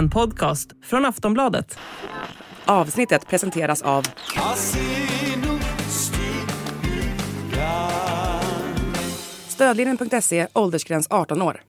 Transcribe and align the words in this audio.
En 0.00 0.10
podcast 0.10 0.70
från 0.82 1.04
Aftonbladet. 1.04 1.78
Avsnittet 2.64 3.28
presenteras 3.28 3.82
av 3.82 4.06
Stödlinjen.se, 9.48 10.46
åldersgräns 10.52 11.06
18 11.10 11.42
år. 11.42 11.62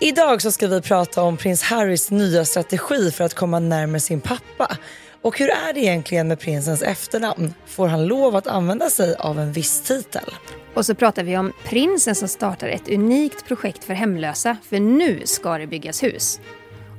Idag 0.00 0.42
så 0.42 0.52
ska 0.52 0.66
vi 0.66 0.82
prata 0.82 1.22
om 1.22 1.36
prins 1.36 1.62
Harrys 1.62 2.10
nya 2.10 2.44
strategi 2.44 3.10
för 3.10 3.24
att 3.24 3.34
komma 3.34 3.58
närmare 3.58 4.00
sin 4.00 4.20
pappa. 4.20 4.76
Och 5.22 5.38
hur 5.38 5.48
är 5.48 5.72
det 5.72 5.80
egentligen 5.80 6.28
med 6.28 6.40
prinsens 6.40 6.82
efternamn? 6.82 7.54
Får 7.66 7.88
han 7.88 8.06
lov 8.06 8.36
att 8.36 8.46
använda 8.46 8.90
sig 8.90 9.16
av 9.16 9.38
en 9.38 9.52
viss 9.52 9.80
titel? 9.80 10.34
Och 10.74 10.86
så 10.86 10.94
pratar 10.94 11.22
vi 11.22 11.36
om 11.36 11.52
prinsen 11.64 12.14
som 12.14 12.28
startar 12.28 12.68
ett 12.68 12.88
unikt 12.88 13.46
projekt 13.46 13.84
för 13.84 13.94
hemlösa, 13.94 14.56
för 14.68 14.80
nu 14.80 15.22
ska 15.24 15.58
det 15.58 15.66
byggas 15.66 16.02
hus. 16.02 16.40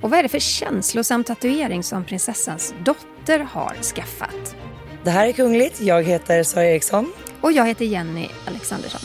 Och 0.02 0.10
vad 0.10 0.20
är 0.20 0.24
det 0.24 0.30
för 0.30 0.40
känslosam 0.40 1.24
tatuering 1.24 1.84
som 1.84 2.06
prinsessans 2.06 2.74
dotter 2.86 3.40
har 3.40 3.76
skaffat? 3.84 4.56
Det 5.04 5.10
här 5.10 5.28
är 5.28 5.32
Kungligt. 5.32 5.82
Jag 5.82 6.04
heter 6.04 6.44
Sara 6.44 6.66
Eriksson. 6.66 7.14
Och 7.42 7.52
jag 7.52 7.68
heter 7.68 7.86
Jenny 7.86 8.28
Alexandersson. 8.48 9.02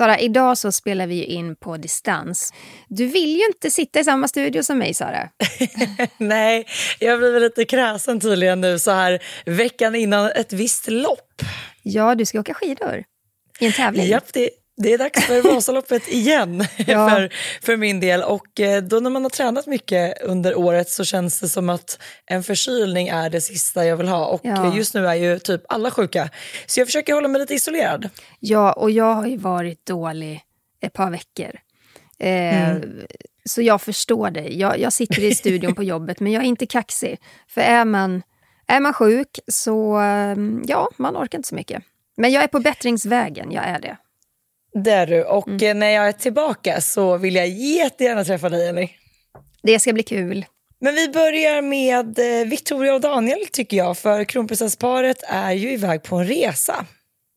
Sara, 0.00 0.18
idag 0.18 0.58
så 0.58 0.72
spelar 0.72 1.06
vi 1.06 1.24
in 1.24 1.56
på 1.56 1.76
distans. 1.76 2.52
Du 2.88 3.06
vill 3.06 3.36
ju 3.36 3.46
inte 3.46 3.70
sitta 3.70 4.00
i 4.00 4.04
samma 4.04 4.28
studio 4.28 4.62
som 4.62 4.78
mig, 4.78 4.94
Sara. 4.94 5.28
Nej, 6.16 6.66
jag 6.98 7.18
blir 7.18 7.40
lite 7.40 7.64
kräsen 7.64 8.20
tydligen 8.20 8.60
nu 8.60 8.78
så 8.78 8.90
här 8.90 9.22
veckan 9.44 9.94
innan 9.94 10.30
ett 10.30 10.52
visst 10.52 10.88
lopp. 10.88 11.42
Ja, 11.82 12.14
du 12.14 12.24
ska 12.26 12.40
åka 12.40 12.54
skidor 12.54 13.04
i 13.60 13.66
en 13.66 13.72
tävling. 13.72 14.06
Japp, 14.06 14.32
det, 14.32 14.50
det 14.82 14.92
är 14.92 14.98
dags 14.98 15.26
för 15.26 15.42
Vasaloppet 15.54 16.08
igen 16.08 16.66
ja. 16.76 17.10
för, 17.14 17.32
för 17.62 17.76
min 17.76 18.00
del. 18.00 18.22
Och 18.22 18.60
eh, 18.60 18.82
då 18.82 19.00
när 19.00 19.10
man 19.10 19.22
har 19.22 19.30
tränat 19.30 19.66
mycket 19.66 20.22
under 20.22 20.58
året 20.58 20.88
så 20.88 21.04
känns 21.04 21.40
det 21.40 21.48
som 21.48 21.68
att 21.68 21.98
en 22.26 22.42
förkylning 22.42 23.08
är 23.08 23.30
det 23.30 23.40
sista 23.40 23.84
jag 23.86 23.96
vill 23.96 24.08
ha. 24.08 24.26
Och 24.26 24.40
ja. 24.44 24.76
just 24.76 24.94
nu 24.94 25.06
är 25.06 25.14
ju 25.14 25.38
typ 25.38 25.62
alla 25.68 25.90
sjuka. 25.90 26.30
Så 26.66 26.80
jag 26.80 26.88
försöker 26.88 27.14
hålla 27.14 27.28
mig 27.28 27.40
lite 27.40 27.54
isolerad. 27.54 28.08
Ja, 28.38 28.72
och 28.72 28.90
jag 28.90 29.14
har 29.14 29.26
ju 29.26 29.36
varit 29.36 29.86
dålig 29.86 30.40
ett 30.80 30.92
par 30.92 31.10
veckor. 31.10 31.60
Eh, 32.18 32.70
mm. 32.70 33.06
Så 33.44 33.62
jag 33.62 33.82
förstår 33.82 34.30
dig. 34.30 34.58
Jag, 34.58 34.78
jag 34.78 34.92
sitter 34.92 35.24
i 35.24 35.34
studion 35.34 35.74
på 35.74 35.82
jobbet, 35.82 36.20
men 36.20 36.32
jag 36.32 36.42
är 36.42 36.48
inte 36.48 36.66
kaxig. 36.66 37.18
För 37.48 37.60
är 37.60 37.84
man, 37.84 38.22
är 38.66 38.80
man 38.80 38.92
sjuk 38.92 39.38
så, 39.46 40.00
eh, 40.00 40.36
ja, 40.66 40.88
man 40.96 41.16
orkar 41.16 41.38
inte 41.38 41.48
så 41.48 41.54
mycket. 41.54 41.82
Men 42.16 42.32
jag 42.32 42.42
är 42.42 42.48
på 42.48 42.60
bättringsvägen, 42.60 43.52
jag 43.52 43.64
är 43.64 43.80
det. 43.80 43.96
Det 44.72 44.90
är 44.90 45.06
du. 45.06 45.24
Och 45.24 45.48
mm. 45.48 45.78
när 45.78 45.90
jag 45.90 46.08
är 46.08 46.12
tillbaka 46.12 46.80
så 46.80 47.16
vill 47.16 47.34
jag 47.34 47.48
jättegärna 47.48 48.24
träffa 48.24 48.48
dig, 48.48 48.64
Jenny. 48.66 48.88
Det 49.62 49.78
ska 49.78 49.92
bli 49.92 50.02
kul. 50.02 50.44
Men 50.80 50.94
vi 50.94 51.08
börjar 51.08 51.62
med 51.62 52.18
eh, 52.18 52.48
Victoria 52.48 52.94
och 52.94 53.00
Daniel, 53.00 53.46
tycker 53.52 53.76
jag. 53.76 53.98
För 53.98 54.24
kronprinsessparet 54.24 55.22
är 55.28 55.52
ju 55.52 55.72
iväg 55.72 56.02
på 56.02 56.16
en 56.16 56.26
resa. 56.26 56.86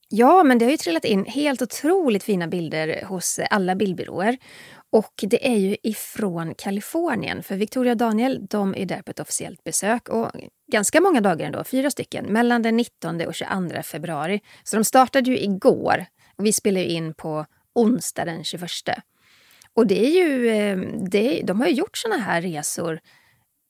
Ja, 0.10 0.44
men 0.44 0.58
det 0.58 0.66
har 0.66 0.72
ju 0.72 0.78
trillat 0.78 1.06
in 1.06 1.26
helt 1.26 1.62
otroligt 1.62 2.24
fina 2.24 2.48
bilder 2.48 3.06
hos 3.06 3.40
alla 3.50 3.76
bildbyråer. 3.76 4.38
Och 4.92 5.14
det 5.22 5.48
är 5.48 5.56
ju 5.56 5.78
ifrån 5.84 6.56
Kalifornien, 6.56 7.44
för 7.44 7.56
Victoria 7.56 7.92
och 7.92 7.98
Daniel 7.98 8.46
de 8.50 8.76
är 8.76 8.86
där 8.86 9.02
på 9.02 9.12
ett 9.12 9.20
officiellt 9.20 9.64
besök. 9.64 10.10
Och 10.10 10.32
ganska 10.72 11.02
många 11.02 11.22
dagar 11.22 11.46
ändå, 11.46 11.64
fyra 11.64 11.92
stycken, 11.92 12.26
mellan 12.26 12.62
den 12.62 12.78
19 12.78 13.22
och 13.22 13.36
22 13.36 13.82
februari. 13.84 14.42
Så 14.64 14.76
de 14.76 14.84
startade 14.84 15.30
ju 15.30 15.40
igår 15.40 16.06
vi 16.38 16.54
spelar 16.54 16.82
in 16.82 17.14
på 17.14 17.46
onsdag 17.76 18.26
den 18.26 18.44
21. 18.44 18.70
Och 19.74 19.88
det 19.88 20.06
är 20.06 20.10
ju, 20.10 20.50
eh, 20.50 20.78
det, 21.10 21.42
de 21.44 21.60
har 21.60 21.68
ju 21.68 21.74
gjort 21.74 21.98
såna 21.98 22.18
här 22.18 22.42
resor 22.42 23.00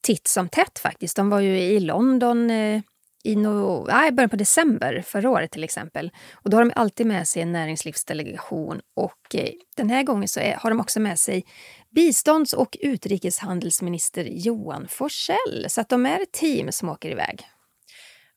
titt 0.01 0.27
som 0.27 0.49
tätt 0.49 0.79
faktiskt. 0.79 1.15
De 1.15 1.29
var 1.29 1.39
ju 1.39 1.57
i 1.59 1.79
London 1.79 2.49
eh, 2.49 2.81
i 3.23 3.35
no, 3.35 3.85
nej, 3.87 4.11
början 4.11 4.29
på 4.29 4.35
december 4.35 5.03
förra 5.07 5.29
året 5.29 5.51
till 5.51 5.63
exempel. 5.63 6.11
Och 6.33 6.49
då 6.49 6.57
har 6.57 6.65
de 6.65 6.71
alltid 6.75 7.05
med 7.07 7.27
sig 7.27 7.41
en 7.41 7.51
näringslivsdelegation 7.51 8.81
och 8.95 9.35
eh, 9.35 9.49
den 9.75 9.89
här 9.89 10.03
gången 10.03 10.27
så 10.27 10.39
är, 10.39 10.55
har 10.55 10.69
de 10.69 10.79
också 10.79 10.99
med 10.99 11.19
sig 11.19 11.45
bistånds 11.89 12.53
och 12.53 12.77
utrikeshandelsminister 12.81 14.23
Johan 14.23 14.87
Forsell. 14.89 15.65
Så 15.67 15.81
att 15.81 15.89
de 15.89 16.05
är 16.05 16.19
ett 16.19 16.31
team 16.31 16.71
som 16.71 16.89
åker 16.89 17.11
iväg. 17.11 17.47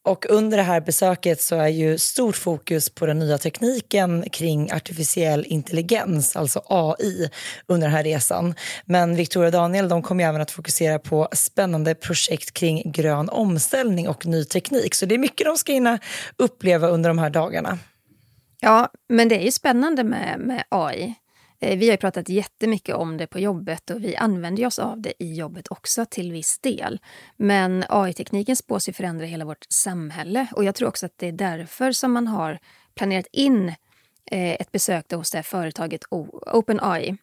Och 0.06 0.26
under 0.28 0.56
det 0.56 0.62
här 0.62 0.80
besöket 0.80 1.40
så 1.40 1.56
är 1.56 1.68
ju 1.68 1.98
stort 1.98 2.36
fokus 2.36 2.90
på 2.90 3.06
den 3.06 3.18
nya 3.18 3.38
tekniken 3.38 4.24
kring 4.30 4.72
artificiell 4.72 5.44
intelligens, 5.48 6.36
alltså 6.36 6.62
AI, 6.68 7.30
under 7.66 7.86
den 7.86 7.96
här 7.96 8.04
resan. 8.04 8.54
Men 8.84 9.16
Victoria 9.16 9.46
och 9.46 9.52
Daniel 9.52 9.88
de 9.88 10.02
kommer 10.02 10.24
även 10.24 10.40
att 10.40 10.50
fokusera 10.50 10.98
på 10.98 11.28
spännande 11.32 11.94
projekt 11.94 12.52
kring 12.52 12.92
grön 12.92 13.28
omställning 13.28 14.08
och 14.08 14.26
ny 14.26 14.44
teknik. 14.44 14.94
Så 14.94 15.06
det 15.06 15.14
är 15.14 15.18
mycket 15.18 15.46
de 15.46 15.56
ska 15.56 15.72
hinna 15.72 15.98
uppleva 16.36 16.88
under 16.88 17.10
de 17.10 17.18
här 17.18 17.30
dagarna. 17.30 17.78
Ja, 18.60 18.88
men 19.08 19.28
det 19.28 19.36
är 19.40 19.44
ju 19.44 19.52
spännande 19.52 20.04
med, 20.04 20.38
med 20.38 20.64
AI. 20.68 21.14
Eh, 21.60 21.78
vi 21.78 21.90
har 21.90 21.96
pratat 21.96 22.28
jättemycket 22.28 22.94
om 22.94 23.16
det 23.16 23.26
på 23.26 23.38
jobbet 23.38 23.90
och 23.90 24.04
vi 24.04 24.16
använder 24.16 24.66
oss 24.66 24.78
av 24.78 25.00
det 25.00 25.12
i 25.18 25.34
jobbet 25.34 25.68
också 25.70 26.06
till 26.06 26.32
viss 26.32 26.58
del. 26.58 27.00
Men 27.36 27.84
AI-tekniken 27.88 28.56
spås 28.56 28.88
ju 28.88 28.92
förändra 28.92 29.26
hela 29.26 29.44
vårt 29.44 29.66
samhälle 29.68 30.46
och 30.52 30.64
jag 30.64 30.74
tror 30.74 30.88
också 30.88 31.06
att 31.06 31.18
det 31.18 31.26
är 31.28 31.32
därför 31.32 31.92
som 31.92 32.12
man 32.12 32.26
har 32.26 32.58
planerat 32.94 33.26
in 33.32 33.68
eh, 34.30 34.52
ett 34.52 34.72
besök 34.72 35.12
hos 35.12 35.30
det 35.30 35.38
här 35.38 35.42
företaget 35.42 36.02
OpenAI 36.52 37.16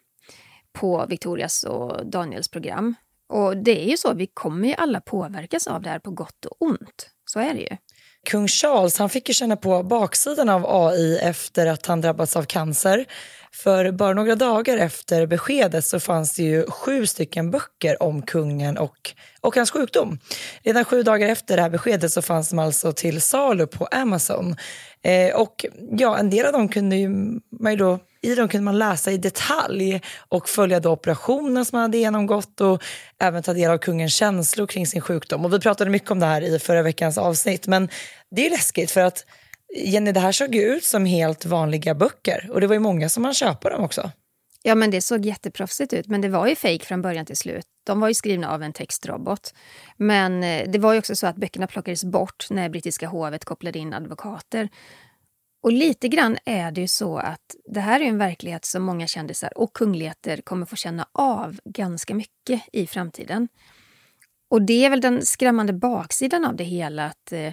på 0.72 1.06
Victorias 1.08 1.64
och 1.64 2.06
Daniels 2.06 2.48
program. 2.48 2.94
Och 3.26 3.56
det 3.56 3.84
är 3.84 3.90
ju 3.90 3.96
så, 3.96 4.14
vi 4.14 4.26
kommer 4.26 4.68
ju 4.68 4.74
alla 4.74 5.00
påverkas 5.00 5.66
av 5.66 5.82
det 5.82 5.90
här 5.90 5.98
på 5.98 6.10
gott 6.10 6.44
och 6.44 6.62
ont. 6.62 7.10
Så 7.24 7.40
är 7.40 7.54
det 7.54 7.60
ju. 7.60 7.76
Kung 8.24 8.48
Charles 8.48 8.98
han 8.98 9.10
fick 9.10 9.28
ju 9.28 9.34
känna 9.34 9.56
på 9.56 9.82
baksidan 9.82 10.48
av 10.48 10.66
AI 10.66 11.18
efter 11.18 11.66
att 11.66 11.86
han 11.86 12.00
drabbats 12.00 12.36
av 12.36 12.42
cancer. 12.42 13.04
För 13.52 13.92
bara 13.92 14.14
några 14.14 14.34
dagar 14.34 14.78
efter 14.78 15.26
beskedet 15.26 15.84
så 15.84 16.00
fanns 16.00 16.34
det 16.34 16.42
ju 16.42 16.66
sju 16.70 17.06
stycken 17.06 17.50
böcker 17.50 18.02
om 18.02 18.22
kungen 18.22 18.78
och, 18.78 19.12
och 19.40 19.56
hans 19.56 19.70
sjukdom. 19.70 20.18
Redan 20.62 20.84
sju 20.84 21.02
dagar 21.02 21.28
efter 21.28 21.56
det 21.56 21.62
här 21.62 21.70
beskedet 21.70 22.12
så 22.12 22.22
fanns 22.22 22.50
de 22.50 22.58
alltså 22.58 22.92
till 22.92 23.20
salu 23.20 23.66
på 23.66 23.86
Amazon. 23.86 24.56
Eh, 25.02 25.34
och 25.34 25.66
ja, 25.90 26.18
en 26.18 26.30
del 26.30 26.46
av 26.46 26.52
dem 26.52 26.68
kunde 26.68 26.96
ju, 26.96 27.08
man 27.60 27.76
då, 27.76 27.98
i 28.24 28.34
dem 28.34 28.48
kunde 28.48 28.64
man 28.64 28.78
läsa 28.78 29.12
i 29.12 29.16
detalj 29.16 30.00
och 30.28 30.48
följa 30.48 30.80
då 30.80 30.90
operationen 30.90 31.64
som 31.64 31.76
man 31.76 31.82
hade 31.82 31.98
genomgått 31.98 32.60
och 32.60 32.82
även 33.18 33.42
ta 33.42 33.52
del 33.52 33.70
av 33.70 33.78
kungens 33.78 34.14
känslor 34.14 34.66
kring 34.66 34.86
sin 34.86 35.00
sjukdom. 35.00 35.44
Och 35.44 35.52
vi 35.52 35.60
pratade 35.60 35.90
mycket 35.90 36.10
om 36.10 36.20
det 36.20 36.26
här 36.26 36.42
i 36.42 36.58
förra 36.58 36.82
veckans 36.82 37.18
avsnitt, 37.18 37.66
men 37.66 37.88
det 38.30 38.46
är 38.46 38.50
läskigt 38.50 38.90
för 38.90 39.00
att 39.00 39.24
Jenny, 39.76 40.12
det 40.12 40.20
här 40.20 40.32
såg 40.32 40.54
ju 40.54 40.62
ut 40.62 40.84
som 40.84 41.06
helt 41.06 41.44
vanliga 41.44 41.94
böcker 41.94 42.50
och 42.52 42.60
det 42.60 42.66
var 42.66 42.74
ju 42.74 42.80
många 42.80 43.08
som 43.08 43.22
man 43.22 43.34
köpa 43.34 43.70
dem 43.70 43.84
också. 43.84 44.10
Ja, 44.66 44.74
men 44.74 44.90
det 44.90 45.00
såg 45.00 45.26
jätteproffsigt 45.26 45.92
ut, 45.92 46.06
men 46.06 46.20
det 46.20 46.28
var 46.28 46.46
ju 46.46 46.54
fejk 46.54 46.84
från 46.84 47.02
början 47.02 47.26
till 47.26 47.36
slut. 47.36 47.66
De 47.86 48.00
var 48.00 48.08
ju 48.08 48.14
skrivna 48.14 48.50
av 48.50 48.62
en 48.62 48.72
textrobot. 48.72 49.54
Men 49.96 50.44
eh, 50.44 50.70
det 50.70 50.78
var 50.78 50.92
ju 50.92 50.98
också 50.98 51.16
så 51.16 51.26
att 51.26 51.36
böckerna 51.36 51.66
plockades 51.66 52.04
bort 52.04 52.46
när 52.50 52.68
brittiska 52.68 53.08
hovet 53.08 53.44
kopplade 53.44 53.78
in 53.78 53.94
advokater. 53.94 54.68
Och 55.64 55.72
lite 55.72 56.08
grann 56.08 56.38
är 56.44 56.70
det 56.70 56.80
ju 56.80 56.88
så 56.88 57.18
att 57.18 57.56
det 57.64 57.80
här 57.80 58.00
är 58.00 58.04
en 58.04 58.18
verklighet 58.18 58.64
som 58.64 58.82
många 58.82 59.06
kändisar 59.06 59.58
och 59.58 59.72
kungligheter 59.72 60.36
kommer 60.36 60.66
få 60.66 60.76
känna 60.76 61.08
av 61.12 61.60
ganska 61.64 62.14
mycket 62.14 62.62
i 62.72 62.86
framtiden. 62.86 63.48
Och 64.50 64.62
det 64.62 64.84
är 64.84 64.90
väl 64.90 65.00
den 65.00 65.22
skrämmande 65.22 65.72
baksidan 65.72 66.44
av 66.44 66.56
det 66.56 66.64
hela, 66.64 67.06
att 67.06 67.32
eh, 67.32 67.52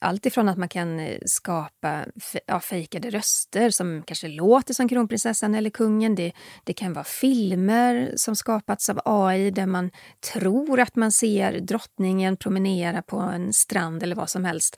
allt 0.00 0.26
ifrån 0.26 0.48
att 0.48 0.58
man 0.58 0.68
kan 0.68 1.00
eh, 1.00 1.18
skapa 1.26 2.04
ja, 2.46 2.60
fejkade 2.60 3.10
röster 3.10 3.70
som 3.70 4.02
kanske 4.06 4.28
låter 4.28 4.74
som 4.74 4.88
kronprinsessan 4.88 5.54
eller 5.54 5.70
kungen. 5.70 6.14
Det, 6.14 6.32
det 6.64 6.72
kan 6.72 6.92
vara 6.92 7.04
filmer 7.04 8.12
som 8.16 8.36
skapats 8.36 8.90
av 8.90 9.00
AI 9.04 9.50
där 9.50 9.66
man 9.66 9.90
tror 10.32 10.80
att 10.80 10.96
man 10.96 11.12
ser 11.12 11.60
drottningen 11.60 12.36
promenera 12.36 13.02
på 13.02 13.18
en 13.18 13.52
strand 13.52 14.02
eller 14.02 14.16
vad 14.16 14.30
som 14.30 14.44
helst. 14.44 14.76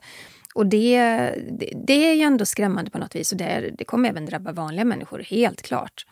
Och 0.53 0.65
det, 0.65 0.97
det, 1.59 1.73
det 1.87 2.09
är 2.09 2.13
ju 2.13 2.21
ändå 2.21 2.45
skrämmande 2.45 2.91
på 2.91 2.97
något 2.97 3.15
vis 3.15 3.31
och 3.31 3.37
det, 3.37 3.71
det 3.77 3.85
kommer 3.85 4.09
även 4.09 4.25
drabba 4.25 4.51
vanliga 4.51 4.85
människor, 4.85 5.19
helt 5.19 5.61
klart. 5.61 6.05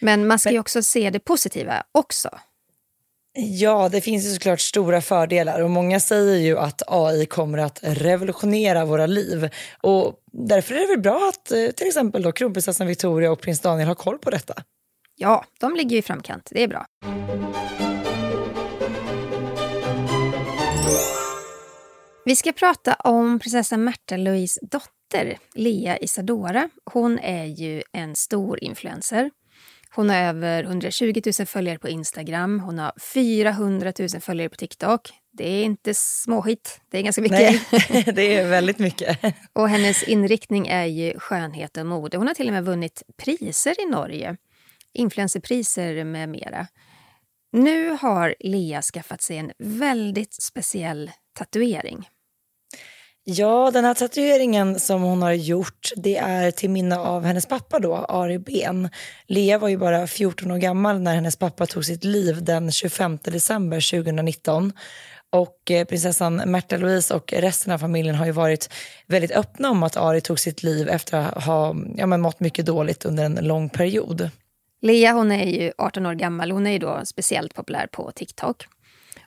Men 0.00 0.26
man 0.26 0.38
ska 0.38 0.50
ju 0.50 0.58
också 0.58 0.82
se 0.82 1.10
det 1.10 1.20
positiva 1.20 1.82
också. 1.92 2.30
Ja, 3.32 3.88
det 3.88 4.00
finns 4.00 4.26
ju 4.26 4.28
såklart 4.28 4.60
stora 4.60 5.00
fördelar 5.00 5.60
och 5.60 5.70
många 5.70 6.00
säger 6.00 6.36
ju 6.36 6.58
att 6.58 6.82
AI 6.86 7.26
kommer 7.26 7.58
att 7.58 7.80
revolutionera 7.82 8.84
våra 8.84 9.06
liv. 9.06 9.48
Och 9.80 10.14
därför 10.32 10.74
är 10.74 10.80
det 10.80 10.86
väl 10.86 11.00
bra 11.00 11.28
att 11.28 11.52
eh, 11.52 11.66
till 11.66 11.86
exempel 11.86 12.22
då 12.22 12.32
kronprinsessan 12.32 12.86
Victoria 12.86 13.32
och 13.32 13.40
prins 13.40 13.60
Daniel 13.60 13.88
har 13.88 13.94
koll 13.94 14.18
på 14.18 14.30
detta. 14.30 14.54
Ja, 15.16 15.44
de 15.60 15.76
ligger 15.76 15.96
i 15.96 16.02
framkant. 16.02 16.48
Det 16.50 16.62
är 16.62 16.68
bra. 16.68 16.86
Vi 22.30 22.36
ska 22.36 22.52
prata 22.52 22.94
om 22.94 23.38
prinsessan 23.38 23.84
Märta 23.84 24.16
Louise 24.16 24.60
dotter, 24.62 25.38
Lea 25.54 25.98
Isadora. 25.98 26.68
Hon 26.92 27.18
är 27.18 27.44
ju 27.44 27.82
en 27.92 28.16
stor 28.16 28.64
influencer. 28.64 29.30
Hon 29.94 30.10
har 30.10 30.16
över 30.16 30.64
120 30.64 31.20
000 31.38 31.46
följare 31.46 31.78
på 31.78 31.88
Instagram. 31.88 32.60
Hon 32.60 32.78
har 32.78 32.92
400 33.14 33.92
000 33.98 34.08
följare 34.08 34.48
på 34.48 34.56
TikTok. 34.56 35.00
Det 35.32 35.48
är 35.48 35.64
inte 35.64 35.94
småskit, 35.94 36.80
det 36.90 36.98
är 36.98 37.02
ganska 37.02 37.22
mycket. 37.22 37.72
Nej, 37.72 38.04
det 38.14 38.36
är 38.36 38.48
väldigt 38.48 38.78
mycket. 38.78 39.18
och 39.52 39.68
hennes 39.68 40.02
inriktning 40.02 40.68
är 40.68 40.86
ju 40.86 41.18
skönhet 41.18 41.76
och 41.76 41.86
mode. 41.86 42.16
Hon 42.16 42.26
har 42.26 42.34
till 42.34 42.46
och 42.46 42.54
med 42.54 42.64
vunnit 42.64 43.02
priser 43.22 43.80
i 43.80 43.90
Norge. 43.90 44.36
Influencerpriser 44.94 46.04
med 46.04 46.28
mera. 46.28 46.66
Nu 47.52 47.90
har 48.00 48.34
Lea 48.40 48.82
skaffat 48.82 49.22
sig 49.22 49.36
en 49.36 49.52
väldigt 49.58 50.42
speciell 50.42 51.10
tatuering. 51.38 52.08
Ja, 53.32 53.70
den 53.70 53.84
här 53.84 53.94
tatueringen 53.94 54.80
som 54.80 55.02
hon 55.02 55.22
har 55.22 55.32
gjort, 55.32 55.90
det 55.96 56.16
är 56.16 56.50
till 56.50 56.70
minne 56.70 56.98
av 56.98 57.24
hennes 57.24 57.46
pappa 57.46 57.78
då, 57.78 57.94
Ari 57.94 58.38
Ben. 58.38 58.88
Lea 59.26 59.58
var 59.58 59.68
ju 59.68 59.76
bara 59.76 60.06
14 60.06 60.50
år 60.50 60.56
gammal 60.58 61.00
när 61.00 61.14
hennes 61.14 61.36
pappa 61.36 61.66
tog 61.66 61.84
sitt 61.84 62.04
liv 62.04 62.44
den 62.44 62.72
25 62.72 63.18
december 63.22 63.90
2019. 64.02 64.72
Och 65.30 65.70
eh, 65.70 65.84
prinsessan 65.84 66.36
Märta 66.36 66.76
Louise 66.76 67.14
och 67.14 67.32
resten 67.32 67.72
av 67.72 67.78
familjen 67.78 68.14
har 68.14 68.26
ju 68.26 68.32
varit 68.32 68.72
väldigt 69.06 69.32
öppna 69.32 69.70
om 69.70 69.82
att 69.82 69.96
Ari 69.96 70.20
tog 70.20 70.40
sitt 70.40 70.62
liv 70.62 70.88
efter 70.88 71.18
att 71.18 71.44
ha 71.44 71.76
ja, 71.96 72.06
men 72.06 72.20
mått 72.20 72.40
mycket 72.40 72.66
dåligt 72.66 73.04
under 73.04 73.24
en 73.24 73.34
lång 73.34 73.68
period. 73.68 74.30
Lea 74.82 75.12
hon 75.12 75.32
är 75.32 75.46
ju 75.46 75.72
18 75.78 76.06
år 76.06 76.14
gammal. 76.14 76.50
Hon 76.50 76.66
är 76.66 76.72
ju 76.72 76.78
då 76.78 77.00
speciellt 77.04 77.54
populär 77.54 77.86
på 77.86 78.12
TikTok. 78.14 78.66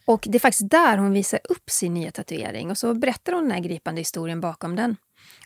Och 0.05 0.25
Det 0.29 0.37
är 0.37 0.39
faktiskt 0.39 0.69
där 0.69 0.97
hon 0.97 1.13
visar 1.13 1.39
upp 1.49 1.69
sin 1.69 1.93
nya 1.93 2.11
tatuering 2.11 2.71
och 2.71 2.77
så 2.77 2.93
berättar 2.93 3.33
hon 3.33 3.43
den 3.43 3.51
här 3.51 3.59
gripande 3.59 4.01
historien 4.01 4.41
bakom 4.41 4.75
den. 4.75 4.95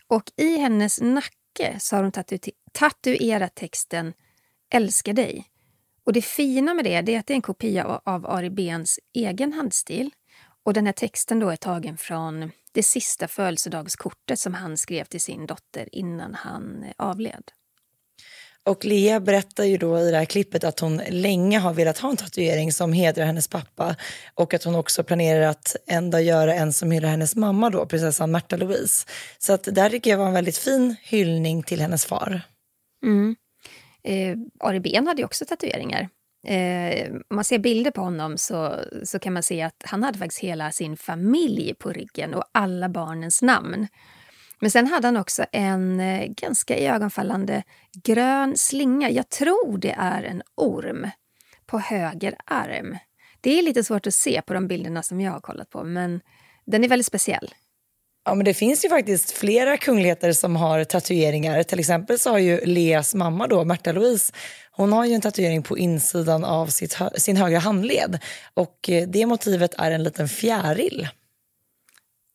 Och 0.06 0.22
i 0.36 0.58
hennes 0.58 1.00
nacke 1.00 1.76
så 1.78 1.96
har 1.96 2.02
hon 2.02 2.12
tatu 2.12 2.38
tatuerat 2.72 3.54
texten 3.54 4.12
Älskar 4.70 5.12
dig. 5.12 5.44
Och 6.04 6.12
det 6.12 6.22
fina 6.22 6.74
med 6.74 6.84
det, 6.84 7.00
det 7.00 7.14
är 7.14 7.18
att 7.18 7.26
det 7.26 7.32
är 7.32 7.36
en 7.36 7.42
kopia 7.42 8.00
av 8.04 8.26
Ari 8.26 8.50
Bens 8.50 8.98
egen 9.14 9.52
handstil. 9.52 10.10
Och 10.64 10.74
den 10.74 10.86
här 10.86 10.92
texten 10.92 11.40
då 11.40 11.50
är 11.50 11.56
tagen 11.56 11.96
från 11.96 12.50
det 12.72 12.82
sista 12.82 13.28
födelsedagskortet 13.28 14.38
som 14.38 14.54
han 14.54 14.76
skrev 14.76 15.04
till 15.04 15.20
sin 15.20 15.46
dotter 15.46 15.88
innan 15.92 16.34
han 16.34 16.82
eh, 16.82 16.92
avled. 16.96 17.52
Och 18.66 18.84
Lea 18.84 19.20
berättar 19.20 19.64
ju 19.64 19.76
då 19.76 19.98
i 19.98 20.10
det 20.10 20.16
här 20.16 20.24
klippet 20.24 20.64
att 20.64 20.80
hon 20.80 21.02
länge 21.08 21.58
har 21.58 21.74
velat 21.74 21.98
ha 21.98 22.10
en 22.10 22.16
tatuering 22.16 22.72
som 22.72 22.92
hedrar 22.92 23.24
hennes 23.24 23.48
pappa 23.48 23.96
och 24.34 24.54
att 24.54 24.64
hon 24.64 24.74
också 24.74 25.04
planerar 25.04 25.46
att 25.46 25.76
en 25.86 26.10
dag 26.10 26.22
göra 26.22 26.54
en 26.54 26.72
som 26.72 26.90
hedrar 26.90 27.08
hennes 27.08 27.36
mamma 27.36 27.70
då, 27.70 27.86
prinsessan 27.86 28.30
Märta 28.30 28.56
Louise. 28.56 29.06
Så 29.38 29.52
att 29.52 29.62
det 29.64 29.90
tycker 29.90 30.10
jag 30.10 30.18
var 30.18 30.26
en 30.26 30.32
väldigt 30.32 30.58
fin 30.58 30.96
hyllning 31.02 31.62
till 31.62 31.80
hennes 31.80 32.06
far. 32.06 32.40
Mm. 33.04 33.36
Eh, 34.04 34.36
Ari 34.60 34.80
Ben 34.80 35.06
hade 35.06 35.20
ju 35.20 35.24
också 35.24 35.44
tatueringar. 35.44 36.08
Eh, 36.46 37.10
om 37.10 37.36
man 37.36 37.44
ser 37.44 37.58
bilder 37.58 37.90
på 37.90 38.00
honom 38.00 38.38
så, 38.38 38.74
så 39.04 39.18
kan 39.18 39.32
man 39.32 39.42
se 39.42 39.62
att 39.62 39.82
han 39.84 40.02
hade 40.02 40.18
faktiskt 40.18 40.42
hela 40.42 40.72
sin 40.72 40.96
familj 40.96 41.74
på 41.74 41.92
ryggen 41.92 42.34
och 42.34 42.44
alla 42.52 42.88
barnens 42.88 43.42
namn. 43.42 43.88
Men 44.60 44.70
sen 44.70 44.86
hade 44.86 45.06
han 45.06 45.16
också 45.16 45.44
en 45.52 46.00
eh, 46.00 46.26
ganska 46.26 46.78
iögonfallande 46.78 47.62
grön 48.04 48.56
slinga. 48.56 49.10
Jag 49.10 49.28
tror 49.28 49.78
det 49.78 49.94
är 49.98 50.22
en 50.22 50.42
orm 50.54 51.10
på 51.66 51.78
höger 51.78 52.36
arm. 52.44 52.98
Det 53.40 53.58
är 53.58 53.62
lite 53.62 53.84
svårt 53.84 54.06
att 54.06 54.14
se 54.14 54.42
på 54.42 54.54
de 54.54 54.68
bilderna 54.68 55.02
som 55.02 55.20
jag 55.20 55.32
har 55.32 55.40
kollat 55.40 55.70
på, 55.70 55.84
men 55.84 56.20
den 56.66 56.84
är 56.84 56.88
väldigt 56.88 57.06
speciell. 57.06 57.54
Ja, 58.24 58.34
men 58.34 58.44
det 58.44 58.54
finns 58.54 58.84
ju 58.84 58.88
faktiskt 58.88 59.30
flera 59.30 59.76
kungligheter 59.76 60.32
som 60.32 60.56
har 60.56 60.84
tatueringar. 60.84 61.62
Till 61.62 61.78
exempel 61.78 62.18
så 62.18 62.30
har 62.30 62.38
ju 62.38 62.60
Leas 62.64 63.14
mamma, 63.14 63.46
då, 63.46 63.64
Märta 63.64 63.92
Louise, 63.92 64.32
hon 64.70 64.92
har 64.92 65.04
ju 65.04 65.14
en 65.14 65.20
tatuering 65.20 65.62
på 65.62 65.78
insidan 65.78 66.44
av 66.44 66.66
sitt, 66.66 66.98
sin 67.16 67.36
högra 67.36 67.58
handled. 67.58 68.18
Och 68.54 68.90
eh, 68.90 69.08
det 69.08 69.26
motivet 69.26 69.74
är 69.78 69.90
en 69.90 70.02
liten 70.02 70.28
fjäril. 70.28 71.08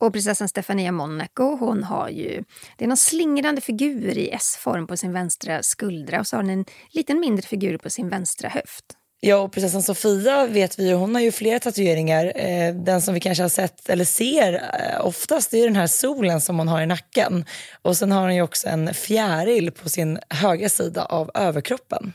Och 0.04 0.14
prinsessan 0.14 0.50
Stefania 0.50 0.92
Monaco, 0.92 1.56
hon 1.56 1.84
har 1.84 2.10
ju 2.10 2.44
det 2.78 2.86
är 2.86 2.88
någon 2.88 2.98
slingrande 2.98 3.62
figur 3.62 4.18
i 4.18 4.30
S-form 4.30 4.88
på 4.88 4.98
sin 4.98 5.14
vänstra 5.14 5.64
skuldra 5.64 6.20
och 6.20 6.28
så 6.28 6.36
har 6.36 6.44
hon 6.44 6.50
en 6.50 6.66
liten 6.92 7.20
mindre 7.20 7.48
figur 7.48 7.78
på 7.78 7.90
sin 7.90 8.10
vänstra 8.10 8.50
höft. 8.50 8.86
Ja, 9.20 9.38
och 9.38 9.52
prinsessan 9.52 9.84
Sofia 9.84 10.48
vet 10.48 10.80
vi 10.80 10.88
ju, 10.88 10.94
hon 10.94 11.16
har 11.16 11.22
ju 11.22 11.32
flera 11.32 11.60
tatueringar. 11.60 12.34
Eh, 12.36 12.76
den 12.76 13.02
som 13.02 13.14
vi 13.14 13.20
kanske 13.20 13.44
har 13.44 13.50
sett 13.50 13.90
eller 13.90 14.06
ser 14.06 14.54
eh, 14.54 15.06
oftast 15.06 15.54
är 15.54 15.66
den 15.66 15.76
här 15.76 15.88
solen 15.88 16.42
som 16.42 16.60
hon 16.60 16.68
har 16.68 16.82
i 16.82 16.86
nacken. 16.86 17.46
Och 17.82 17.98
sen 17.98 18.12
har 18.12 18.22
hon 18.22 18.36
ju 18.36 18.42
också 18.42 18.68
en 18.68 18.94
fjäril 18.94 19.72
på 19.72 19.90
sin 19.90 20.20
högra 20.30 20.70
sida 20.70 21.06
av 21.06 21.32
överkroppen. 21.34 22.14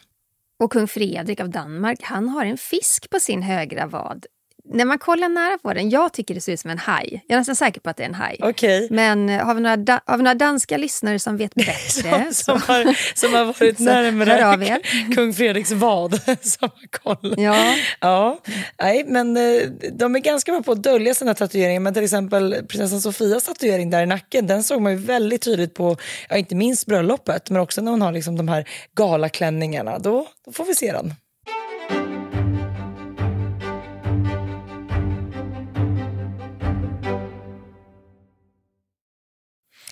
Och 0.63 0.73
kung 0.73 0.89
Fredrik 0.89 1.41
av 1.41 1.51
Danmark, 1.51 1.99
han 2.03 2.29
har 2.29 2.45
en 2.45 2.59
fisk 2.59 3.11
på 3.11 3.21
sin 3.21 3.43
högra 3.43 3.87
vad 3.87 4.27
när 4.71 4.85
man 4.85 4.99
kollar 4.99 5.29
nära 5.29 5.59
på 5.59 5.73
den, 5.73 5.91
jag 5.91 6.13
tycker 6.13 6.35
det 6.35 6.41
ser 6.41 6.53
ut 6.53 6.61
som 6.61 6.71
en 6.71 6.79
haj. 6.79 7.25
Jag 7.27 7.35
är 7.35 7.41
nästan 7.41 7.57
säker 7.57 7.81
på 7.81 7.91
att 7.91 7.97
det 7.97 8.03
är 8.03 8.09
en 8.09 8.15
haj. 8.15 8.41
Okay. 8.43 8.89
Men 8.91 9.29
eh, 9.29 9.47
har 9.47 9.55
vi, 9.55 9.61
några, 9.61 10.01
har 10.05 10.17
vi 10.17 10.23
några 10.23 10.35
danska 10.35 10.77
lyssnare 10.77 11.19
som 11.19 11.37
vet 11.37 11.55
bättre? 11.55 12.33
som, 12.33 12.33
som, 12.33 12.63
har, 12.63 13.17
som 13.19 13.35
har 13.35 13.45
varit 13.45 13.79
närmare 13.79 14.81
kung 15.15 15.35
Fredriks 15.35 15.73
vad. 15.73 16.21
som 16.43 16.71
har 16.75 16.89
koll. 16.91 17.35
Ja. 17.39 17.75
ja. 18.01 18.41
Nej, 18.81 19.05
men 19.07 19.37
eh, 19.37 19.63
de 19.93 20.17
är 20.17 20.21
ganska 20.21 20.53
bra 20.53 20.63
på 20.63 20.73
att 20.73 20.83
dölja 20.83 21.15
sina 21.15 21.35
tatueringar. 21.35 21.81
Men 21.81 21.95
till 21.95 22.05
exempel 22.05 22.57
prinsessan 22.69 23.01
Sofias 23.01 23.45
tatuering 23.45 23.91
där 23.91 24.03
i 24.03 24.07
nacken, 24.07 24.47
den 24.47 24.63
såg 24.63 24.83
man 24.83 24.93
ju 24.93 24.99
väldigt 24.99 25.43
tydligt 25.43 25.75
på, 25.75 25.97
ja, 26.29 26.37
inte 26.37 26.55
minst 26.55 26.87
bröllopet, 26.87 27.51
men 27.51 27.61
också 27.61 27.81
när 27.81 27.91
hon 27.91 28.03
har 28.03 28.13
liksom 28.13 28.37
de 28.37 28.49
här 28.49 28.69
galaklänningarna. 28.97 29.99
Då, 29.99 30.27
då 30.45 30.53
får 30.53 30.65
vi 30.65 30.75
se 30.75 30.93
den. 30.93 31.15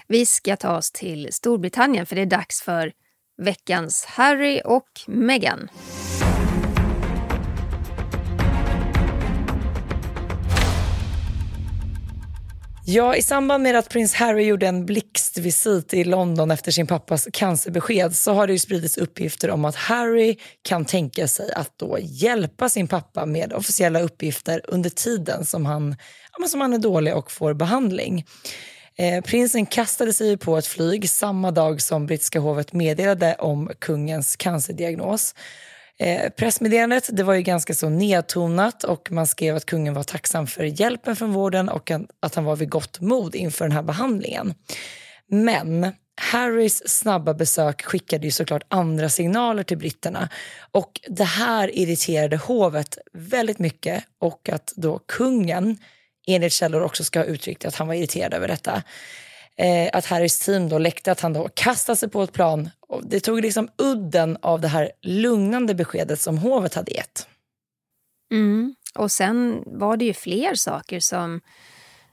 Vi 0.08 0.26
ska 0.26 0.56
ta 0.56 0.76
oss 0.76 0.91
till 0.91 1.29
Storbritannien 1.32 2.06
för 2.06 2.17
det 2.17 2.23
är 2.23 2.26
dags 2.26 2.62
för 2.62 2.93
veckans 3.43 4.05
Harry 4.05 4.61
och 4.64 4.88
Meghan. 5.06 5.69
Ja, 12.88 13.16
i 13.16 13.23
samband 13.23 13.62
med 13.62 13.76
att 13.76 13.88
prins 13.88 14.14
Harry 14.14 14.45
gjorde 14.45 14.66
en 14.66 14.87
blixtvisit 14.87 15.95
i 15.95 16.04
London 16.04 16.50
efter 16.50 16.73
sin 16.73 16.87
pappas 16.87 17.28
cancerbesked 17.33 18.16
så 18.16 18.33
har 18.33 18.47
det 18.47 18.52
ju 18.52 18.59
spridits 18.59 18.99
uppgifter 18.99 19.50
om 19.50 19.64
att 19.64 19.76
Harry 19.76 20.37
kan 20.62 20.85
tänka 20.85 21.28
sig 21.28 21.52
att 21.52 21.78
då 21.78 21.99
hjälpa 22.00 22.69
sin 22.69 22.88
pappa 22.88 23.26
med 23.26 23.52
officiella 23.52 24.00
uppgifter 24.00 24.61
under 24.64 24.90
tiden 24.90 25.45
som 25.45 25.66
han, 25.66 25.97
som 26.49 26.61
han 26.61 26.73
är 26.73 26.78
dålig 26.78 27.16
och 27.16 27.33
får 27.33 27.54
behandling. 27.54 28.25
Eh, 28.99 29.21
prinsen 29.21 29.67
kastade 29.67 30.12
sig 30.12 30.37
på 30.37 30.57
ett 30.57 30.67
flyg 30.67 31.11
samma 31.11 31.50
dag 31.50 31.83
som 31.83 32.07
brittiska 32.07 32.41
hovet 32.41 32.73
meddelade 32.73 33.35
om 33.35 33.71
kungens 33.79 34.37
cancerdiagnos. 34.37 35.35
Eh, 35.99 36.31
pressmeddelandet 36.31 37.09
det 37.12 37.23
var 37.23 37.35
ju 37.35 37.43
ganska 37.43 37.75
så 37.75 37.88
nedtonat 37.88 38.85
och 38.85 39.12
man 39.12 39.26
skrev 39.26 39.57
att 39.57 39.67
kungen 39.67 39.95
var 39.95 40.03
tacksam 40.03 40.47
för 40.47 40.81
hjälpen 40.81 41.17
från 41.17 41.33
vården 41.33 41.69
och 41.69 41.91
att 42.21 42.35
han 42.35 42.45
var 42.45 42.57
vid 42.57 42.71
gott 42.71 43.00
mod 43.00 43.35
inför 43.35 43.65
den 43.65 43.73
här 43.73 43.83
behandlingen. 43.83 44.55
Men 45.29 45.93
Harrys 46.21 46.88
snabba 46.88 47.35
besök 47.35 47.83
skickade 47.83 48.26
ju 48.26 48.31
såklart 48.31 48.62
andra 48.69 49.09
signaler 49.09 49.62
till 49.62 49.79
britterna 49.79 50.29
och 50.71 51.00
det 51.09 51.25
här 51.25 51.79
irriterade 51.79 52.37
hovet 52.37 52.99
väldigt 53.12 53.59
mycket 53.59 54.05
och 54.21 54.49
att 54.49 54.73
då 54.76 54.99
kungen 54.99 55.79
enligt 56.26 56.52
källor 56.52 56.83
också 56.83 57.04
ska 57.04 57.18
ha 57.18 57.26
uttryckt 57.26 57.64
att 57.64 57.75
han 57.75 57.87
var 57.87 57.95
irriterad 57.95 58.35
över 58.35 58.49
detta. 58.49 58.83
Eh, 59.56 59.90
att 59.92 60.06
Harrys 60.06 60.38
team 60.38 60.68
då 60.68 60.78
läckte 60.78 61.12
att 61.12 61.21
han 61.21 61.33
då 61.33 61.49
kastade 61.54 61.97
sig 61.97 62.09
på 62.09 62.23
ett 62.23 62.33
plan. 62.33 62.71
Och 62.80 63.06
det 63.06 63.21
tog 63.21 63.40
liksom 63.40 63.68
udden 63.78 64.38
av 64.42 64.61
det 64.61 64.68
här 64.68 64.90
lugnande 65.02 65.75
beskedet 65.75 66.21
som 66.21 66.38
hovet 66.38 66.75
hade 66.75 66.92
gett. 66.92 67.28
Mm. 68.30 68.75
Och 68.95 69.12
sen 69.12 69.62
var 69.66 69.97
det 69.97 70.04
ju 70.04 70.14
fler 70.14 70.54
saker 70.54 71.00
som 71.00 71.40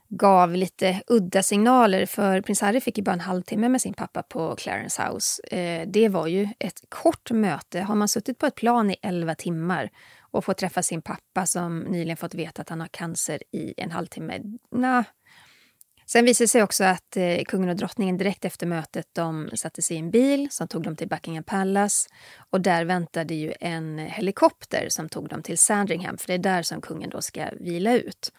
gav 0.08 0.54
lite 0.54 1.00
udda 1.06 1.42
signaler. 1.42 2.06
För 2.06 2.40
prins 2.40 2.60
Harry 2.60 2.80
fick 2.80 2.98
ju 2.98 3.04
bara 3.04 3.12
en 3.12 3.20
halvtimme 3.20 3.68
med 3.68 3.80
sin 3.80 3.94
pappa 3.94 4.22
på 4.22 4.56
Clarence 4.56 5.02
House. 5.02 5.42
Eh, 5.56 5.88
det 5.88 6.08
var 6.08 6.26
ju 6.26 6.48
ett 6.58 6.84
kort 6.88 7.30
möte. 7.30 7.80
Har 7.80 7.94
man 7.94 8.08
suttit 8.08 8.38
på 8.38 8.46
ett 8.46 8.54
plan 8.54 8.90
i 8.90 8.96
elva 9.02 9.34
timmar 9.34 9.90
och 10.34 10.44
får 10.44 10.54
träffa 10.54 10.82
sin 10.82 11.02
pappa 11.02 11.46
som 11.46 11.78
nyligen 11.78 12.16
fått 12.16 12.34
veta 12.34 12.62
att 12.62 12.68
han 12.68 12.80
har 12.80 12.88
cancer 12.88 13.42
i 13.52 13.74
en 13.76 13.90
halvtimme. 13.90 14.40
Nah. 14.70 15.04
Sen 16.06 16.24
visade 16.24 16.44
det 16.44 16.48
sig 16.48 16.62
också 16.62 16.84
att 16.84 17.16
eh, 17.16 17.44
kungen 17.44 17.68
och 17.68 17.76
drottningen 17.76 18.16
direkt 18.16 18.44
efter 18.44 18.66
mötet 18.66 19.06
de 19.12 19.50
satte 19.54 19.82
sig 19.82 19.96
i 19.96 20.00
en 20.00 20.10
bil 20.10 20.48
som 20.50 20.68
tog 20.68 20.82
dem 20.82 20.96
till 20.96 21.08
Buckingham 21.08 21.44
Palace. 21.44 22.08
Och 22.50 22.60
där 22.60 22.84
väntade 22.84 23.34
ju 23.34 23.52
en 23.60 23.98
helikopter 23.98 24.86
som 24.88 25.08
tog 25.08 25.28
dem 25.28 25.42
till 25.42 25.58
Sandringham 25.58 26.18
för 26.18 26.26
det 26.26 26.34
är 26.34 26.38
där 26.38 26.62
som 26.62 26.80
kungen 26.80 27.10
då 27.10 27.22
ska 27.22 27.46
vila 27.60 27.94
ut. 27.94 28.32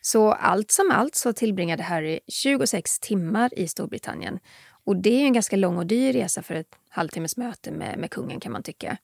Så 0.00 0.32
allt 0.32 0.70
som 0.70 0.90
allt 0.90 1.14
så 1.14 1.32
tillbringade 1.32 1.82
Harry 1.82 2.20
26 2.28 2.98
timmar 2.98 3.58
i 3.58 3.68
Storbritannien. 3.68 4.38
Och 4.84 4.96
det 4.96 5.22
är 5.22 5.24
en 5.24 5.32
ganska 5.32 5.56
lång 5.56 5.76
och 5.76 5.86
dyr 5.86 6.12
resa 6.12 6.42
för 6.42 6.54
ett 6.54 6.74
halvtimmes 6.88 7.36
möte 7.36 7.70
med, 7.70 7.98
med 7.98 8.10
kungen 8.10 8.40
kan 8.40 8.52
man 8.52 8.62
tycka. 8.62 8.98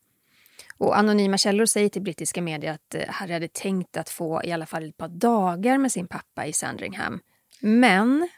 Och 0.78 0.98
anonyma 0.98 1.38
källor 1.38 1.66
säger 1.66 1.88
till 1.88 2.02
brittiska 2.02 2.42
medier 2.42 2.72
att 2.72 2.94
eh, 2.94 3.08
Harry 3.08 3.32
hade 3.32 3.48
tänkt 3.48 3.96
att 3.96 4.10
få 4.10 4.40
i 4.44 4.52
alla 4.52 4.66
fall 4.66 4.88
ett 4.88 4.96
par 4.96 5.08
dagar 5.08 5.78
med 5.78 5.92
sin 5.92 6.06
pappa 6.06 6.46
i 6.46 6.52
Sandringham. 6.52 7.20
Men 7.60 8.28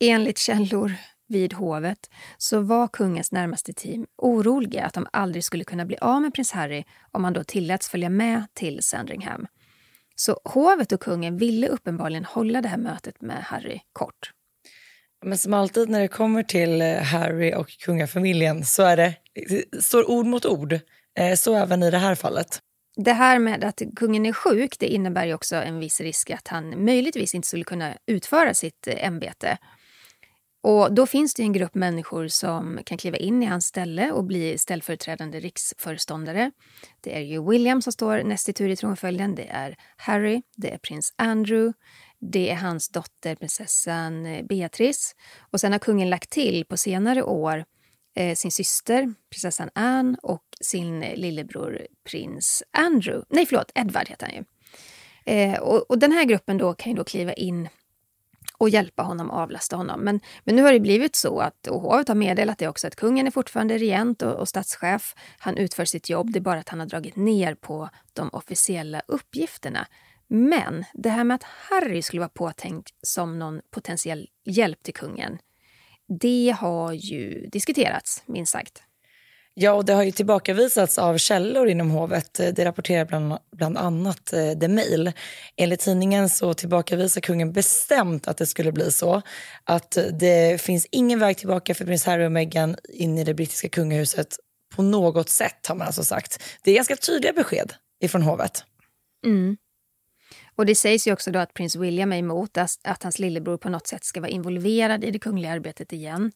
enligt 0.00 0.38
källor 0.38 0.92
vid 1.28 1.52
hovet 1.52 2.10
så 2.38 2.60
var 2.60 2.88
kungens 2.88 3.32
närmaste 3.32 3.72
team 3.72 4.06
oroliga 4.16 4.84
att 4.84 4.94
de 4.94 5.06
aldrig 5.12 5.44
skulle 5.44 5.64
kunna 5.64 5.84
bli 5.84 5.96
av 6.00 6.22
med 6.22 6.34
prins 6.34 6.52
Harry 6.52 6.84
om 7.12 7.24
han 7.24 7.32
då 7.32 7.44
tilläts 7.44 7.88
följa 7.88 8.10
med 8.10 8.46
till 8.54 8.82
Sandringham. 8.82 9.46
Så 10.16 10.40
hovet 10.44 10.92
och 10.92 11.00
kungen 11.00 11.36
ville 11.36 11.68
uppenbarligen 11.68 12.24
hålla 12.24 12.62
det 12.62 12.68
här 12.68 12.78
mötet 12.78 13.20
med 13.20 13.42
Harry 13.44 13.80
kort. 13.92 14.32
Men 15.24 15.38
som 15.38 15.54
alltid 15.54 15.88
när 15.88 16.00
det 16.00 16.08
kommer 16.08 16.42
till 16.42 16.82
eh, 16.82 16.96
Harry 16.96 17.54
och 17.54 17.68
kungafamiljen 17.68 18.64
så 18.64 18.82
är 18.82 18.96
det, 18.96 19.14
står 19.80 20.10
ord 20.10 20.26
mot 20.26 20.46
ord. 20.46 20.80
Eh, 21.16 21.34
så 21.34 21.54
även 21.54 21.82
i 21.82 21.90
det 21.90 21.98
här 21.98 22.14
fallet. 22.14 22.60
Det 22.96 23.12
här 23.12 23.38
med 23.38 23.64
att 23.64 23.82
kungen 23.96 24.26
är 24.26 24.32
sjuk 24.32 24.78
det 24.78 24.86
innebär 24.86 25.26
ju 25.26 25.34
också 25.34 25.56
en 25.56 25.78
viss 25.78 26.00
risk 26.00 26.30
att 26.30 26.48
han 26.48 26.84
möjligtvis 26.84 27.34
inte 27.34 27.48
skulle 27.48 27.64
kunna 27.64 27.94
utföra 28.06 28.54
sitt 28.54 28.86
eh, 28.86 29.06
ämbete. 29.06 29.58
Och 30.62 30.94
då 30.94 31.06
finns 31.06 31.34
det 31.34 31.42
en 31.42 31.52
grupp 31.52 31.74
människor 31.74 32.28
som 32.28 32.80
kan 32.84 32.98
kliva 32.98 33.16
in 33.16 33.42
i 33.42 33.46
hans 33.46 33.66
ställe 33.66 34.12
och 34.12 34.24
bli 34.24 34.58
ställföreträdande 34.58 35.40
riksföreståndare. 35.40 36.50
Det 37.00 37.16
är 37.16 37.20
ju 37.20 37.50
William 37.50 37.82
som 37.82 37.92
står 37.92 38.22
näst 38.22 38.48
i 38.48 38.52
tur 38.52 38.68
i 38.68 38.76
tronföljden, 38.76 39.34
det 39.34 39.48
är 39.48 39.76
Harry, 39.96 40.42
det 40.56 40.74
är 40.74 40.78
prins 40.78 41.14
Andrew, 41.16 41.72
det 42.20 42.50
är 42.50 42.54
hans 42.54 42.88
dotter 42.88 43.34
prinsessan 43.34 44.26
eh, 44.26 44.44
Beatrice 44.44 45.14
och 45.50 45.60
sen 45.60 45.72
har 45.72 45.78
kungen 45.78 46.10
lagt 46.10 46.30
till 46.30 46.64
på 46.64 46.76
senare 46.76 47.22
år 47.22 47.64
Eh, 48.16 48.34
sin 48.34 48.50
syster 48.50 49.14
prinsessan 49.30 49.70
Anne 49.74 50.16
och 50.22 50.44
sin 50.60 51.02
eh, 51.02 51.16
lillebror 51.16 51.86
prins 52.10 52.62
Andrew. 52.70 53.26
Nej, 53.28 53.46
förlåt, 53.46 53.72
Edward 53.74 54.08
heter 54.08 54.26
han 54.26 54.34
ju. 54.34 54.44
Eh, 55.34 55.58
och, 55.60 55.90
och, 55.90 55.98
den 55.98 56.12
här 56.12 56.24
gruppen 56.24 56.58
då 56.58 56.74
kan 56.74 56.92
ju 56.92 56.96
då 56.96 57.04
kliva 57.04 57.32
in 57.32 57.68
och 58.58 58.68
hjälpa 58.68 59.02
honom, 59.02 59.30
avlasta 59.30 59.76
honom. 59.76 60.00
Men, 60.00 60.20
men 60.44 60.56
nu 60.56 60.62
har 60.62 60.72
det 60.72 60.80
blivit 60.80 61.16
så 61.16 61.40
att 61.40 61.66
och 61.66 61.80
hovet 61.80 62.08
har 62.08 62.14
meddelat 62.14 62.58
det 62.58 62.68
också 62.68 62.86
att 62.86 62.96
kungen 62.96 63.26
är 63.26 63.30
fortfarande 63.30 63.78
regent 63.78 64.22
och, 64.22 64.34
och 64.34 64.48
statschef. 64.48 65.14
Han 65.38 65.56
utför 65.56 65.84
sitt 65.84 66.08
jobb, 66.08 66.32
det 66.32 66.38
är 66.38 66.40
bara 66.40 66.60
att 66.60 66.68
han 66.68 66.80
har 66.80 66.86
dragit 66.86 67.16
ner 67.16 67.54
på 67.54 67.88
de 68.12 68.28
officiella 68.28 69.02
uppgifterna. 69.08 69.86
Men 70.28 70.84
det 70.94 71.10
här 71.10 71.24
med 71.24 71.34
att 71.34 71.42
Harry 71.42 72.02
skulle 72.02 72.20
vara 72.20 72.28
påtänkt 72.28 72.94
som 73.02 73.38
någon 73.38 73.60
potentiell 73.70 74.28
hjälp 74.44 74.82
till 74.82 74.94
kungen, 74.94 75.38
det 76.20 76.56
har 76.58 76.92
ju 76.92 77.46
diskuterats, 77.46 78.22
minst 78.26 78.52
sagt. 78.52 78.82
Ja, 79.58 79.72
och 79.72 79.84
det 79.84 79.92
har 79.92 80.02
ju 80.02 80.10
tillbakavisats 80.10 80.98
av 80.98 81.18
källor 81.18 81.68
inom 81.68 81.90
hovet. 81.90 82.34
Det 82.34 82.64
rapporterar 82.64 83.04
bland, 83.04 83.38
bland 83.56 83.78
annat 83.78 84.32
eh, 84.32 84.52
The 84.52 84.68
Mail. 84.68 85.12
Enligt 85.56 85.80
tidningen 85.80 86.28
så 86.28 86.54
tillbakavisar 86.54 87.20
kungen 87.20 87.52
bestämt 87.52 88.28
att 88.28 88.36
det 88.36 88.46
skulle 88.46 88.72
bli 88.72 88.92
så. 88.92 89.22
Att 89.64 89.98
det 90.12 90.60
finns 90.60 90.86
ingen 90.90 91.18
väg 91.18 91.36
tillbaka 91.36 91.74
för 91.74 91.84
prins 91.84 92.04
Harry 92.04 92.26
och 92.26 92.32
Meghan 92.32 92.76
in 92.88 93.18
i 93.18 93.24
det 93.24 93.34
brittiska 93.34 93.68
kungahuset 93.68 94.36
på 94.74 94.82
något 94.82 95.28
sätt 95.28 95.66
har 95.66 95.74
man 95.74 95.86
alltså 95.86 96.04
sagt. 96.04 96.42
Det 96.62 96.70
är 96.70 96.74
ganska 96.74 96.96
tydliga 96.96 97.32
besked 97.32 97.72
ifrån 98.04 98.22
hovet. 98.22 98.64
Mm. 99.26 99.56
Och 100.56 100.66
det 100.66 100.74
sägs 100.74 101.06
ju 101.06 101.12
också 101.12 101.30
då 101.30 101.38
att 101.38 101.54
prins 101.54 101.76
William 101.76 102.12
är 102.12 102.18
emot 102.18 102.58
att 102.84 103.02
hans 103.02 103.18
lillebror 103.18 103.56
på 103.56 103.68
något 103.68 103.86
sätt 103.86 104.04
ska 104.04 104.20
vara 104.20 104.30
involverad 104.30 105.04
i 105.04 105.10
det 105.10 105.18
kungliga 105.18 105.52
arbetet 105.52 105.92
igen. 105.92 106.32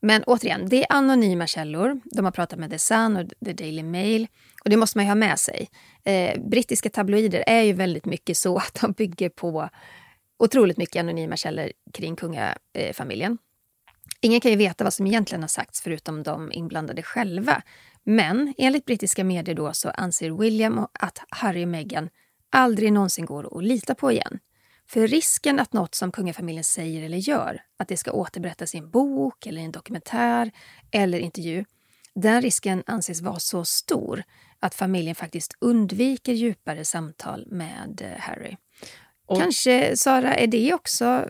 Men 0.00 0.22
återigen, 0.24 0.68
det 0.68 0.82
är 0.82 0.86
anonyma 0.88 1.46
källor. 1.46 2.00
De 2.04 2.24
har 2.24 2.32
pratat 2.32 2.58
med 2.58 2.70
The 2.70 2.78
Sun 2.78 3.16
och 3.16 3.32
The 3.44 3.52
Daily 3.52 3.82
Mail. 3.82 4.26
Och 4.64 4.70
det 4.70 4.76
måste 4.76 4.98
man 4.98 5.04
ju 5.04 5.10
ha 5.10 5.14
med 5.14 5.38
sig. 5.38 5.68
Eh, 6.04 6.40
brittiska 6.40 6.90
tabloider 6.90 7.44
är 7.46 7.62
ju 7.62 7.72
väldigt 7.72 8.04
mycket 8.04 8.36
så 8.36 8.56
att 8.56 8.78
de 8.80 8.92
bygger 8.92 9.28
på 9.28 9.68
otroligt 10.38 10.76
mycket 10.76 11.00
anonyma 11.00 11.36
källor 11.36 11.72
kring 11.94 12.16
kungafamiljen. 12.16 13.38
Ingen 14.20 14.40
kan 14.40 14.50
ju 14.50 14.56
veta 14.56 14.84
vad 14.84 14.94
som 14.94 15.06
egentligen 15.06 15.42
har 15.42 15.48
sagts 15.48 15.80
förutom 15.82 16.22
de 16.22 16.52
inblandade 16.52 17.02
själva. 17.02 17.62
Men 18.04 18.54
enligt 18.58 18.84
brittiska 18.84 19.24
medier 19.24 19.54
då 19.54 19.72
så 19.72 19.90
anser 19.90 20.30
William 20.30 20.86
att 20.92 21.18
Harry 21.28 21.64
och 21.64 21.68
Meghan 21.68 22.08
aldrig 22.50 22.92
någonsin 22.92 23.26
går 23.26 23.58
att 23.58 23.64
lita 23.64 23.94
på 23.94 24.12
igen. 24.12 24.38
För 24.86 25.06
risken 25.06 25.60
att 25.60 25.72
något 25.72 25.94
som 25.94 26.12
kungafamiljen 26.12 26.64
säger 26.64 27.02
eller 27.02 27.18
gör, 27.18 27.62
att 27.76 27.88
det 27.88 27.96
ska 27.96 28.12
återberättas 28.12 28.74
i 28.74 28.78
en 28.78 28.90
bok 28.90 29.46
eller 29.46 29.60
en 29.62 29.72
dokumentär 29.72 30.50
eller 30.90 31.18
intervju, 31.18 31.64
den 32.14 32.42
risken 32.42 32.82
anses 32.86 33.20
vara 33.20 33.38
så 33.38 33.64
stor 33.64 34.22
att 34.58 34.74
familjen 34.74 35.14
faktiskt 35.14 35.54
undviker 35.58 36.32
djupare 36.32 36.84
samtal 36.84 37.46
med 37.46 38.02
eh, 38.04 38.20
Harry. 38.20 38.56
Och, 39.26 39.38
Kanske, 39.38 39.96
Sara, 39.96 40.34
är 40.34 40.46
det 40.46 40.74
också 40.74 41.28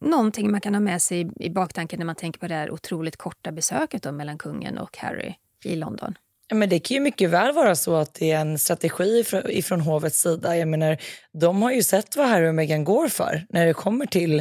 någonting 0.00 0.50
man 0.50 0.60
kan 0.60 0.74
ha 0.74 0.80
med 0.80 1.02
sig 1.02 1.30
i 1.36 1.50
baktanken 1.50 1.98
när 1.98 2.06
man 2.06 2.14
tänker 2.14 2.40
på 2.40 2.48
det 2.48 2.54
här 2.54 2.70
otroligt 2.70 3.16
korta 3.16 3.52
besöket 3.52 4.02
då 4.02 4.12
mellan 4.12 4.38
kungen 4.38 4.78
och 4.78 4.98
Harry 4.98 5.34
i 5.64 5.76
London? 5.76 6.14
Men 6.50 6.68
det 6.68 6.78
kan 6.78 6.94
ju 6.94 7.00
mycket 7.00 7.30
väl 7.30 7.52
vara 7.52 7.74
så 7.74 7.96
att 7.96 8.14
det 8.14 8.30
är 8.30 8.40
en 8.40 8.58
strategi 8.58 9.24
ifrån, 9.48 9.80
hovets 9.80 10.20
sida. 10.20 10.56
Jag 10.56 10.68
menar, 10.68 10.96
de 11.32 11.62
har 11.62 11.72
ju 11.72 11.82
sett 11.82 12.16
vad 12.16 12.28
Harry 12.28 12.48
och 12.48 12.54
Meghan 12.54 12.84
går 12.84 13.08
för 13.08 13.46
när 13.48 13.66
det 13.66 13.74
kommer 13.74 14.06
till 14.06 14.38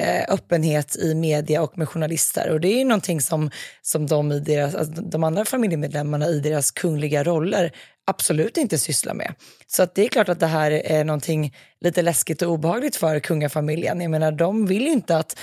eh, 0.00 0.24
öppenhet 0.28 0.96
i 0.96 1.14
media 1.14 1.62
och 1.62 1.78
med 1.78 1.88
journalister. 1.88 2.50
Och 2.50 2.60
det 2.60 2.68
är 2.68 2.78
ju 2.78 2.84
någonting 2.84 3.20
som, 3.20 3.50
som 3.82 4.06
de, 4.06 4.32
i 4.32 4.40
deras, 4.40 4.74
alltså 4.74 5.02
de 5.02 5.24
andra 5.24 5.44
familjemedlemmarna 5.44 6.28
i 6.28 6.40
deras 6.40 6.70
kungliga 6.70 7.24
roller 7.24 7.72
absolut 8.06 8.56
inte 8.56 8.78
sysslar 8.78 9.14
med. 9.14 9.34
Så 9.66 9.82
att 9.82 9.94
det 9.94 10.04
är 10.04 10.08
klart 10.08 10.28
att 10.28 10.40
det 10.40 10.46
här 10.46 10.70
är 10.70 11.04
någonting 11.04 11.54
lite 11.80 12.02
läskigt 12.02 12.42
och 12.42 12.50
obehagligt 12.50 12.96
för 12.96 13.20
kungafamiljen. 13.20 14.00
Jag 14.00 14.10
menar, 14.10 14.32
de 14.32 14.66
vill 14.66 14.82
ju 14.82 14.92
inte 14.92 15.16
att 15.16 15.38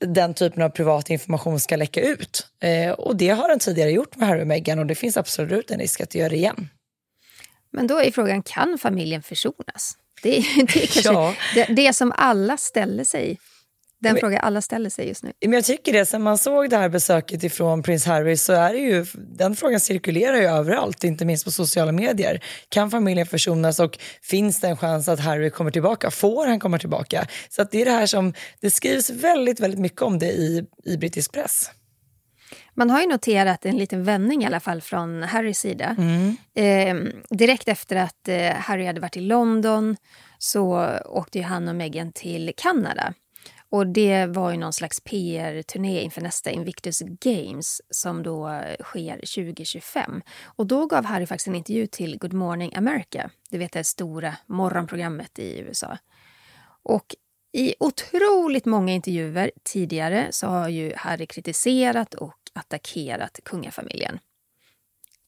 den 0.00 0.34
typen 0.34 0.62
av 0.62 0.68
privat 0.68 1.10
information 1.10 1.60
ska 1.60 1.76
läcka 1.76 2.00
ut. 2.00 2.46
Eh, 2.62 2.90
och 2.90 3.16
det 3.16 3.28
har 3.28 3.48
den 3.48 3.58
tidigare 3.58 3.90
gjort 3.90 4.16
med 4.16 4.28
Harry 4.28 4.42
och 4.42 4.46
Meghan 4.46 4.78
och 4.78 4.86
det 4.86 4.94
finns 4.94 5.16
absolut 5.16 5.70
en 5.70 5.78
risk 5.78 6.00
att 6.00 6.10
det 6.10 6.18
gör 6.18 6.30
det 6.30 6.36
igen. 6.36 6.68
Men 7.72 7.86
då 7.86 8.00
är 8.00 8.10
frågan, 8.10 8.42
kan 8.42 8.78
familjen 8.78 9.22
försonas? 9.22 9.96
Det 10.22 10.38
är, 10.38 10.42
det 10.72 10.82
är 10.82 10.86
kanske 10.86 11.12
ja. 11.12 11.34
det, 11.54 11.64
det 11.64 11.92
som 11.92 12.12
alla 12.16 12.56
ställer 12.56 13.04
sig 13.04 13.38
den 14.00 14.12
men, 14.12 14.20
fråga 14.20 14.38
alla 14.38 14.60
ställer 14.60 14.90
sig 14.90 15.08
just 15.08 15.22
nu. 15.22 15.32
Men 15.40 15.52
jag 15.52 15.64
tycker 15.64 15.92
det, 15.92 16.06
sen 16.06 16.22
man 16.22 16.38
såg 16.38 16.70
det 16.70 16.76
här 16.76 16.88
besöket 16.88 17.44
ifrån 17.44 17.82
prins 17.82 18.06
Harry 18.06 18.36
så 18.36 18.52
är 18.52 18.72
det 18.72 18.78
ju, 18.78 19.06
den 19.14 19.56
frågan 19.56 19.80
cirkulerar 19.80 20.36
ju 20.36 20.46
överallt, 20.46 21.04
inte 21.04 21.24
minst 21.24 21.44
på 21.44 21.50
sociala 21.50 21.92
medier. 21.92 22.44
Kan 22.68 22.90
familjen 22.90 23.26
försonas 23.26 23.80
och 23.80 23.98
finns 24.22 24.60
det 24.60 24.68
en 24.68 24.76
chans 24.76 25.08
att 25.08 25.20
Harry 25.20 25.50
kommer 25.50 25.70
tillbaka? 25.70 26.10
Får 26.10 26.46
han 26.46 26.60
komma 26.60 26.78
tillbaka? 26.78 27.26
Så 27.48 27.64
det 27.64 27.80
är 27.82 27.84
det 27.84 27.90
här 27.90 28.06
som, 28.06 28.34
det 28.60 28.70
skrivs 28.70 29.10
väldigt, 29.10 29.60
väldigt 29.60 29.80
mycket 29.80 30.02
om 30.02 30.18
det 30.18 30.32
i, 30.32 30.64
i 30.84 30.96
brittisk 30.96 31.32
press. 31.32 31.70
Man 32.74 32.90
har 32.90 33.00
ju 33.00 33.06
noterat 33.06 33.66
en 33.66 33.76
liten 33.76 34.04
vändning 34.04 34.42
i 34.42 34.46
alla 34.46 34.60
fall 34.60 34.80
från 34.80 35.22
Harrys 35.22 35.58
sida. 35.58 35.96
Mm. 35.98 36.36
Eh, 36.54 37.12
direkt 37.30 37.68
efter 37.68 37.96
att 37.96 38.28
eh, 38.28 38.52
Harry 38.52 38.86
hade 38.86 39.00
varit 39.00 39.16
i 39.16 39.20
London 39.20 39.96
så 40.38 40.88
åkte 41.04 41.42
han 41.42 41.68
och 41.68 41.74
Meghan 41.74 42.12
till 42.12 42.52
Kanada 42.56 43.14
och 43.70 43.86
det 43.86 44.26
var 44.26 44.50
ju 44.50 44.56
någon 44.56 44.72
slags 44.72 45.00
PR-turné 45.00 46.00
inför 46.00 46.20
nästa 46.20 46.50
Invictus 46.50 47.00
Games 47.00 47.80
som 47.90 48.22
då 48.22 48.62
sker 48.82 49.14
2025. 49.14 50.22
Och 50.44 50.66
då 50.66 50.86
gav 50.86 51.04
Harry 51.04 51.26
faktiskt 51.26 51.48
en 51.48 51.54
intervju 51.54 51.86
till 51.86 52.18
Good 52.18 52.32
Morning 52.32 52.74
America, 52.74 53.30
Du 53.50 53.58
vet 53.58 53.72
det 53.72 53.84
stora 53.84 54.36
morgonprogrammet 54.46 55.38
i 55.38 55.58
USA. 55.60 55.98
Och 56.82 57.14
i 57.52 57.74
otroligt 57.80 58.64
många 58.64 58.92
intervjuer 58.92 59.50
tidigare 59.64 60.28
så 60.30 60.46
har 60.46 60.68
ju 60.68 60.92
Harry 60.96 61.26
kritiserat 61.26 62.14
och 62.14 62.34
attackerat 62.52 63.40
kungafamiljen. 63.44 64.18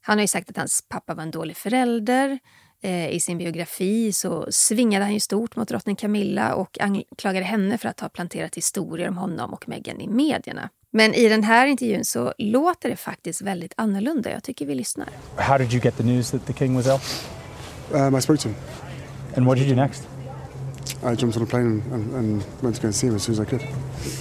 Han 0.00 0.18
har 0.18 0.22
ju 0.22 0.28
sagt 0.28 0.50
att 0.50 0.56
hans 0.56 0.84
pappa 0.88 1.14
var 1.14 1.22
en 1.22 1.30
dålig 1.30 1.56
förälder, 1.56 2.38
i 2.82 3.20
sin 3.20 3.38
biografi 3.38 4.12
så 4.12 4.46
svingade 4.50 5.04
han 5.04 5.14
ju 5.14 5.20
stort 5.20 5.56
mot 5.56 5.68
drottning 5.68 5.96
Camilla 5.96 6.54
och 6.54 6.80
anklagade 6.80 7.46
henne 7.46 7.78
för 7.78 7.88
att 7.88 8.00
ha 8.00 8.08
planterat 8.08 8.54
historier 8.54 9.08
om 9.08 9.16
honom 9.16 9.52
och 9.52 9.68
Meghan 9.68 10.00
i 10.00 10.08
medierna. 10.08 10.70
Men 10.90 11.14
i 11.14 11.28
den 11.28 11.44
här 11.44 11.66
intervjun 11.66 12.04
så 12.04 12.34
låter 12.38 12.88
det 12.88 12.96
faktiskt 12.96 13.42
väldigt 13.42 13.72
annorlunda. 13.76 14.30
Jag 14.30 14.42
tycker 14.42 14.66
vi 14.66 14.74
lyssnar. 14.74 15.08
How 15.36 15.58
did 15.58 15.72
you 15.72 15.82
get 15.84 15.96
the 15.96 16.02
news 16.04 16.30
that 16.30 16.46
the 16.46 16.52
king 16.52 16.76
was 16.76 16.86
ill? 16.86 17.00
Um, 18.00 18.16
I 18.16 18.20
spoke 18.20 18.40
to 18.40 18.48
him. 18.48 18.56
And 19.36 19.46
what 19.46 19.58
did 19.58 19.66
you 19.66 19.76
do 19.76 19.82
next? 19.82 20.08
I 21.02 21.14
jumped 21.16 21.36
on 21.36 21.42
a 21.42 21.46
plane 21.46 21.82
and, 21.92 22.14
and 22.14 22.42
went 22.62 22.76
to 22.76 22.82
go 22.82 22.86
and 22.86 22.94
see 22.94 23.06
him 23.06 23.16
as 23.16 23.22
soon 23.22 23.34
as 23.34 23.40
I 23.40 23.44
could. 23.44 23.62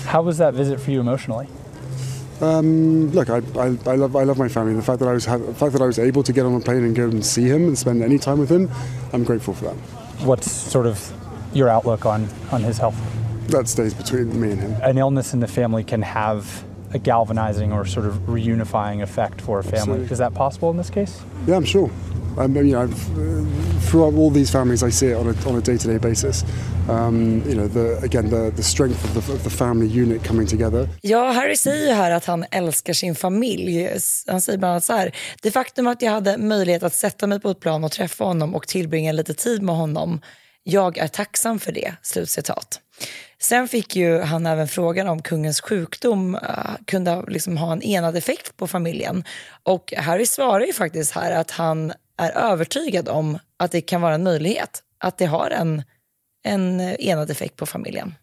How 0.05 0.25
was 0.25 0.37
that 0.37 0.53
visit 0.53 0.79
for 0.79 0.91
you 0.91 0.99
emotionally? 0.99 1.47
Um, 2.41 3.12
look, 3.12 3.29
I, 3.29 3.38
I, 3.58 3.77
I, 3.86 3.96
love 3.96 4.15
I 4.15 4.24
love 4.24 4.38
my 4.38 4.48
family. 4.48 4.74
The 4.74 4.81
fact 4.81 5.00
that 5.00 5.10
I 5.10 5.13
was 5.13 5.25
the 5.25 5.53
fact 5.55 5.74
that 5.74 5.81
I 5.81 5.86
was 5.86 6.00
able 6.00 6.24
to 6.24 6.31
get 6.31 6.46
on 6.46 6.55
a 6.55 6.60
plane 6.60 6.84
and 6.84 6.96
go 6.96 7.03
and 7.03 7.25
see 7.25 7.43
him 7.43 7.67
and 7.67 7.77
spend 7.77 8.01
any 8.01 8.17
time 8.17 8.39
with 8.39 8.50
him, 8.50 8.69
I'm 9.12 9.24
grateful 9.24 9.53
for 9.53 9.65
that. 9.65 9.75
What's 10.25 10.50
sort 10.50 10.86
of 10.86 11.12
your 11.53 11.69
outlook 11.69 12.05
on, 12.05 12.29
on 12.51 12.63
his 12.63 12.77
health? 12.77 12.96
That 13.48 13.67
stays 13.67 13.93
between 13.93 14.39
me 14.39 14.51
and 14.51 14.62
him. 14.62 14.77
An 14.84 14.98
illness 14.98 15.34
in 15.34 15.39
the 15.39 15.48
family 15.48 15.84
can 15.84 16.01
have 16.01 16.63
a 16.93 16.98
galvanizing 16.98 17.72
or 17.74 17.86
sort 17.86 18.05
of 18.05 18.13
reunifying 18.27 19.01
effect 19.01 19.41
for 19.41 19.60
a 19.60 19.63
family. 19.63 19.79
Absolutely. 19.79 20.12
Is 20.12 20.17
that 20.17 20.34
possible 20.34 20.69
in 20.72 20.77
this 20.77 20.89
case? 20.89 21.22
Yeah, 21.48 21.58
I'm 21.58 21.65
sure. 21.65 21.89
I 22.38 22.48
mean, 22.48 22.67
you 22.67 22.74
know, 22.74 22.84
uh, 22.84 22.89
throughout 23.89 24.13
all 24.13 24.31
these 24.31 24.51
families, 24.51 24.84
I 24.84 24.91
see 24.91 25.08
it 25.08 25.17
on 25.17 25.27
a, 25.27 25.50
on 25.50 25.58
a 25.58 25.62
day-to-day 25.62 25.98
basis. 25.98 26.46
Um, 26.89 27.43
you 27.46 27.55
know, 27.55 27.67
the, 27.67 28.00
again, 28.03 28.29
the, 28.29 28.51
the 28.55 28.63
strength 28.63 29.03
of 29.03 29.13
the, 29.13 29.34
of 29.34 29.43
the 29.43 29.50
family 29.50 29.88
unit 29.88 30.24
coming 30.24 30.48
together. 30.48 30.89
Ja, 31.01 31.31
Harry 31.31 31.58
säger 31.58 31.88
ju 31.88 31.93
här 31.93 32.12
att 32.12 32.25
han 32.25 32.46
älskar 32.51 32.93
sin 32.93 33.15
familj. 33.15 33.89
Han 34.27 34.41
säger 34.41 34.58
bland 34.58 34.72
annat 34.72 34.84
så 34.84 34.93
här. 34.93 35.15
Det 35.41 35.51
faktum 35.51 35.88
att 35.88 36.01
jag 36.01 36.12
hade 36.12 36.38
möjlighet 36.38 36.84
att 36.84 36.93
sätta 36.93 37.27
mig 37.27 37.39
på 37.39 37.50
ett 37.50 37.60
plan 37.60 37.84
och 37.84 37.91
träffa 37.91 38.24
honom 38.24 38.55
och 38.55 38.67
tillbringa 38.67 39.12
lite 39.12 39.34
tid 39.34 39.62
med 39.62 39.75
honom. 39.75 40.22
Jag 40.69 40.97
är 40.97 41.07
tacksam 41.07 41.59
för 41.59 41.71
det. 41.71 41.93
Slutcitat. 42.01 42.79
Sen 43.39 43.67
fick 43.67 43.95
ju 43.95 44.19
han 44.19 44.45
även 44.45 44.67
frågan 44.67 45.07
om 45.07 45.21
kungens 45.21 45.61
sjukdom 45.61 46.35
uh, 46.35 46.75
kunde 46.85 47.23
liksom 47.27 47.57
ha 47.57 47.71
en 47.71 47.83
enad 47.83 48.15
effekt 48.15 48.57
på 48.57 48.67
familjen. 48.67 49.23
Och 49.63 49.93
Harry 49.97 50.25
svarar 50.25 50.65
ju 50.65 50.73
faktiskt 50.73 51.11
här 51.11 51.31
att 51.31 51.51
han 51.51 51.93
är 52.17 52.31
övertygad 52.31 53.09
om 53.09 53.39
att 53.57 53.71
det 53.71 53.81
kan 53.81 54.01
vara 54.01 54.15
en 54.15 54.23
möjlighet. 54.23 54.83
Att 54.97 55.17
det 55.17 55.25
har 55.25 55.49
en, 55.49 55.83
en 56.43 56.81
enad 56.81 57.31
effekt 57.31 57.55
på 57.55 57.65
familjen. 57.65 58.15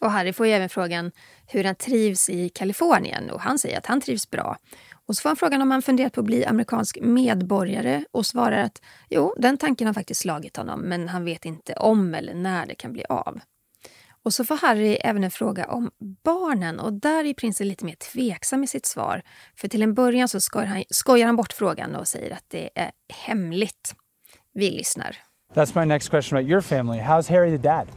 Och 0.00 0.10
Harry 0.10 0.32
får 0.32 0.46
ju 0.46 0.52
även 0.52 0.68
frågan 0.68 1.12
hur 1.46 1.64
han 1.64 1.74
trivs 1.74 2.28
i 2.28 2.48
Kalifornien 2.48 3.30
och 3.30 3.40
han 3.40 3.58
säger 3.58 3.78
att 3.78 3.86
han 3.86 4.00
trivs 4.00 4.30
bra. 4.30 4.56
Och 5.12 5.16
så 5.16 5.22
får 5.22 5.28
han 5.30 5.36
frågan 5.36 5.62
om 5.62 5.70
han 5.70 5.82
funderat 5.82 6.12
på 6.12 6.20
att 6.20 6.26
bli 6.26 6.44
amerikansk 6.44 6.98
medborgare 7.00 8.04
och 8.10 8.26
svarar 8.26 8.58
att 8.58 8.82
jo, 9.08 9.34
den 9.36 9.58
tanken 9.58 9.86
har 9.86 9.94
faktiskt 9.94 10.20
slagit 10.20 10.56
honom 10.56 10.80
men 10.80 11.08
han 11.08 11.24
vet 11.24 11.44
inte 11.44 11.72
om 11.72 12.14
eller 12.14 12.34
när 12.34 12.66
det 12.66 12.74
kan 12.74 12.92
bli 12.92 13.04
av. 13.08 13.40
Och 14.22 14.34
så 14.34 14.44
får 14.44 14.56
Harry 14.56 14.94
även 14.94 15.24
en 15.24 15.30
fråga 15.30 15.66
om 15.66 15.90
barnen 16.24 16.80
och 16.80 16.92
där 16.92 17.24
är 17.24 17.34
prinsen 17.34 17.68
lite 17.68 17.84
mer 17.84 17.94
tveksam 17.94 18.64
i 18.64 18.66
sitt 18.66 18.86
svar. 18.86 19.22
För 19.56 19.68
till 19.68 19.82
en 19.82 19.94
början 19.94 20.28
så 20.28 20.40
skojar 20.40 20.66
han, 20.66 20.84
skojar 20.90 21.26
han 21.26 21.36
bort 21.36 21.52
frågan 21.52 21.94
och 21.94 22.08
säger 22.08 22.30
att 22.30 22.44
det 22.48 22.70
är 22.74 22.90
hemligt. 23.26 23.94
Vi 24.54 24.70
lyssnar. 24.70 25.16
That's 25.54 25.80
my 25.80 25.86
next 25.86 26.10
question 26.10 26.38
about 26.38 26.50
your 26.50 26.60
family. 26.60 26.98
How's 26.98 27.30
Harry 27.30 27.50
the 27.50 27.68
dad? 27.68 27.88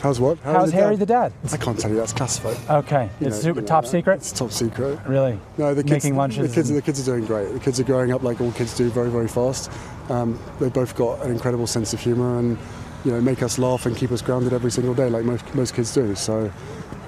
How's 0.00 0.18
what? 0.20 0.38
How's 0.38 0.72
Harry 0.72 0.96
the 0.96 1.06
dad? 1.06 1.32
I 1.52 1.56
can't 1.56 1.78
tell 1.78 1.90
you. 1.90 1.96
That's 1.96 2.12
classified. 2.12 2.56
Okay, 2.84 3.08
You 3.20 3.26
it's 3.28 3.36
know- 3.36 3.42
super, 3.42 3.60
you 3.60 3.62
know, 3.62 3.66
top 3.68 3.86
secret. 3.86 4.14
It's 4.16 4.32
top 4.32 4.50
secret. 4.50 4.98
Really? 5.06 5.38
No, 5.58 5.74
the 5.74 5.82
kids, 5.82 6.04
Making 6.04 6.16
lunches. 6.16 6.48
The 6.48 6.54
kids, 6.54 6.70
and- 6.70 6.78
the 6.78 6.82
kids 6.82 7.00
are 7.00 7.12
doing 7.12 7.24
great. 7.26 7.52
The 7.52 7.60
kids 7.60 7.78
are 7.78 7.84
growing 7.84 8.12
up 8.12 8.22
like 8.22 8.40
all 8.40 8.52
kids 8.52 8.76
do, 8.76 8.88
very, 8.90 9.10
very 9.10 9.28
fast. 9.28 9.70
Um, 10.08 10.38
they've 10.58 10.72
both 10.72 10.96
got 10.96 11.24
an 11.24 11.30
incredible 11.30 11.66
sense 11.66 11.92
of 11.92 12.00
humour 12.00 12.38
and, 12.38 12.58
you 13.04 13.12
know, 13.12 13.20
make 13.20 13.42
us 13.42 13.58
laugh 13.58 13.86
and 13.86 13.96
keep 13.96 14.10
us 14.12 14.22
grounded 14.22 14.52
every 14.52 14.70
single 14.70 14.94
day, 14.94 15.08
like 15.08 15.24
most 15.24 15.54
most 15.54 15.74
kids 15.74 15.92
do. 15.94 16.14
So, 16.14 16.50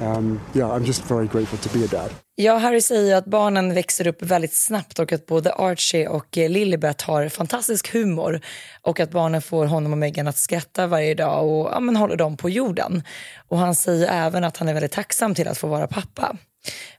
um, 0.01 0.41
yeah, 0.55 0.77
I'm 0.77 0.85
just 0.85 1.11
very 1.11 1.27
grateful 1.27 1.59
to 1.59 1.79
be 1.79 1.85
a 1.85 1.89
dad. 2.03 2.11
Ja, 2.37 2.57
Harry 2.57 2.81
säger 2.81 3.17
att 3.17 3.25
barnen 3.25 3.75
växer 3.75 4.07
upp 4.07 4.23
väldigt 4.23 4.55
snabbt 4.55 4.99
och 4.99 5.13
att 5.13 5.27
både 5.27 5.53
Archie 5.53 6.09
och 6.09 6.39
eh, 6.39 6.51
Lilibet 6.51 7.03
har 7.03 7.29
fantastisk 7.29 7.93
humor 7.93 8.41
och 8.83 9.01
att 9.01 9.11
barnen 9.11 9.43
får 9.43 9.67
honom 9.67 9.93
och 9.93 9.99
Meghan 9.99 10.29
att 10.29 10.37
skratta 10.37 10.87
varje 10.87 11.15
dag 11.15 11.49
och 11.49 11.71
ja, 11.73 11.81
men 11.81 11.97
håller 11.97 12.17
dem 12.17 12.37
på 12.37 12.51
jorden. 12.51 13.03
Och 13.49 13.59
han 13.59 13.75
säger 13.75 14.27
även 14.27 14.45
att 14.45 14.57
han 14.57 14.69
är 14.69 14.75
väldigt 14.75 14.93
tacksam 14.93 15.35
till 15.35 15.49
att 15.49 15.59
få 15.59 15.67
vara 15.67 15.87
pappa. 15.87 16.37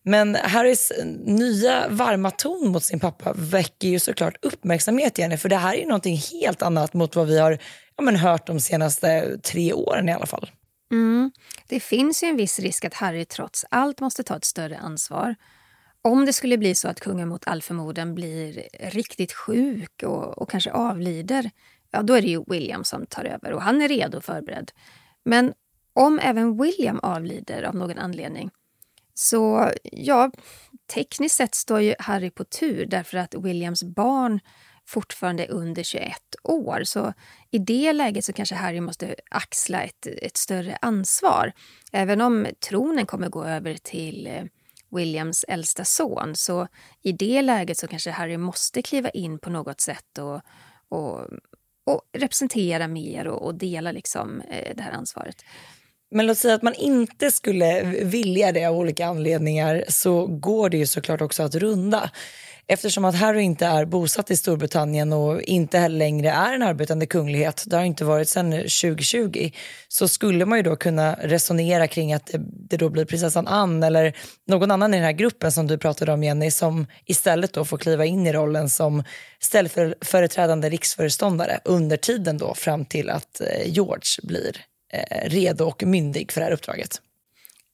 Men 0.04 0.36
Harrys 0.36 0.92
eh, 0.92 1.06
nya 1.26 1.88
varma 1.90 2.32
ton 2.32 2.68
mot 2.68 2.84
sin 2.84 3.00
pappa 3.00 3.34
väcker 3.36 3.88
ju 3.88 4.00
såklart 4.00 4.38
uppmärksamhet 4.42 5.20
igen 5.20 5.38
för 5.38 5.50
det 5.50 5.58
här 5.58 5.74
är 5.74 5.80
ju 5.80 5.86
någonting 5.86 6.18
helt 6.42 6.62
annat 6.62 6.94
mot 6.94 7.16
vad 7.16 7.28
vi 7.28 7.40
har 7.40 7.58
ja, 7.98 8.04
men 8.04 8.16
hört 8.16 8.48
de 8.48 8.60
senaste 8.60 9.38
tre 9.38 9.74
åren 9.74 10.10
i 10.10 10.14
alla 10.14 10.26
fall. 10.26 10.50
Mm. 10.92 11.32
Det 11.68 11.80
finns 11.80 12.24
ju 12.24 12.28
en 12.28 12.38
viss 12.38 12.60
risk 12.60 12.86
att 12.86 12.94
Harry 12.94 13.26
trots 13.26 13.66
allt 13.72 14.00
måste 14.00 14.24
ta 14.24 14.36
ett 14.36 14.46
större 14.46 14.78
ansvar. 14.78 15.36
Om 16.02 16.26
det 16.26 16.34
skulle 16.34 16.58
bli 16.58 16.76
så 16.76 16.88
att 16.88 17.00
kungen 17.00 17.28
mot 17.28 17.48
all 17.48 17.62
förmodan 17.62 18.16
blir 18.16 18.68
riktigt 18.80 19.34
sjuk 19.34 20.04
och, 20.04 20.38
och 20.38 20.50
kanske 20.50 20.72
avlider, 20.72 21.52
ja 21.92 22.02
då 22.02 22.14
är 22.14 22.22
det 22.22 22.28
ju 22.28 22.44
William 22.48 22.84
som 22.84 23.06
tar 23.06 23.24
över 23.24 23.52
och 23.52 23.62
han 23.62 23.82
är 23.82 23.88
redo 23.88 24.18
och 24.18 24.24
förberedd. 24.24 24.72
Men 25.24 25.54
om 25.94 26.20
även 26.20 26.62
William 26.62 27.00
avlider 27.00 27.64
av 27.64 27.76
någon 27.76 27.98
anledning, 27.98 28.52
så 29.14 29.72
ja, 29.84 30.32
tekniskt 30.94 31.36
sett 31.36 31.56
står 31.56 31.82
ju 31.82 31.96
Harry 32.00 32.30
på 32.30 32.44
tur 32.44 32.86
därför 32.86 33.18
att 33.18 33.36
Williams 33.36 33.84
barn 33.84 34.40
fortfarande 34.88 35.44
är 35.44 35.52
under 35.52 35.84
21 35.84 36.14
år. 36.44 36.82
Så 36.84 37.14
i 37.52 37.58
det 37.58 37.94
läget 37.94 38.26
så 38.26 38.34
kanske 38.34 38.56
Harry 38.56 38.82
måste 38.82 39.16
axla 39.30 39.82
ett, 39.82 40.08
ett 40.08 40.38
större 40.38 40.78
ansvar. 40.82 41.52
Även 41.92 42.22
om 42.22 42.48
tronen 42.70 43.06
kommer 43.06 43.30
gå 43.30 43.44
över 43.44 43.78
till 43.84 44.28
eh, 44.28 44.44
Williams 44.96 45.46
äldsta 45.48 45.86
son 45.86 46.36
så 46.36 46.68
i 47.02 47.12
det 47.12 47.42
läget 47.42 47.78
så 47.78 47.88
kanske 47.88 48.12
Harry 48.12 48.38
måste 48.38 48.82
kliva 48.82 49.10
in 49.10 49.40
på 49.40 49.50
något 49.50 49.82
sätt 49.82 50.18
och, 50.18 50.42
och, 50.90 51.22
och 51.86 52.02
representera 52.14 52.88
mer 52.88 53.28
och, 53.28 53.46
och 53.46 53.56
dela 53.56 53.92
liksom, 53.92 54.42
eh, 54.42 54.76
det 54.76 54.84
här 54.84 54.92
ansvaret. 54.92 55.36
Men 56.12 56.28
låt 56.28 56.38
säga 56.38 56.54
att 56.54 56.62
man 56.62 56.74
inte 56.74 57.32
skulle 57.32 57.84
vilja 58.04 58.52
det 58.52 58.66
av 58.66 58.76
olika 58.76 59.06
anledningar 59.08 59.86
så 59.88 60.28
går 60.28 60.70
det 60.70 60.78
ju 60.78 60.86
såklart 60.86 61.22
också 61.22 61.44
att 61.44 61.56
runda. 61.56 62.10
Eftersom 62.68 63.06
att 63.06 63.16
Harry 63.16 63.42
inte 63.42 63.66
är 63.66 63.86
bosatt 63.86 64.32
i 64.32 64.36
Storbritannien 64.36 65.14
och 65.14 65.42
inte 65.42 65.78
heller 65.78 65.98
längre 65.98 66.30
är 66.30 66.54
en 66.54 66.62
arbetande 66.62 67.06
kunglighet, 67.06 67.64
det 67.68 67.76
har 67.76 67.84
inte 67.84 68.06
varit 68.06 68.30
sedan 68.30 68.52
2020, 68.52 69.52
så 69.88 70.08
skulle 70.08 70.46
man 70.46 70.60
ju 70.60 70.64
då 70.64 70.76
kunna 70.76 71.16
resonera 71.22 71.88
kring 71.88 72.14
att 72.14 72.26
det, 72.26 72.42
det 72.70 72.78
då 72.78 72.90
blir 72.90 73.06
prinsessan 73.06 73.48
Anne 73.48 73.88
eller 73.88 74.14
någon 74.48 74.72
annan 74.72 74.94
i 74.94 74.98
den 74.98 75.06
här 75.06 75.12
gruppen 75.12 75.52
som 75.52 75.68
du 75.68 75.78
pratade 75.78 76.14
om 76.14 76.24
Jenny, 76.24 76.52
som 76.52 76.88
istället 77.06 77.54
då 77.54 77.66
får 77.66 77.78
kliva 77.78 78.06
in 78.06 78.28
i 78.28 78.34
rollen 78.34 78.70
som 78.70 79.04
ställföreträdande 79.40 80.70
riksföreståndare 80.70 81.60
under 81.66 81.98
tiden 81.98 82.38
då 82.38 82.54
fram 82.54 82.86
till 82.86 83.10
att 83.10 83.42
eh, 83.42 83.48
George 83.66 84.20
blir 84.24 84.58
eh, 84.94 85.30
redo 85.30 85.66
och 85.66 85.84
myndig 85.84 86.32
för 86.32 86.42
det 86.42 86.46
här 86.46 86.54
uppdraget. 86.54 87.02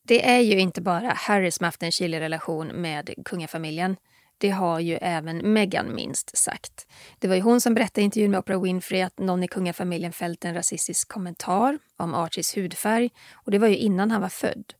Det 0.07 0.29
är 0.29 0.39
ju 0.39 0.59
inte 0.59 0.81
bara 0.81 1.13
Harry 1.15 1.51
som 1.51 1.63
haft 1.63 1.83
en 1.83 1.91
kylig 1.91 2.19
relation 2.19 2.67
med 2.67 3.09
kungafamiljen. 3.25 3.95
Det 4.41 4.49
har 4.49 4.79
ju 4.79 4.95
även 5.01 5.53
Meghan 5.53 5.95
minst 5.95 6.37
sagt. 6.37 6.87
Det 7.19 7.27
var 7.27 7.35
ju 7.35 7.41
hon 7.41 7.61
som 7.61 7.73
berättade 7.73 8.01
i 8.01 8.03
intervjun 8.03 8.31
med 8.31 8.39
Oprah 8.39 8.61
Winfrey 8.61 9.01
att 9.01 9.19
någon 9.19 9.43
i 9.43 9.47
kungafamiljen 9.47 10.11
fällt 10.11 10.45
en 10.45 10.53
rasistisk 10.53 11.07
kommentar 11.07 11.79
om 11.97 12.13
Archies 12.13 12.57
hudfärg 12.57 13.09
och 13.33 13.51
det 13.51 13.59
var 13.59 13.67
ju 13.67 13.77
innan 13.77 14.11
han 14.11 14.21
var 14.21 14.29
född. 14.29 14.73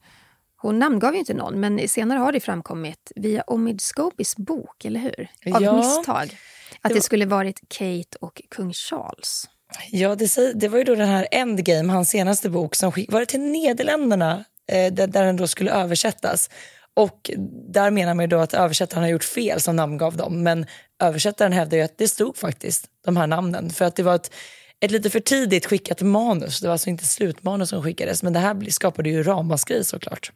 Hon 0.57 0.79
namngav 0.79 1.13
ju 1.13 1.19
inte 1.19 1.33
någon, 1.33 1.59
men 1.59 1.87
senare 1.89 2.19
har 2.19 2.31
det 2.31 2.39
framkommit 2.39 3.11
via 3.15 3.43
Omid 3.47 3.81
Scobys 3.81 4.35
bok, 4.37 4.85
eller 4.85 4.99
hur? 4.99 5.27
Av 5.55 5.61
Ja. 5.61 5.75
misstag. 5.77 6.37
Att 6.81 6.93
det 6.93 7.01
skulle 7.01 7.25
varit 7.25 7.59
Kate 7.67 8.17
och 8.21 8.41
kung 8.49 8.73
Charles. 8.73 9.49
Ja, 9.91 10.15
det, 10.15 10.53
det 10.59 10.67
var 10.67 10.77
ju 10.77 10.83
då 10.83 10.95
den 10.95 11.09
här 11.09 11.27
Endgame, 11.31 11.93
hans 11.93 12.09
senaste 12.09 12.49
bok, 12.49 12.75
som 12.75 12.91
skick, 12.91 13.11
var 13.11 13.19
det 13.19 13.25
till 13.25 13.41
Nederländerna 13.41 14.45
eh, 14.67 14.93
där, 14.93 15.07
där 15.07 15.25
den 15.25 15.37
då 15.37 15.47
skulle 15.47 15.71
översättas. 15.71 16.49
Och 16.93 17.31
där 17.73 17.91
menar 17.91 18.13
man 18.13 18.23
ju 18.23 18.27
då 18.27 18.37
att 18.37 18.53
översättaren 18.53 19.03
har 19.03 19.09
gjort 19.09 19.23
fel 19.23 19.61
som 19.61 19.75
namngav 19.75 20.17
dem. 20.17 20.43
Men 20.43 20.65
översättaren 21.03 21.53
hävdar 21.53 21.77
ju 21.77 21.83
att 21.83 21.97
det 21.97 22.07
stod 22.07 22.37
faktiskt 22.37 22.87
de 23.05 23.17
här 23.17 23.27
namnen. 23.27 23.69
För 23.69 23.85
att 23.85 23.95
det 23.95 24.03
var 24.03 24.15
ett, 24.15 24.33
ett 24.79 24.91
lite 24.91 25.09
för 25.09 25.19
tidigt 25.19 25.65
skickat 25.65 26.01
manus. 26.01 26.59
Det 26.59 26.67
var 26.67 26.71
alltså 26.71 26.89
inte 26.89 27.05
slutmanus 27.05 27.69
som 27.69 27.83
skickades. 27.83 28.23
Men 28.23 28.33
det 28.33 28.39
här 28.39 28.69
skapade 28.69 29.09
ju 29.09 29.23
ramaskri 29.23 29.83
såklart. 29.83 30.31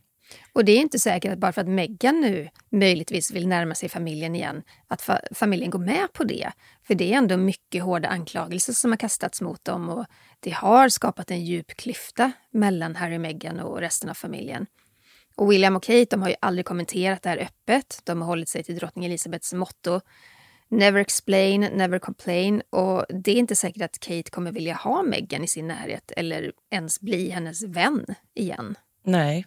Och 0.54 0.66
det 0.66 0.72
är 0.72 0.80
inte 0.80 1.00
säkert 1.00 1.32
att 1.32 1.40
bara 1.40 1.52
för 1.52 1.62
att 1.62 1.68
Meghan 1.68 2.22
nu 2.22 2.50
möjligtvis 2.72 3.32
vill 3.32 3.48
närma 3.48 3.76
sig 3.76 3.90
familjen 3.90 4.36
igen, 4.36 4.64
att 4.88 5.02
fa 5.02 5.20
familjen 5.32 5.70
går 5.70 5.80
med 5.80 6.14
på 6.14 6.24
det. 6.24 6.52
För 6.88 6.96
det 6.96 7.14
är 7.14 7.18
ändå 7.18 7.38
mycket 7.38 7.84
hårda 7.84 8.08
anklagelser 8.10 8.74
som 8.74 8.92
har 8.92 8.98
kastats 8.98 9.42
mot 9.42 9.66
dem 9.66 9.90
och 9.90 10.06
det 10.40 10.52
har 10.52 10.90
skapat 10.90 11.32
en 11.32 11.46
djup 11.46 11.68
klyfta 11.68 12.32
mellan 12.52 12.96
Harry 12.96 13.18
Meghan 13.18 13.60
och 13.60 13.80
resten 13.80 14.10
av 14.10 14.14
familjen. 14.14 14.66
Och 15.36 15.52
William 15.52 15.76
och 15.76 15.84
Kate 15.84 16.08
de 16.10 16.22
har 16.22 16.30
ju 16.30 16.36
aldrig 16.40 16.66
kommenterat 16.66 17.22
det 17.22 17.30
här 17.30 17.38
öppet. 17.38 18.02
De 18.04 18.22
har 18.22 18.28
hållit 18.28 18.50
sig 18.50 18.64
till 18.64 18.76
drottning 18.76 19.06
Elizabeths 19.06 19.54
motto 19.54 20.02
Never 20.70 21.00
explain, 21.00 21.62
never 21.62 22.00
complain. 22.00 22.62
Och 22.70 23.06
det 23.10 23.32
är 23.32 23.36
inte 23.36 23.56
säkert 23.56 23.82
att 23.82 24.00
Kate 24.00 24.32
kommer 24.32 24.52
vilja 24.52 24.74
ha 24.74 25.04
Meghan 25.04 25.44
i 25.44 25.48
sin 25.48 25.68
närhet 25.68 26.12
eller 26.18 26.52
ens 26.72 27.02
bli 27.02 27.30
hennes 27.30 27.64
vän 27.64 28.06
igen. 28.36 28.76
Nej. 29.04 29.46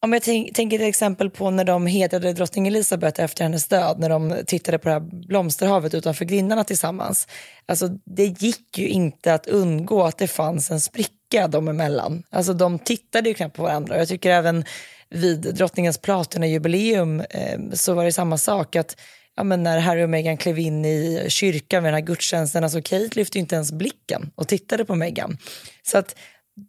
Om 0.00 0.12
jag 0.12 0.22
tänker 0.22 0.78
till 0.78 0.88
exempel 0.88 1.30
på 1.30 1.50
när 1.50 1.64
de 1.64 1.86
hedrade 1.86 2.32
drottning 2.32 2.66
Elizabeth 2.66 3.20
efter 3.20 3.44
hennes 3.44 3.68
död, 3.68 3.98
när 3.98 4.08
de 4.08 4.36
tittade 4.46 4.78
på 4.78 4.88
det 4.88 4.92
här 4.92 5.00
blomsterhavet 5.00 5.94
utanför 5.94 6.24
grindarna 6.24 6.64
tillsammans. 6.64 7.28
Alltså, 7.66 7.88
det 7.88 8.24
gick 8.24 8.78
ju 8.78 8.88
inte 8.88 9.34
att 9.34 9.46
undgå 9.46 10.02
att 10.02 10.18
det 10.18 10.28
fanns 10.28 10.70
en 10.70 10.80
spricka 10.80 11.15
dem 11.28 11.68
emellan. 11.68 12.22
Alltså, 12.30 12.52
de 12.52 12.78
tittade 12.78 13.28
ju 13.28 13.34
knappt 13.34 13.56
på 13.56 13.62
varandra. 13.62 13.98
Jag 13.98 14.08
tycker 14.08 14.30
även 14.30 14.64
vid 15.10 15.40
drottningens 15.40 15.98
platinajubileum 15.98 17.20
eh, 17.20 17.58
så 17.72 17.94
var 17.94 18.04
det 18.04 18.12
samma 18.12 18.38
sak. 18.38 18.76
att 18.76 18.96
ja, 19.36 19.44
men 19.44 19.62
När 19.62 19.78
Harry 19.78 20.04
och 20.04 20.10
Meghan 20.10 20.36
klev 20.36 20.58
in 20.58 20.84
i 20.84 21.26
kyrkan 21.28 21.82
med 21.82 21.92
den 21.92 22.00
här 22.00 22.06
gudstjänsten, 22.06 22.64
alltså 22.64 22.82
Kate 22.82 23.10
lyfte 23.12 23.38
inte 23.38 23.54
ens 23.54 23.72
blicken 23.72 24.30
och 24.34 24.48
tittade 24.48 24.84
på 24.84 24.94
Meghan. 24.94 25.38
Så 25.82 25.98
att 25.98 26.16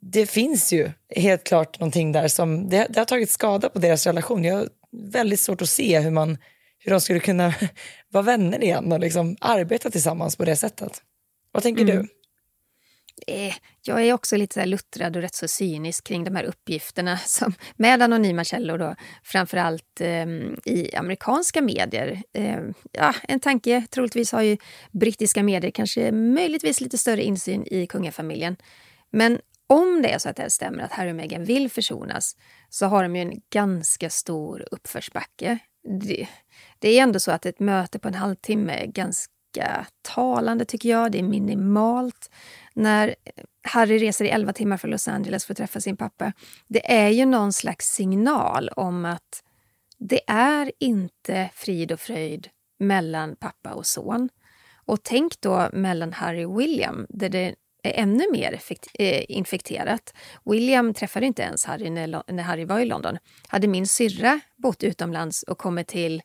det 0.02 0.26
finns 0.26 0.74
ju 0.74 0.91
helt 1.15 1.43
klart 1.43 1.80
någonting 1.80 2.12
där 2.12 2.28
som 2.28 2.70
det, 2.70 2.88
det 2.89 3.00
har 3.00 3.06
tagit 3.06 3.30
skada 3.30 3.70
på 3.70 3.80
deras 3.80 4.06
relation. 4.06 4.43
Jag 4.43 4.56
har 4.56 4.67
väldigt 5.12 5.39
svårt 5.39 5.62
att 5.62 5.70
se 5.70 6.00
hur, 6.00 6.12
man, 6.12 6.38
hur 6.80 6.91
de 6.91 7.02
skulle 7.02 7.20
kunna 7.20 7.54
vara 8.12 8.24
vänner 8.24 8.63
igen 8.63 8.91
och 8.91 9.00
liksom 9.00 9.38
arbeta 9.41 9.89
tillsammans 9.89 10.36
på 10.36 10.46
det 10.46 10.56
sättet. 10.56 11.02
Vad 11.52 11.63
tänker 11.63 11.82
mm. 11.82 11.98
du? 11.98 12.08
Eh, 13.27 13.53
jag 13.82 14.06
är 14.06 14.13
också 14.13 14.38
lite 14.38 14.62
så 14.62 14.65
luttrad 14.65 15.15
och 15.15 15.21
rätt 15.21 15.36
så 15.36 15.47
cynisk 15.47 16.03
kring 16.08 16.23
de 16.23 16.36
här 16.36 16.43
uppgifterna 16.43 17.17
som, 17.25 17.53
med 17.75 18.01
anonyma 18.01 18.43
källor, 18.43 18.77
då, 18.77 18.95
framförallt 19.23 20.01
eh, 20.01 20.25
i 20.65 20.95
amerikanska 20.97 21.62
medier. 21.62 22.21
Eh, 22.34 22.60
ja, 22.91 23.15
en 23.23 23.39
tanke, 23.39 23.86
troligtvis 23.89 24.32
har 24.32 24.41
ju 24.41 24.58
brittiska 24.91 25.43
medier 25.43 25.71
kanske 25.71 26.12
möjligtvis 26.12 26.82
lite 26.82 26.97
större 26.97 27.23
insyn 27.23 27.67
i 27.67 27.88
kungafamiljen. 27.88 28.56
Men 29.10 29.39
om 29.67 30.01
det 30.01 30.13
är 30.13 30.19
så 30.19 30.30
att 30.30 30.36
det 30.36 30.49
stämmer 30.49 30.84
att 30.84 30.91
Harry 30.91 31.12
och 31.12 31.15
Meghan 31.15 31.45
vill 31.45 31.69
försonas 31.69 32.36
så 32.69 32.86
har 32.86 33.03
de 33.03 33.15
ju 33.15 33.21
en 33.21 33.41
ganska 33.53 34.10
stor 34.10 34.67
uppförsbacke. 34.71 35.60
Det, 36.01 36.27
det 36.80 36.89
är 36.99 37.03
ändå 37.03 37.19
så 37.19 37.32
att 37.32 37.45
ett 37.45 37.60
möte 37.60 37.99
på 37.99 38.08
en 38.08 38.13
halvtimme 38.13 38.73
är 38.73 38.86
ganska 38.86 39.86
talande 40.01 40.65
tycker 40.65 40.89
jag. 40.89 41.12
Det 41.12 41.19
är 41.19 41.23
minimalt. 41.23 42.30
När 42.78 43.16
Harry 43.62 43.98
reser 43.98 44.26
i 44.26 44.30
11 44.30 44.54
timmar 44.54 44.78
från 44.78 44.92
Los 44.92 45.08
Angeles 45.08 45.46
för 45.46 45.54
att 45.54 45.58
träffa 45.58 45.82
sin 45.82 45.98
pappa. 45.98 46.34
Det 46.68 46.92
är 46.92 47.10
ju 47.10 47.26
någon 47.26 47.54
slags 47.54 47.86
signal 47.86 48.70
om 48.70 49.06
att 49.06 49.44
det 49.98 50.22
är 50.28 50.72
inte 50.80 51.50
frid 51.54 51.92
och 51.92 52.00
fröjd 52.00 52.50
mellan 52.80 53.36
pappa 53.36 53.74
och 53.74 53.86
son. 53.86 54.30
Och 54.86 55.04
tänk 55.04 55.42
då 55.42 55.70
mellan 55.74 56.13
Harry 56.13 56.46
och 56.46 56.60
William 56.60 57.06
där 57.10 57.30
det 57.30 57.56
är 57.84 58.02
ännu 58.02 58.24
mer 58.32 58.60
eh, 58.94 59.26
infekterat. 59.30 60.13
William 60.46 60.94
träffade 60.94 61.26
inte 61.26 61.42
ens 61.42 61.66
Harry 61.66 61.90
när, 61.90 62.42
Harry 62.42 62.66
var 62.66 62.80
i 62.80 62.86
London. 62.86 63.18
Hade 63.48 63.68
min 63.68 63.88
syrra 63.88 64.40
bott 64.56 64.84
utomlands 64.84 65.44
och 65.44 65.58
kommit 65.58 65.88
till 65.88 66.22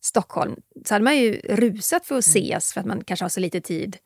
Stockholm 0.00 0.56
så 0.84 0.94
hade 0.94 1.04
man 1.04 1.16
ju 1.16 1.32
rusat 1.34 2.06
för 2.06 2.18
att 2.18 2.26
mm. 2.26 2.44
ses 2.44 2.72
för 2.72 2.80
att 2.80 2.86
man 2.86 3.04
kanske 3.04 3.24
har 3.24 3.30
så 3.30 3.40
lite 3.40 3.60
tid. 3.60 3.96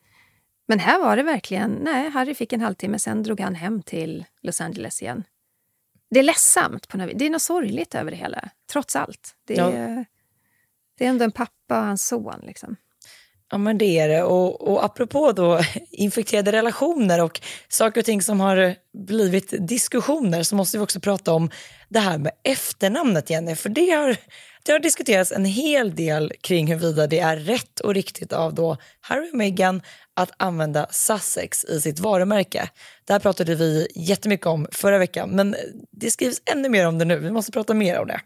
Men 0.69 0.79
här 0.79 0.99
var 0.99 1.17
det 1.17 1.23
verkligen, 1.23 1.71
nej, 1.71 2.11
Harry 2.11 2.35
fick 2.35 2.53
en 2.53 2.61
halvtimme, 2.61 2.99
sen 2.99 3.23
drog 3.23 3.41
han 3.41 3.55
hem 3.55 3.83
till 3.83 4.25
Los 4.43 4.61
Angeles 4.61 5.03
igen. 5.03 5.25
Det 6.11 6.19
är 6.19 6.23
ledsamt, 6.23 6.89
på 6.89 6.97
något, 6.97 7.11
det 7.15 7.27
är 7.27 7.31
något 7.31 7.43
sorgligt 7.43 7.95
över 7.95 8.11
det 8.11 8.17
hela, 8.17 8.49
trots 8.73 8.97
allt. 8.97 9.35
Det 9.47 9.57
är, 9.57 9.89
ja. 9.89 10.05
det 10.99 11.05
är 11.05 11.09
ändå 11.09 11.25
en 11.25 11.33
pappa 11.33 11.79
och 11.81 11.87
hans 11.87 12.07
son. 12.07 12.41
Liksom. 12.43 12.77
Ja, 13.51 13.59
men 13.59 13.79
det 13.79 13.99
är 13.99 14.09
det. 14.09 14.23
Och, 14.23 14.69
och 14.69 14.85
apropå 14.85 15.33
då 15.33 15.61
infekterade 15.91 16.53
relationer 16.53 17.23
och 17.23 17.41
saker 17.69 18.01
och 18.01 18.05
ting 18.05 18.23
som 18.23 18.41
har 18.41 18.75
blivit 18.93 19.55
diskussioner 19.69 20.43
så 20.43 20.57
måste 20.57 20.79
vi 20.79 20.85
också 20.85 21.01
prata 21.01 21.33
om 21.33 21.51
det 21.89 22.01
här 22.01 22.19
med 22.19 22.33
efternamnet, 22.45 23.31
Jenny. 23.31 23.55
För 23.55 23.69
det 23.69 23.91
har, 23.91 24.17
det 24.62 24.73
har 24.73 24.79
diskuterats 24.79 25.33
en 25.33 25.44
hel 25.44 25.94
del 25.94 26.33
kring 26.40 26.66
huruvida 26.66 27.07
det 27.07 27.18
är 27.18 27.37
rätt 27.37 27.81
och 27.81 27.94
riktigt 27.94 28.33
av 28.33 28.55
då 28.55 28.77
Harry 29.01 29.31
och 29.31 29.37
Meghan 29.37 29.83
att 30.14 30.31
använda 30.37 30.87
Sussex 30.90 31.64
i 31.64 31.81
sitt 31.81 31.99
varumärke. 31.99 32.71
Det 33.05 33.12
här 33.12 33.21
pratade 33.21 33.55
vi 33.55 33.88
jättemycket 33.94 34.47
om 34.47 34.66
förra 34.73 34.99
veckan, 34.99 35.31
men 35.31 35.57
det 35.90 36.11
skrivs 36.11 36.42
ännu 36.53 36.68
mer 36.68 36.87
om 36.87 36.99
det 36.99 37.05
nu. 37.05 37.18
Vi 37.18 37.31
måste 37.31 37.53
prata 37.53 37.75
mer 37.75 38.01
om 38.01 38.07
det. 38.07 38.21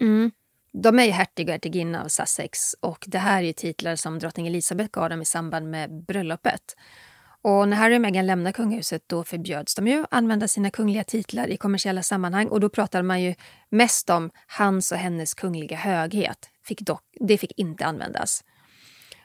Mm. 0.00 0.30
De 0.72 0.98
är 0.98 1.04
ju 1.04 1.10
hertig 1.10 1.48
och 1.48 1.52
hertiginna 1.52 2.04
av 2.04 2.08
Sussex 2.08 2.74
och 2.80 3.04
det 3.06 3.18
här 3.18 3.42
är 3.42 3.46
ju 3.46 3.52
titlar 3.52 3.96
som 3.96 4.18
drottning 4.18 4.46
Elizabeth 4.46 4.90
gav 4.90 5.10
dem 5.10 5.22
i 5.22 5.24
samband 5.24 5.70
med 5.70 6.04
bröllopet. 6.04 6.76
Och 7.44 7.68
när 7.68 7.76
Harry 7.76 7.96
och 7.96 8.00
Meghan 8.00 8.26
lämnade 8.26 8.52
kungahuset 8.52 9.02
då 9.06 9.24
förbjöds 9.24 9.74
de 9.74 9.88
ju 9.88 10.02
att 10.02 10.06
använda 10.10 10.48
sina 10.48 10.70
kungliga 10.70 11.04
titlar 11.04 11.48
i 11.48 11.56
kommersiella 11.56 12.02
sammanhang 12.02 12.48
och 12.48 12.60
då 12.60 12.68
pratade 12.68 13.04
man 13.04 13.22
ju 13.22 13.34
mest 13.70 14.10
om 14.10 14.30
hans 14.46 14.92
och 14.92 14.98
hennes 14.98 15.34
kungliga 15.34 15.76
höghet. 15.76 16.50
Fick 16.64 16.80
dock, 16.80 17.04
det 17.20 17.38
fick 17.38 17.58
inte 17.58 17.86
användas. 17.86 18.44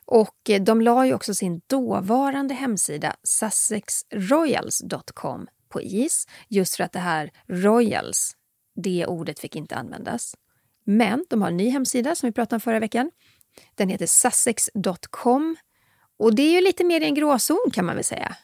Och 0.06 0.50
eh, 0.50 0.64
de 0.64 0.82
la 0.82 1.06
ju 1.06 1.14
också 1.14 1.34
sin 1.34 1.62
dåvarande 1.68 2.54
hemsida 2.54 3.16
sussexroyals.com 3.24 5.48
på 5.70 5.82
is 5.82 6.28
just 6.48 6.76
för 6.76 6.84
att 6.84 6.92
det 6.92 7.00
här 7.00 7.32
royals, 7.48 8.32
det 8.76 9.06
ordet 9.06 9.40
fick 9.40 9.56
inte 9.56 9.76
användas. 9.76 10.36
Men 10.84 11.26
de 11.30 11.42
har 11.42 11.50
en 11.50 11.58
ny 11.58 11.70
hemsida 11.70 12.16
som 12.16 12.28
vi 12.28 12.34
pratade 12.34 12.56
om 12.56 12.62
förra 12.62 12.80
veckan. 12.80 13.12
Den 13.76 13.90
heter 13.90 14.06
sussex.com 14.06 15.58
och 16.20 16.36
det 16.36 16.42
är 16.42 16.52
ju 16.52 16.62
lite 16.62 16.84
mer 16.84 17.02
i 17.02 17.06
en 17.06 17.16
gråzon 17.16 17.72
kan 17.74 17.86
man 17.86 17.96
väl 17.96 18.04
säga. 18.04 18.36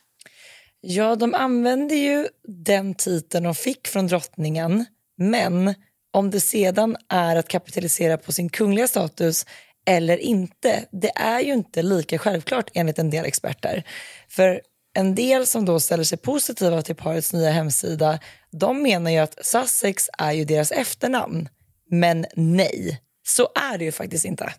Ja, 0.81 1.15
de 1.15 1.33
använde 1.33 1.95
ju 1.95 2.27
den 2.47 2.95
titeln 2.95 3.43
de 3.43 3.55
fick 3.55 3.87
från 3.87 4.07
drottningen 4.07 4.85
men 5.17 5.73
om 6.13 6.29
det 6.31 6.39
sedan 6.39 6.97
är 7.09 7.35
att 7.35 7.47
kapitalisera 7.47 8.17
på 8.17 8.31
sin 8.31 8.49
kungliga 8.49 8.87
status 8.87 9.45
eller 9.85 10.17
inte, 10.17 10.85
det 10.91 11.11
är 11.15 11.39
ju 11.39 11.53
inte 11.53 11.81
lika 11.81 12.17
självklart 12.17 12.69
enligt 12.73 12.99
en 12.99 13.09
del 13.09 13.25
experter. 13.25 13.83
För 14.29 14.61
en 14.93 15.15
del 15.15 15.47
som 15.47 15.65
då 15.65 15.79
ställer 15.79 16.03
sig 16.03 16.17
positiva 16.17 16.81
till 16.81 16.95
parets 16.95 17.33
nya 17.33 17.51
hemsida, 17.51 18.19
de 18.51 18.83
menar 18.83 19.11
ju 19.11 19.17
att 19.17 19.45
Sussex 19.45 20.09
är 20.17 20.31
ju 20.31 20.45
deras 20.45 20.71
efternamn. 20.71 21.49
Men 21.89 22.25
nej, 22.35 23.01
så 23.27 23.49
är 23.55 23.77
det 23.77 23.85
ju 23.85 23.91
faktiskt 23.91 24.25
inte. 24.25 24.53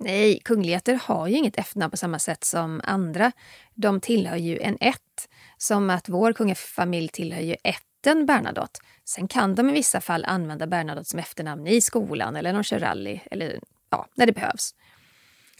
Nej, 0.00 0.40
kungligheter 0.44 1.00
har 1.02 1.28
ju 1.28 1.36
inget 1.36 1.58
efternamn 1.58 1.90
på 1.90 1.96
samma 1.96 2.18
sätt 2.18 2.44
som 2.44 2.80
andra. 2.84 3.32
De 3.74 4.00
tillhör 4.00 4.36
ju 4.36 4.58
en 4.58 4.76
ett, 4.80 5.28
som 5.56 5.90
att 5.90 6.08
vår 6.08 6.32
kungafamilj 6.32 7.08
tillhör 7.08 7.40
ju 7.40 7.56
ätten 7.64 8.26
Bernadotte. 8.26 8.80
Sen 9.04 9.28
kan 9.28 9.54
de 9.54 9.70
i 9.70 9.72
vissa 9.72 10.00
fall 10.00 10.24
använda 10.24 10.66
Bernadotte 10.66 11.10
som 11.10 11.18
efternamn 11.18 11.66
i 11.66 11.80
skolan 11.80 12.36
eller 12.36 12.52
när 12.52 12.58
de 12.58 12.64
kör 12.64 12.78
rally 12.78 13.20
eller 13.30 13.60
ja, 13.90 14.06
när 14.14 14.26
det 14.26 14.32
behövs. 14.32 14.74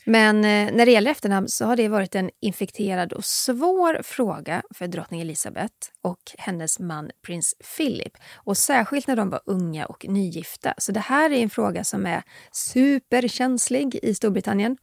Men 0.09 0.37
eh, 0.37 0.73
när 0.73 0.87
det 0.87 0.93
gäller 0.93 1.11
efternamn 1.11 1.49
så 1.49 1.65
har 1.65 1.77
det 1.77 1.89
varit 1.89 2.15
en 2.15 2.31
infekterad 2.41 3.13
och 3.13 3.25
svår 3.25 4.03
fråga 4.03 4.63
för 4.75 4.87
drottning 4.87 5.21
Elizabeth 5.21 5.75
och 6.03 6.19
hennes 6.39 6.79
man 6.79 7.11
prins 7.27 7.55
Philip. 7.77 8.13
Och 8.35 8.57
särskilt 8.57 9.07
när 9.07 9.17
de 9.17 9.31
var 9.31 9.41
unga 9.47 9.87
och 9.87 10.07
nygifta. 10.09 10.75
Så 10.79 10.93
det 10.93 11.01
här 11.01 11.31
är 11.31 11.43
en 11.43 11.51
fråga 11.51 11.85
som 11.85 12.07
är 12.07 12.23
superkänslig 12.53 13.99
i 14.03 14.15
Storbritannien. 14.15 14.77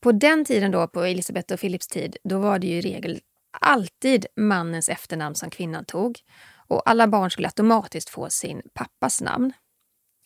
På 0.00 0.12
den 0.12 0.44
tiden 0.44 0.70
då, 0.70 0.88
på 0.88 1.02
Elizabeth 1.02 1.54
och 1.54 1.60
Philips 1.60 1.86
tid, 1.86 2.16
då 2.24 2.38
var 2.38 2.58
det 2.58 2.66
ju 2.66 2.74
i 2.74 2.80
regel 2.80 3.20
alltid 3.60 4.26
mannens 4.36 4.88
efternamn 4.88 5.34
som 5.34 5.50
kvinnan 5.50 5.84
tog. 5.84 6.18
Och 6.68 6.90
alla 6.90 7.08
barn 7.08 7.30
skulle 7.30 7.48
automatiskt 7.48 8.10
få 8.10 8.30
sin 8.30 8.62
pappas 8.74 9.20
namn. 9.20 9.52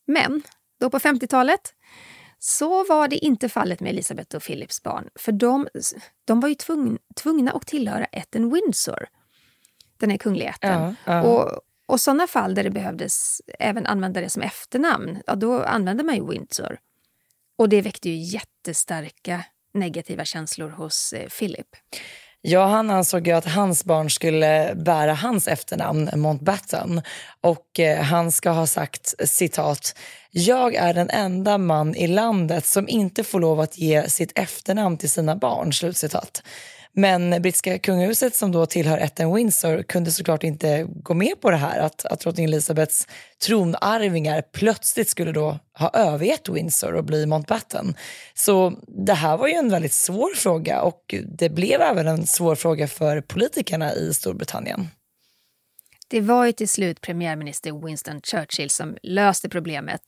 Men 0.06 0.42
då 0.80 0.90
på 0.90 0.98
50-talet 0.98 1.74
så 2.44 2.84
var 2.84 3.08
det 3.08 3.16
inte 3.16 3.48
fallet 3.48 3.80
med 3.80 3.90
Elisabeth 3.90 4.36
och 4.36 4.42
Philips 4.42 4.82
barn, 4.82 5.08
för 5.14 5.32
de, 5.32 5.68
de 6.24 6.40
var 6.40 6.48
ju 6.48 6.54
tvungna, 6.54 6.98
tvungna 7.16 7.52
att 7.52 7.66
tillhöra 7.66 8.04
ätten 8.04 8.54
Windsor, 8.54 9.06
den 9.96 10.10
här 10.10 10.18
kungligheten. 10.18 10.96
Ja, 11.04 11.12
ja. 11.12 11.22
Och, 11.22 11.60
och 11.86 12.00
sådana 12.00 12.26
fall 12.26 12.54
där 12.54 12.64
det 12.64 12.70
behövdes 12.70 13.40
även 13.58 13.86
använda 13.86 14.20
det 14.20 14.30
som 14.30 14.42
efternamn, 14.42 15.22
ja, 15.26 15.34
då 15.34 15.62
använde 15.62 16.02
man 16.02 16.16
ju 16.16 16.28
Windsor. 16.30 16.78
Och 17.58 17.68
det 17.68 17.82
väckte 17.82 18.10
ju 18.10 18.16
jättestarka 18.16 19.44
negativa 19.74 20.24
känslor 20.24 20.68
hos 20.68 21.12
eh, 21.12 21.28
Philip. 21.28 21.68
Ja, 22.40 22.66
han 22.66 22.90
ansåg 22.90 23.26
ju 23.26 23.32
att 23.32 23.46
hans 23.46 23.84
barn 23.84 24.10
skulle 24.10 24.74
bära 24.76 25.14
hans 25.14 25.48
efternamn, 25.48 26.10
Mountbatten. 26.16 27.02
Och 27.40 27.80
eh, 27.80 28.02
han 28.02 28.32
ska 28.32 28.50
ha 28.50 28.66
sagt 28.66 29.28
citat 29.28 29.96
jag 30.34 30.74
är 30.74 30.94
den 30.94 31.10
enda 31.10 31.58
man 31.58 31.94
i 31.94 32.06
landet 32.06 32.66
som 32.66 32.88
inte 32.88 33.24
får 33.24 33.40
lov 33.40 33.60
att 33.60 33.78
ge 33.78 34.08
sitt 34.08 34.38
efternamn 34.38 34.98
till 34.98 35.10
sina 35.10 35.36
barn. 35.36 35.72
Slutcitat. 35.72 36.42
Men 36.94 37.42
brittiska 37.42 37.78
kungahuset 37.78 38.36
som 38.36 38.52
då 38.52 38.66
tillhör 38.66 38.98
ätten 38.98 39.34
Windsor 39.34 39.82
kunde 39.82 40.10
såklart 40.10 40.44
inte 40.44 40.86
gå 40.88 41.14
med 41.14 41.40
på 41.40 41.50
det 41.50 41.56
här 41.56 41.80
att, 41.80 42.04
att 42.04 42.20
drottning 42.20 42.44
Elizabeths 42.44 43.06
tronarvingar 43.46 44.42
plötsligt 44.52 45.08
skulle 45.08 45.32
då 45.32 45.58
ha 45.78 45.90
övergett 45.94 46.48
Windsor 46.48 46.94
och 46.94 47.04
bli 47.04 47.26
Mountbatten. 47.26 47.94
Så 48.34 48.72
det 49.06 49.14
här 49.14 49.36
var 49.36 49.48
ju 49.48 49.54
en 49.54 49.70
väldigt 49.70 49.92
svår 49.92 50.34
fråga 50.34 50.82
och 50.82 51.14
det 51.38 51.48
blev 51.48 51.80
även 51.80 52.08
en 52.08 52.26
svår 52.26 52.54
fråga 52.54 52.88
för 52.88 53.20
politikerna 53.20 53.94
i 53.94 54.14
Storbritannien. 54.14 54.88
Det 56.12 56.20
var 56.20 56.46
ju 56.46 56.52
till 56.52 56.68
slut 56.68 57.00
premiärminister 57.00 57.86
Winston 57.86 58.20
Churchill 58.20 58.70
som 58.70 58.96
löste 59.02 59.48
problemet. 59.48 60.00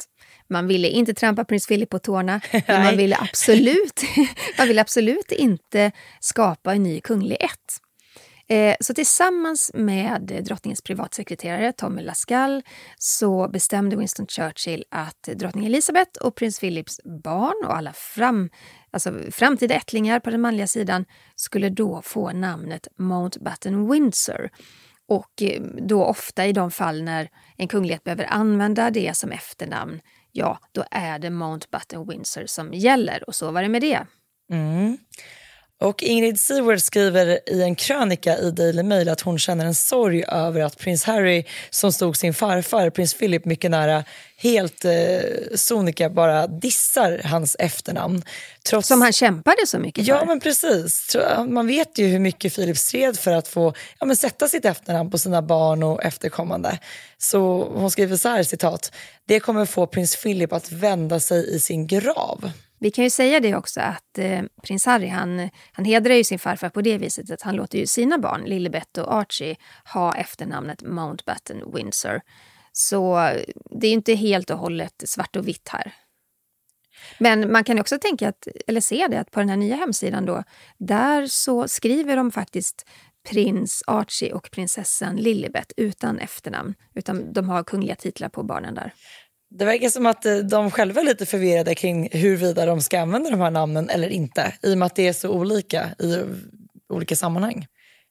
Man 0.51 0.67
ville 0.67 0.89
inte 0.89 1.15
trampa 1.15 1.45
prins 1.45 1.67
Philip 1.67 1.91
på 1.91 1.99
tårna, 1.99 2.41
men 2.67 2.83
man 2.83 2.97
ville, 2.97 3.17
absolut, 3.21 4.03
man 4.59 4.69
ville 4.69 4.81
absolut 4.81 5.33
inte 5.33 5.93
skapa 6.21 6.75
en 6.75 6.83
ny 6.83 7.01
kunglig 7.01 7.37
ett. 7.41 7.81
Eh, 8.49 8.75
så 8.81 8.95
tillsammans 8.95 9.71
med 9.75 10.43
drottningens 10.45 10.83
privatsekreterare 10.83 11.73
Tommy 11.73 12.03
Lascall 12.03 12.63
så 12.99 13.49
bestämde 13.49 13.97
Winston 13.97 14.27
Churchill 14.27 14.85
att 14.91 15.23
drottning 15.23 15.67
Elizabeth 15.67 16.21
och 16.21 16.35
prins 16.35 16.61
Philips 16.61 17.01
barn 17.05 17.65
och 17.67 17.77
alla 17.77 17.93
fram, 17.93 18.51
alltså 18.91 19.13
framtida 19.31 19.75
ättlingar 19.75 20.21
på 20.21 20.31
den 20.31 20.41
manliga 20.41 20.67
sidan 20.67 21.05
skulle 21.37 21.69
då 21.69 22.03
få 22.03 22.33
namnet 22.33 22.89
Mountbatten 22.99 23.91
Windsor 23.91 24.51
och 25.09 25.43
eh, 25.43 25.63
då 25.63 26.05
ofta 26.05 26.47
i 26.47 26.53
de 26.53 26.71
fall 26.71 27.03
när 27.03 27.29
en 27.57 27.69
kunglighet 27.69 28.05
behöver 28.05 28.25
använda 28.25 28.91
det 28.91 29.17
som 29.17 29.33
efternamn, 29.33 30.01
ja, 30.33 30.59
då 30.73 30.85
är 30.91 31.19
det 31.19 31.31
Mountbatten 31.31 32.09
Windsor 32.09 32.47
som 32.47 32.75
gäller. 32.75 33.25
Och 33.29 33.35
så 33.35 33.51
var 33.51 33.63
det 33.63 33.69
med 33.69 33.83
det. 33.83 34.07
Mm. 34.51 34.99
Och 35.81 36.03
Ingrid 36.03 36.41
Seward 36.41 36.83
skriver 36.83 37.39
i 37.47 37.63
en 37.63 37.75
krönika 37.75 38.39
i 38.39 38.51
Daily 38.51 38.83
Mail 38.83 39.09
att 39.09 39.21
hon 39.21 39.39
känner 39.39 39.67
en 39.67 39.75
sorg 39.75 40.25
över 40.29 40.61
att 40.61 40.79
prins 40.79 41.05
Harry, 41.05 41.45
som 41.71 41.93
stod 41.93 42.17
sin 42.17 42.35
farfar 42.35 42.91
prins 42.91 43.15
Philip 43.15 43.45
mycket 43.45 43.71
nära, 43.71 44.05
helt 44.37 44.85
eh, 44.85 44.93
sonika 45.55 46.11
bara 46.11 46.47
dissar 46.47 47.21
hans 47.25 47.57
efternamn. 47.59 48.23
Trots... 48.69 48.89
Som 48.89 49.03
han 49.03 49.13
kämpade 49.13 49.67
så 49.67 49.79
mycket 49.79 50.07
för. 50.07 50.13
Ja, 50.13 50.25
men 50.25 50.41
precis. 50.41 51.17
Man 51.49 51.67
vet 51.67 51.99
ju 51.99 52.07
hur 52.07 52.19
mycket 52.19 52.55
Philip 52.55 52.79
stred 52.79 53.19
för 53.19 53.31
att 53.31 53.49
få 53.49 53.75
ja, 54.01 54.07
men 54.07 54.17
sätta 54.17 54.49
sitt 54.49 54.65
efternamn 54.65 55.11
på 55.11 55.19
sina 55.19 55.43
barn 55.43 55.83
och 55.83 56.05
efterkommande. 56.05 56.79
Så 57.19 57.65
hon 57.75 57.91
skriver 57.91 58.17
så 58.17 58.29
här, 58.29 58.43
citat. 58.43 58.93
Det 59.27 59.41
kommer 59.41 59.67
få 59.67 59.87
prins 59.87 60.17
Philip 60.23 60.53
att 60.53 60.73
vända 60.73 61.21
sig 61.21 61.55
i 61.55 61.61
sin 61.61 61.87
grav. 61.87 62.51
Vi 62.85 62.91
kan 62.91 63.05
ju 63.05 63.11
säga 63.11 63.41
det 63.41 63.55
också 63.55 63.81
att 63.81 64.19
eh, 64.19 64.43
prins 64.63 64.87
Harry 64.87 65.09
han, 65.09 65.51
han 65.73 65.85
hedrar 65.85 66.15
ju 66.15 66.25
sin 66.25 66.39
farfar 66.39 66.69
på 66.69 66.83
det 66.83 66.99
viset 66.99 67.31
att 67.31 67.43
han 67.43 67.57
låter 67.57 67.79
ju 67.79 67.87
sina 67.87 68.19
barn, 68.19 68.45
Lilibet 68.45 68.99
och 68.99 69.15
Archie, 69.15 69.57
ha 69.93 70.15
efternamnet 70.15 70.83
Mountbatten 70.83 71.73
Windsor. 71.75 72.21
Så 72.73 73.21
eh, 73.21 73.41
det 73.81 73.87
är 73.87 73.93
inte 73.93 74.15
helt 74.15 74.51
och 74.51 74.59
hållet 74.59 75.03
svart 75.07 75.37
och 75.37 75.49
vitt 75.49 75.69
här. 75.69 75.95
Men 77.19 77.53
man 77.53 77.65
kan 77.65 77.79
också 77.79 77.99
tänka 77.99 78.29
att, 78.29 78.49
eller 78.67 78.81
se 78.81 79.07
det, 79.11 79.21
att 79.21 79.31
på 79.31 79.41
den 79.41 79.49
här 79.49 79.57
nya 79.57 79.77
hemsidan 79.77 80.27
då, 80.27 80.45
där 80.79 81.27
så 81.27 81.69
skriver 81.69 82.17
de 82.17 82.31
faktiskt 82.31 82.87
prins 83.29 83.83
Archie 83.87 84.33
och 84.33 84.51
prinsessan 84.51 85.17
Lilibet 85.17 85.73
utan 85.77 86.19
efternamn, 86.19 86.75
utan 86.95 87.33
de 87.33 87.49
har 87.49 87.65
kungliga 87.65 87.97
titlar 87.97 88.29
på 88.29 88.43
barnen 88.43 88.75
där. 88.75 88.93
Det 89.59 89.65
verkar 89.65 89.89
som 89.89 90.07
att 90.07 90.27
eh, 90.27 90.37
de 90.37 90.71
själva 90.71 91.01
är 91.01 91.05
lite 91.05 91.27
förvirrade 91.27 91.75
kring 91.75 92.09
huruvida 92.13 92.67
de 92.67 92.81
ska 92.81 93.01
använda 93.01 93.31
de 93.31 93.41
här 93.41 93.51
namnen 93.51 93.89
eller 93.89 94.09
inte 94.09 94.53
i 94.63 94.75
och 94.75 94.79
med 94.79 94.87
att 94.87 94.97
det 94.97 95.09
är 95.09 95.13
så 95.13 95.29
olika 95.29 95.89
i 95.99 96.19
olika 96.89 97.17
sammanhang. 97.17 97.67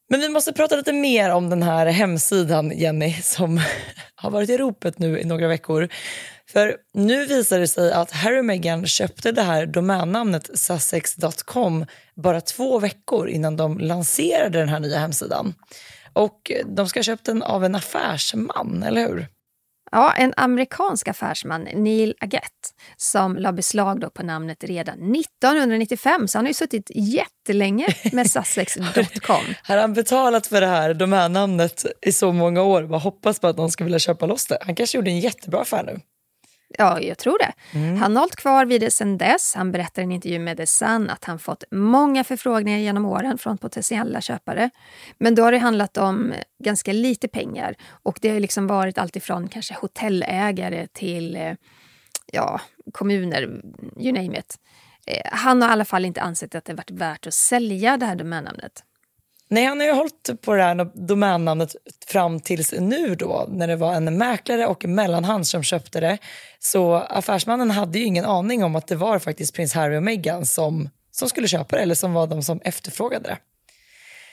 Men 0.10 0.19
vi 0.19 0.29
måste 0.29 0.53
prata 0.53 0.75
lite 0.75 0.93
mer 0.93 1.29
om 1.29 1.49
den 1.49 1.63
här 1.63 1.86
hemsidan, 1.86 2.71
Jenny, 2.75 3.13
som 3.13 3.62
har 4.15 4.32
varit 4.32 4.49
i 4.49 4.58
ropet 4.58 4.99
nu 4.99 5.19
i 5.19 5.23
några 5.23 5.47
veckor. 5.47 5.89
För 6.49 6.77
nu 6.93 7.25
visar 7.25 7.60
det 7.60 7.67
sig 7.67 7.91
att 7.91 8.12
Harry 8.12 8.39
och 8.39 8.45
Meghan 8.45 8.86
köpte 8.86 9.32
det 9.32 9.41
här 9.41 9.65
domännamnet 9.65 10.60
sussex.com 10.60 11.86
bara 12.15 12.41
två 12.41 12.79
veckor 12.79 13.29
innan 13.29 13.58
de 13.58 13.79
lanserade 13.79 14.60
den 14.60 14.69
här 14.69 14.79
nya 14.79 14.99
hemsidan. 14.99 15.53
Och 16.13 16.51
de 16.65 16.88
ska 16.88 16.99
ha 16.99 17.03
köpt 17.03 17.25
den 17.25 17.43
av 17.43 17.65
en 17.65 17.75
affärsman, 17.75 18.84
eller 18.84 19.08
hur? 19.08 19.27
Ja, 19.93 20.13
en 20.17 20.34
amerikansk 20.38 21.08
affärsman, 21.08 21.62
Neil 21.73 22.15
Agett, 22.19 22.73
som 22.97 23.38
la 23.38 23.51
beslag 23.51 23.99
då 23.99 24.10
på 24.10 24.23
namnet 24.23 24.63
redan 24.63 25.15
1995. 25.15 26.27
Så 26.27 26.38
han 26.38 26.45
har 26.45 26.49
ju 26.49 26.53
suttit 26.53 26.91
jättelänge 26.95 27.88
med 28.12 28.32
Sussex.com. 28.32 29.43
har 29.63 29.77
han 29.77 29.93
betalat 29.93 30.47
för 30.47 30.62
det 30.62 30.67
här 30.67 30.93
domännamnet 30.93 31.86
i 32.01 32.12
så 32.12 32.32
många 32.32 32.62
år? 32.62 32.84
Bara 32.84 32.99
hoppas 32.99 33.39
på 33.39 33.47
att 33.47 33.58
någon 33.58 33.71
ska 33.71 33.84
vilja 33.84 33.99
köpa 33.99 34.25
loss 34.25 34.47
det. 34.47 34.58
Han 34.62 34.75
kanske 34.75 34.97
gjorde 34.97 35.12
en 35.12 35.19
jättebra 35.19 35.62
affär 35.62 35.84
nu. 35.84 35.99
Ja, 36.77 37.01
jag 37.01 37.17
tror 37.17 37.38
det. 37.38 37.77
Mm. 37.79 37.97
Han 37.97 38.15
har 38.15 38.21
hållit 38.21 38.36
kvar 38.36 38.65
vid 38.65 38.81
det 38.81 38.91
sen 38.91 39.17
dess. 39.17 39.55
Han 39.55 39.71
berättar 39.71 40.01
i 40.01 40.05
en 40.05 40.12
intervju 40.12 40.39
med 40.39 40.57
The 40.57 40.67
Sun 40.67 41.09
att 41.09 41.25
han 41.25 41.39
fått 41.39 41.63
många 41.71 42.23
förfrågningar 42.23 42.79
genom 42.79 43.05
åren 43.05 43.38
från 43.38 43.57
potentiella 43.57 44.21
köpare. 44.21 44.69
Men 45.17 45.36
då 45.36 45.43
har 45.43 45.51
det 45.51 45.57
handlat 45.57 45.97
om 45.97 46.33
ganska 46.63 46.93
lite 46.93 47.27
pengar 47.27 47.75
och 47.89 48.17
det 48.21 48.29
har 48.29 48.39
liksom 48.39 48.67
varit 48.67 48.97
alltifrån 48.97 49.47
kanske 49.47 49.73
hotellägare 49.73 50.88
till 50.88 51.36
eh, 51.36 51.53
ja, 52.31 52.62
kommuner, 52.91 53.41
you 53.99 54.12
name 54.12 54.39
it. 54.39 54.59
Eh, 55.05 55.21
han 55.31 55.62
har 55.62 55.69
i 55.69 55.71
alla 55.71 55.86
fall 55.86 56.05
inte 56.05 56.21
ansett 56.21 56.55
att 56.55 56.65
det 56.65 56.73
varit 56.73 56.91
värt 56.91 57.27
att 57.27 57.33
sälja 57.33 57.97
det 57.97 58.05
här 58.05 58.15
domännamnet. 58.15 58.83
Nej, 59.53 59.65
han 59.65 59.79
har 59.79 59.87
ju 59.87 59.93
hållit 59.93 60.41
på 60.41 60.53
det 60.53 60.63
här 60.63 61.07
domännamnet 61.07 61.75
fram 62.07 62.39
tills 62.39 62.73
nu 62.79 63.15
då 63.15 63.45
när 63.49 63.67
det 63.67 63.75
var 63.75 63.93
en 63.93 64.17
mäklare 64.17 64.67
och 64.67 64.85
en 64.85 64.95
mellanhand 64.95 65.47
som 65.47 65.63
köpte 65.63 65.99
det. 65.99 66.17
Så 66.59 66.95
affärsmannen 66.95 67.71
hade 67.71 67.99
ju 67.99 68.05
ingen 68.05 68.25
aning 68.25 68.63
om 68.63 68.75
att 68.75 68.87
det 68.87 68.95
var 68.95 69.19
faktiskt 69.19 69.55
prins 69.55 69.73
Harry 69.73 69.97
och 69.97 70.03
Meghan 70.03 70.45
som, 70.45 70.89
som 71.11 71.29
skulle 71.29 71.47
köpa 71.47 71.75
det 71.75 71.81
eller 71.81 71.95
som 71.95 72.13
var 72.13 72.27
de 72.27 72.43
som 72.43 72.59
efterfrågade 72.63 73.29
det. 73.29 73.37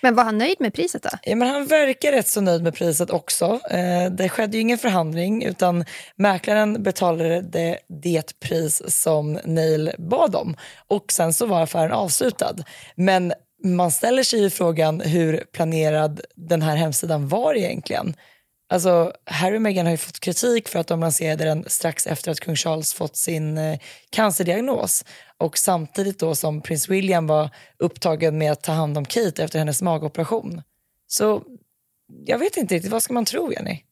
Men 0.03 0.15
var 0.15 0.25
han 0.25 0.39
nöjd 0.39 0.57
med 0.59 0.75
priset 0.75 1.03
då? 1.03 1.11
Ja, 1.23 1.37
men 1.37 1.49
han 1.49 1.67
verkar 1.67 2.13
rätt 2.13 2.29
så 2.29 2.41
nöjd 2.41 2.63
med 2.63 2.75
priset 2.75 3.11
också. 3.11 3.61
Eh, 3.71 4.11
det 4.11 4.29
skedde 4.29 4.57
ju 4.57 4.61
ingen 4.61 4.79
förhandling 4.79 5.45
utan 5.45 5.85
mäklaren 6.17 6.83
betalade 6.83 7.41
det, 7.41 7.79
det 8.03 8.41
pris 8.41 8.83
som 8.87 9.33
Neil 9.45 9.93
bad 9.99 10.37
om 10.37 10.57
och 10.89 11.13
sen 11.13 11.33
så 11.33 11.47
var 11.47 11.63
affären 11.63 11.93
avslutad. 11.93 12.57
Men 12.95 13.33
man 13.65 13.91
ställer 13.91 14.23
sig 14.23 14.41
ju 14.41 14.51
frågan 14.51 15.01
hur 15.01 15.45
planerad 15.53 16.21
den 16.37 16.63
här 16.63 16.77
hemsidan 16.77 17.29
var 17.29 17.55
egentligen. 17.55 18.17
Alltså, 18.73 19.13
Harry 19.25 19.57
och 19.57 19.63
Meghan 19.63 19.87
har 19.87 19.91
ju 19.91 19.97
fått 19.97 20.21
kritik 20.21 20.69
för 20.69 20.79
att 20.79 20.87
de 20.87 21.01
lanserade 21.01 21.45
den 21.45 21.65
strax 21.67 22.07
efter 22.07 22.31
att 22.31 22.41
kung 22.41 22.57
Charles 22.57 22.95
fått 22.95 23.17
sin 23.17 23.59
eh, 23.59 23.79
cancerdiagnos 24.11 25.05
och 25.39 25.59
samtidigt 25.59 26.19
då 26.19 26.35
som 26.35 26.61
prins 26.61 26.89
William 26.89 27.27
var 27.27 27.51
upptagen 27.79 28.39
med 28.39 28.53
att 28.53 28.63
ta 28.63 28.73
hand 28.73 28.99
om 28.99 29.05
Kate 29.05 29.45
efter 29.45 29.59
hennes 29.59 29.83
magoperation. 29.83 30.63
Så 31.07 31.43
jag 32.27 32.39
vet 32.39 32.57
inte 32.57 32.75
riktigt, 32.75 32.93
vad 32.93 33.03
ska 33.03 33.15
man 33.15 33.25
tro 33.25 33.53
Jenny? 33.53 33.83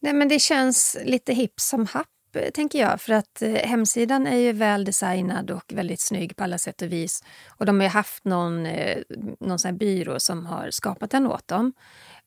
Nej 0.00 0.12
men 0.12 0.28
det 0.28 0.38
känns 0.38 0.96
lite 1.04 1.32
hipp 1.32 1.60
som 1.60 1.86
happ 1.86 2.06
Eh, 2.32 2.50
tänker 2.50 2.78
jag. 2.78 3.00
För 3.00 3.12
att 3.12 3.42
eh, 3.42 3.52
hemsidan 3.52 4.26
är 4.26 4.36
ju 4.36 4.52
väl 4.52 4.84
designad 4.84 5.50
och 5.50 5.72
väldigt 5.72 6.00
snygg 6.00 6.36
på 6.36 6.44
alla 6.44 6.58
sätt 6.58 6.82
och 6.82 6.92
vis. 6.92 7.24
Och 7.48 7.66
de 7.66 7.76
har 7.76 7.84
ju 7.84 7.90
haft 7.90 8.24
någon, 8.24 8.66
eh, 8.66 8.98
någon 9.40 9.58
sån 9.58 9.78
byrå 9.78 10.20
som 10.20 10.46
har 10.46 10.70
skapat 10.70 11.10
den 11.10 11.26
åt 11.26 11.48
dem. 11.48 11.72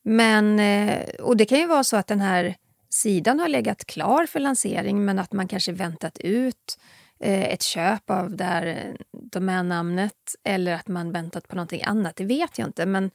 Men, 0.02 0.60
eh, 0.60 1.08
och 1.08 1.36
det 1.36 1.44
kan 1.44 1.58
ju 1.58 1.66
vara 1.66 1.84
så 1.84 1.96
att 1.96 2.06
den 2.06 2.20
här 2.20 2.56
sidan 2.90 3.40
har 3.40 3.48
legat 3.48 3.84
klar 3.84 4.26
för 4.26 4.40
lansering 4.40 5.04
men 5.04 5.18
att 5.18 5.32
man 5.32 5.48
kanske 5.48 5.72
väntat 5.72 6.18
ut 6.18 6.78
eh, 7.20 7.44
ett 7.44 7.62
köp 7.62 8.10
av 8.10 8.36
det 8.36 8.44
här 8.44 8.66
eh, 8.66 8.94
domännamnet 9.12 10.34
eller 10.44 10.72
att 10.72 10.88
man 10.88 11.12
väntat 11.12 11.48
på 11.48 11.56
någonting 11.56 11.82
annat, 11.82 12.16
det 12.16 12.24
vet 12.24 12.58
jag 12.58 12.68
inte. 12.68 12.86
Men 12.86 13.10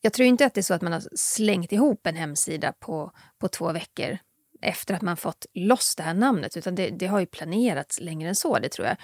jag 0.00 0.12
tror 0.12 0.28
inte 0.28 0.46
att 0.46 0.54
det 0.54 0.60
är 0.60 0.62
så 0.62 0.74
att 0.74 0.82
man 0.82 0.92
har 0.92 1.02
slängt 1.14 1.72
ihop 1.72 2.06
en 2.06 2.16
hemsida 2.16 2.72
på, 2.72 3.12
på 3.38 3.48
två 3.48 3.72
veckor 3.72 4.18
efter 4.64 4.94
att 4.94 5.02
man 5.02 5.16
fått 5.16 5.46
loss 5.54 5.96
det 5.96 6.02
här 6.02 6.14
namnet, 6.14 6.56
utan 6.56 6.74
det, 6.74 6.90
det 6.90 7.06
har 7.06 7.20
ju 7.20 7.26
planerats 7.26 8.00
längre 8.00 8.28
än 8.28 8.34
så, 8.34 8.58
det 8.58 8.68
tror 8.68 8.86
jag. 8.86 8.96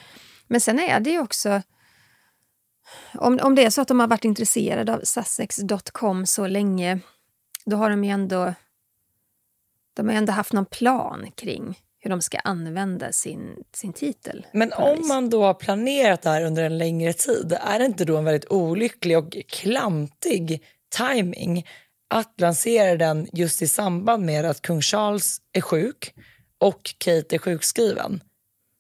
Men 0.46 0.60
sen 0.60 0.80
är 0.80 1.00
det 1.00 1.10
ju 1.10 1.20
också... 1.20 1.62
Om, 3.14 3.38
om 3.42 3.54
det 3.54 3.64
är 3.64 3.70
så 3.70 3.80
att 3.80 3.88
de 3.88 4.00
har 4.00 4.06
varit 4.06 4.24
intresserade 4.24 4.94
av 4.94 5.00
Sussex.com 5.04 6.26
så 6.26 6.46
länge, 6.46 6.98
då 7.64 7.76
har 7.76 7.90
de 7.90 8.04
ju 8.04 8.10
ändå, 8.10 8.54
de 9.94 10.08
har 10.08 10.14
ändå 10.14 10.32
haft 10.32 10.52
någon 10.52 10.66
plan 10.66 11.30
kring 11.36 11.78
hur 11.98 12.10
de 12.10 12.20
ska 12.20 12.38
använda 12.38 13.12
sin, 13.12 13.64
sin 13.72 13.92
titel. 13.92 14.46
Men 14.52 14.72
om 14.72 15.08
man 15.08 15.30
då 15.30 15.44
har 15.44 15.54
planerat 15.54 16.22
det 16.22 16.30
här 16.30 16.44
under 16.44 16.64
en 16.64 16.78
längre 16.78 17.12
tid, 17.12 17.58
är 17.60 17.78
det 17.78 17.84
inte 17.84 18.04
då 18.04 18.16
en 18.16 18.24
väldigt 18.24 18.50
olycklig 18.50 19.18
och 19.18 19.36
klantig 19.48 20.62
timing 20.96 21.66
att 22.10 22.40
lansera 22.40 22.96
den 22.96 23.28
just 23.32 23.62
i 23.62 23.68
samband 23.68 24.24
med 24.24 24.44
att 24.44 24.62
kung 24.62 24.82
Charles 24.82 25.38
är 25.52 25.60
sjuk 25.60 26.14
och 26.58 26.94
Kate 26.98 27.36
är 27.36 27.38
sjukskriven. 27.38 28.22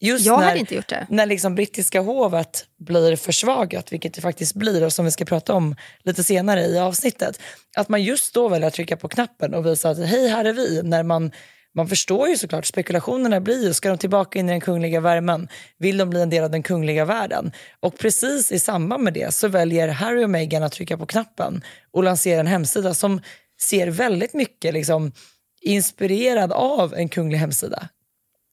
Just 0.02 0.26
jag 0.26 0.40
när, 0.40 0.54
inte 0.54 0.74
gjort 0.74 0.88
det. 0.88 1.06
När 1.10 1.26
liksom 1.26 1.54
brittiska 1.54 2.00
hovet 2.00 2.66
blir 2.78 3.16
försvagat, 3.16 3.92
vilket 3.92 4.14
det 4.14 4.20
faktiskt 4.20 4.54
blir 4.54 4.84
och 4.84 4.92
som 4.92 5.04
vi 5.04 5.10
ska 5.10 5.24
prata 5.24 5.54
om 5.54 5.76
lite 6.02 6.24
senare 6.24 6.66
i 6.66 6.78
avsnittet. 6.78 7.40
Att 7.76 7.88
man 7.88 8.02
just 8.02 8.34
då 8.34 8.48
väljer 8.48 8.68
att 8.68 8.74
trycka 8.74 8.96
på 8.96 9.08
knappen 9.08 9.54
och 9.54 9.66
visa 9.66 9.90
att 9.90 9.98
hej, 9.98 10.28
här 10.28 10.44
är 10.44 10.52
vi. 10.52 10.82
När 10.82 11.02
man 11.02 11.32
man 11.74 11.88
förstår 11.88 12.28
ju 12.28 12.36
såklart, 12.36 12.66
spekulationerna 12.66 13.40
blir 13.40 13.64
ju, 13.64 13.74
ska 13.74 13.88
de 13.88 13.98
tillbaka 13.98 14.38
in 14.38 14.48
i 14.48 14.52
den 14.52 14.60
kungliga 14.60 15.00
värmen? 15.00 15.48
Vill 15.78 15.96
de 15.96 16.10
bli 16.10 16.22
en 16.22 16.30
del 16.30 16.44
av 16.44 16.50
den 16.50 16.62
kungliga 16.62 17.04
världen? 17.04 17.52
Och 17.80 17.98
precis 17.98 18.52
i 18.52 18.58
samband 18.58 19.04
med 19.04 19.14
det 19.14 19.34
så 19.34 19.48
väljer 19.48 19.88
Harry 19.88 20.24
och 20.24 20.30
Meghan 20.30 20.62
att 20.62 20.72
trycka 20.72 20.98
på 20.98 21.06
knappen 21.06 21.62
och 21.90 22.04
lansera 22.04 22.40
en 22.40 22.46
hemsida 22.46 22.94
som 22.94 23.20
ser 23.60 23.86
väldigt 23.86 24.34
mycket 24.34 24.74
liksom, 24.74 25.12
inspirerad 25.60 26.52
av 26.52 26.94
en 26.94 27.08
kunglig 27.08 27.38
hemsida. 27.38 27.88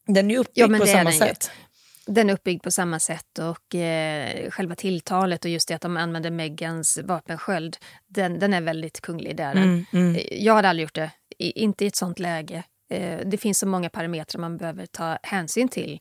Den 0.08 0.32
är 0.32 0.38
uppbyggd 0.38 0.73
ja, 0.73 0.77
på 0.80 0.86
samma 0.86 1.12
sätt. 1.12 1.51
Ju. 1.53 2.13
Den 2.13 2.30
är 2.30 2.34
uppbyggd 2.34 2.63
på 2.63 2.71
samma 2.71 2.99
sätt 2.99 3.39
och 3.39 3.75
eh, 3.75 4.49
själva 4.49 4.75
tilltalet 4.75 5.45
och 5.45 5.51
just 5.51 5.67
det 5.67 5.73
att 5.73 5.82
de 5.82 5.97
använder 5.97 6.32
Megans 6.32 6.99
vapensköld, 7.03 7.77
den, 8.08 8.39
den 8.39 8.53
är 8.53 8.62
väldigt 8.62 9.01
kunglig. 9.01 9.36
Där. 9.36 9.51
Mm, 9.51 9.86
mm. 9.93 10.21
Jag 10.32 10.56
hade 10.56 10.69
aldrig 10.69 10.84
gjort 10.84 10.95
det, 10.95 11.12
I, 11.38 11.51
inte 11.51 11.86
i 11.86 11.88
ett 11.88 11.95
sånt 11.95 12.19
läge. 12.19 12.63
Eh, 12.89 13.19
det 13.26 13.38
finns 13.38 13.60
så 13.60 13.67
många 13.67 13.89
parametrar 13.89 14.41
man 14.41 14.58
behöver 14.58 14.86
ta 14.86 15.17
hänsyn 15.23 15.67
till 15.67 16.00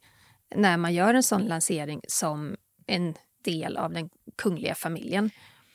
när 0.55 0.77
man 0.77 0.95
gör 0.95 1.15
en 1.15 1.23
sån 1.23 1.43
lansering 1.47 2.01
som 2.09 2.57
en 2.87 3.15
del 3.45 3.77
av 3.77 3.93
den 3.93 4.09
kungliga 4.37 4.75
familjen. 4.75 5.31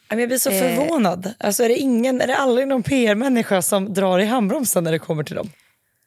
Jag 0.09 0.17
blir 0.17 0.37
så 0.37 0.49
Eh. 0.49 0.59
förvånad. 0.59 1.33
Alltså 1.39 1.63
är, 1.63 1.69
det 1.69 1.77
ingen, 1.77 2.21
är 2.21 2.27
det 2.27 2.37
aldrig 2.37 2.67
någon 2.67 2.83
PR-människa 2.83 3.61
som 3.61 3.93
drar 3.93 4.19
i 4.19 4.25
handbromsen 4.25 4.83
när 4.83 4.91
det 4.91 4.99
kommer 4.99 5.23
till 5.23 5.35
dem? 5.35 5.49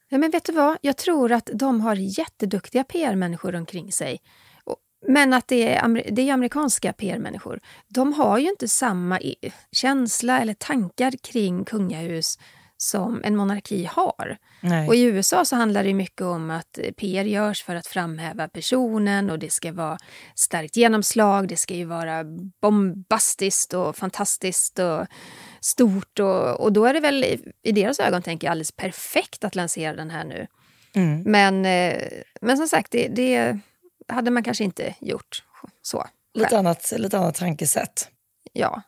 Ja, 0.08 0.18
men 0.18 0.30
vet 0.30 0.44
du 0.44 0.52
vad? 0.52 0.76
Jag 0.80 0.96
tror 0.96 1.32
att 1.32 1.50
de 1.54 1.80
har 1.80 1.94
jätteduktiga 1.94 2.84
PR-människor 2.84 3.54
omkring 3.54 3.92
sig. 3.92 4.20
Men 5.06 5.32
att 5.32 5.48
det 5.48 5.74
är, 5.76 6.10
det 6.10 6.28
är 6.28 6.32
amerikanska 6.32 6.92
PR-människor. 6.92 7.60
De 7.88 8.12
har 8.12 8.38
ju 8.38 8.48
inte 8.48 8.68
samma 8.68 9.20
känsla 9.72 10.40
eller 10.40 10.54
tankar 10.54 11.12
kring 11.22 11.64
kungahus 11.64 12.38
som 12.84 13.20
en 13.24 13.36
monarki 13.36 13.84
har. 13.84 14.38
Nej. 14.60 14.88
Och 14.88 14.94
I 14.94 15.02
USA 15.02 15.44
så 15.44 15.56
handlar 15.56 15.84
det 15.84 15.94
mycket 15.94 16.22
om 16.22 16.50
att 16.50 16.78
eh, 16.78 16.92
PR 16.92 17.24
görs 17.24 17.62
för 17.62 17.74
att 17.74 17.86
framhäva 17.86 18.48
personen 18.48 19.30
och 19.30 19.38
det 19.38 19.50
ska 19.50 19.72
vara 19.72 19.98
starkt 20.34 20.76
genomslag, 20.76 21.48
det 21.48 21.56
ska 21.56 21.74
ju 21.74 21.84
vara 21.84 22.24
bombastiskt 22.62 23.74
och 23.74 23.96
fantastiskt 23.96 24.78
och 24.78 25.06
stort. 25.60 26.18
Och, 26.18 26.60
och 26.60 26.72
då 26.72 26.84
är 26.84 26.94
det 26.94 27.00
väl 27.00 27.24
i, 27.24 27.52
i 27.62 27.72
deras 27.72 28.00
ögon 28.00 28.22
tänker 28.22 28.46
jag, 28.46 28.50
alldeles 28.50 28.72
perfekt 28.72 29.44
att 29.44 29.54
lansera 29.54 29.96
den 29.96 30.10
här 30.10 30.24
nu. 30.24 30.46
Mm. 30.94 31.22
Men, 31.22 31.66
eh, 31.66 32.08
men 32.40 32.56
som 32.56 32.68
sagt, 32.68 32.90
det, 32.92 33.08
det 33.08 33.58
hade 34.08 34.30
man 34.30 34.42
kanske 34.42 34.64
inte 34.64 34.94
gjort 35.00 35.42
så. 35.82 36.06
Lite, 36.34 36.48
själv. 36.48 36.58
annat, 36.58 36.92
lite 36.96 37.18
annat 37.18 37.34
tankesätt. 37.34 38.08
Ja. 38.52 38.82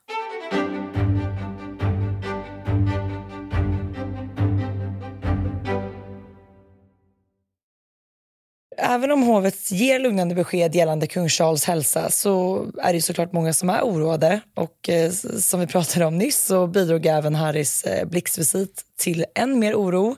Även 8.88 9.11
om 9.11 9.22
hovet 9.22 9.70
ger 9.70 9.99
lugnande 9.99 10.35
besked 10.35 10.75
gällande 10.75 11.07
kung 11.07 11.29
Charles 11.29 11.64
hälsa 11.64 12.11
så 12.11 12.66
är 12.83 12.92
det 12.92 13.03
såklart 13.03 13.33
många 13.33 13.53
som 13.53 13.70
är 13.70 13.83
oroade. 13.83 14.40
Och 14.57 14.88
eh, 14.88 15.11
som 15.40 15.61
vi 15.61 15.66
pratade 15.66 16.05
om 16.05 16.18
nyss 16.18 16.44
så 16.44 16.66
bidrog 16.66 17.07
även 17.07 17.35
Harrys 17.35 17.85
eh, 17.85 18.09
blixtvisit 18.09 18.85
till 18.99 19.25
än 19.35 19.59
mer 19.59 19.75
oro. 19.75 20.16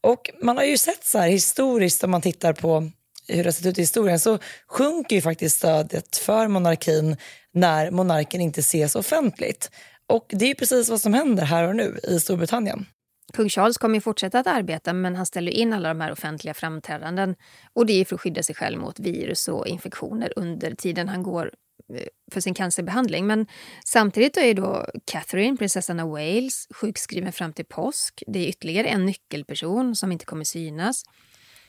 Och 0.00 0.30
man 0.42 0.56
har 0.56 0.64
ju 0.64 0.78
sett 0.78 1.04
så 1.04 1.18
här 1.18 1.28
historiskt 1.28 2.04
om 2.04 2.10
man 2.10 2.20
tittar 2.20 2.52
på 2.52 2.90
hur 3.28 3.36
det 3.36 3.44
har 3.44 3.52
sett 3.52 3.66
ut 3.66 3.78
i 3.78 3.82
historien 3.82 4.20
så 4.20 4.38
sjunker 4.68 5.16
ju 5.16 5.22
faktiskt 5.22 5.56
stödet 5.56 6.16
för 6.16 6.48
monarkin 6.48 7.16
när 7.54 7.90
monarken 7.90 8.40
inte 8.40 8.60
ses 8.60 8.94
offentligt. 8.94 9.70
Och 10.06 10.26
det 10.28 10.44
är 10.44 10.48
ju 10.48 10.54
precis 10.54 10.88
vad 10.88 11.00
som 11.00 11.14
händer 11.14 11.44
här 11.44 11.68
och 11.68 11.76
nu 11.76 12.00
i 12.02 12.20
Storbritannien. 12.20 12.86
Kung 13.32 13.48
Charles 13.48 13.78
kommer 13.78 13.94
ju 13.94 14.00
fortsätta 14.00 14.38
att 14.38 14.46
arbeta 14.46 14.92
men 14.92 15.16
han 15.16 15.26
ställer 15.26 15.52
in 15.52 15.72
alla 15.72 15.88
de 15.88 16.00
här 16.00 16.12
offentliga 16.12 16.54
framträdanden. 16.54 17.36
Och 17.72 17.86
det 17.86 18.00
är 18.00 18.04
för 18.04 18.14
att 18.14 18.20
skydda 18.20 18.42
sig 18.42 18.54
själv 18.54 18.78
mot 18.78 19.00
virus 19.00 19.48
och 19.48 19.66
infektioner 19.66 20.32
under 20.36 20.74
tiden 20.74 21.08
han 21.08 21.22
går 21.22 21.50
eh, 21.94 22.06
för 22.32 22.40
sin 22.40 22.54
cancerbehandling. 22.54 23.26
Men 23.26 23.46
samtidigt 23.84 24.36
är 24.36 24.54
då 24.54 24.86
Catherine, 25.04 25.56
prinsessan 25.56 26.00
av 26.00 26.08
Wales, 26.08 26.68
sjukskriven 26.74 27.32
fram 27.32 27.52
till 27.52 27.64
påsk. 27.64 28.22
Det 28.26 28.38
är 28.38 28.48
ytterligare 28.48 28.86
en 28.86 29.06
nyckelperson 29.06 29.96
som 29.96 30.12
inte 30.12 30.24
kommer 30.24 30.44
synas. 30.44 31.04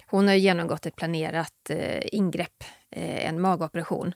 Hon 0.08 0.28
har 0.28 0.36
genomgått 0.36 0.86
ett 0.86 0.95
planerat 0.95 1.69
eh, 1.69 2.04
ingrepp, 2.12 2.63
eh, 2.91 3.28
en 3.28 3.41
magoperation. 3.41 4.13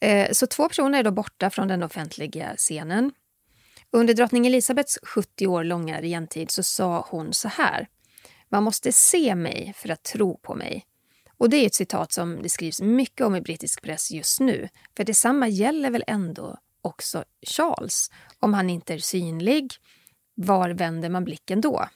Eh, 0.00 0.32
så 0.32 0.46
två 0.46 0.68
personer 0.68 0.98
är 0.98 1.02
då 1.02 1.10
borta 1.10 1.50
från 1.50 1.68
den 1.68 1.82
offentliga 1.82 2.54
scenen. 2.56 3.12
Under 3.94 4.14
drottning 4.14 4.46
Elisabets 4.46 4.98
70 5.02 5.46
år 5.46 5.64
långa 5.64 6.00
regentid 6.00 6.50
så 6.50 6.62
sa 6.62 7.06
hon 7.10 7.32
så 7.32 7.48
här. 7.48 7.88
Man 8.48 8.62
måste 8.62 8.92
se 8.92 9.34
mig 9.34 9.72
för 9.76 9.88
att 9.88 10.02
tro 10.02 10.38
på 10.38 10.54
mig. 10.54 10.86
Och 11.38 11.50
det 11.50 11.56
är 11.56 11.66
ett 11.66 11.74
citat 11.74 12.12
som 12.12 12.42
det 12.42 12.48
skrivs 12.48 12.80
mycket 12.80 13.26
om 13.26 13.36
i 13.36 13.40
brittisk 13.40 13.82
press 13.82 14.10
just 14.10 14.40
nu. 14.40 14.68
För 14.96 15.04
detsamma 15.04 15.48
gäller 15.48 15.90
väl 15.90 16.04
ändå 16.06 16.58
också 16.82 17.24
Charles. 17.46 18.10
Om 18.40 18.54
han 18.54 18.70
inte 18.70 18.94
är 18.94 18.98
synlig, 18.98 19.72
var 20.34 20.70
vänder 20.70 21.08
man 21.08 21.24
blicken 21.24 21.60
då? 21.60 21.88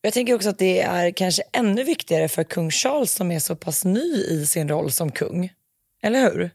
Jag 0.00 0.12
tänker 0.12 0.34
också 0.34 0.48
att 0.48 0.58
det 0.58 0.80
är 0.80 1.10
kanske 1.10 1.42
ännu 1.52 1.84
viktigare 1.84 2.28
för 2.28 2.44
kung 2.44 2.70
Charles 2.70 3.12
som 3.12 3.30
är 3.30 3.38
så 3.38 3.56
pass 3.56 3.84
ny 3.84 4.14
i 4.14 4.46
sin 4.46 4.68
roll 4.68 4.92
som 4.92 5.12
kung. 5.12 5.52
Eller 6.02 6.20
hur? 6.20 6.50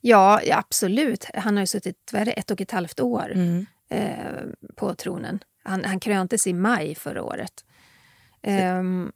Ja, 0.00 0.40
ja, 0.44 0.56
absolut. 0.56 1.26
Han 1.34 1.56
har 1.56 1.62
ju 1.62 1.66
suttit 1.66 2.10
vad 2.12 2.26
det, 2.26 2.32
ett 2.32 2.50
och 2.50 2.60
ett 2.60 2.70
halvt 2.70 3.00
år 3.00 3.32
Mm. 3.34 3.66
Eh, 3.90 4.42
på 4.76 4.94
tronen. 4.94 5.38
Han, 5.62 5.84
han 5.84 6.00
kröntes 6.00 6.46
i 6.46 6.52
maj 6.52 6.94
förra 6.94 7.22
året. 7.22 7.64
Ehm, 8.42 9.12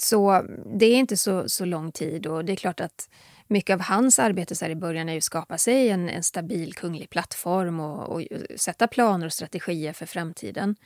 så 0.00 0.44
det 0.78 0.86
är 0.86 0.96
inte 0.96 1.16
så, 1.16 1.48
så 1.48 1.64
lång 1.64 1.92
tid 1.92 2.26
och 2.26 2.44
det 2.44 2.52
är 2.52 2.56
klart 2.56 2.80
att 2.80 3.08
mycket 3.46 3.74
av 3.74 3.80
hans 3.80 4.18
arbete 4.18 4.54
så 4.56 4.64
här 4.64 4.72
i 4.72 4.76
början 4.76 5.08
är 5.08 5.12
ju 5.12 5.18
att 5.18 5.24
skapa 5.24 5.58
sig 5.58 5.88
en, 5.88 6.08
en 6.08 6.22
stabil 6.22 6.74
kunglig 6.74 7.10
plattform 7.10 7.80
och, 7.80 8.08
och 8.08 8.22
sätta 8.56 8.86
planer 8.86 9.26
och 9.26 9.32
strategier 9.32 9.92
för 9.92 10.06
framtiden. 10.06 10.76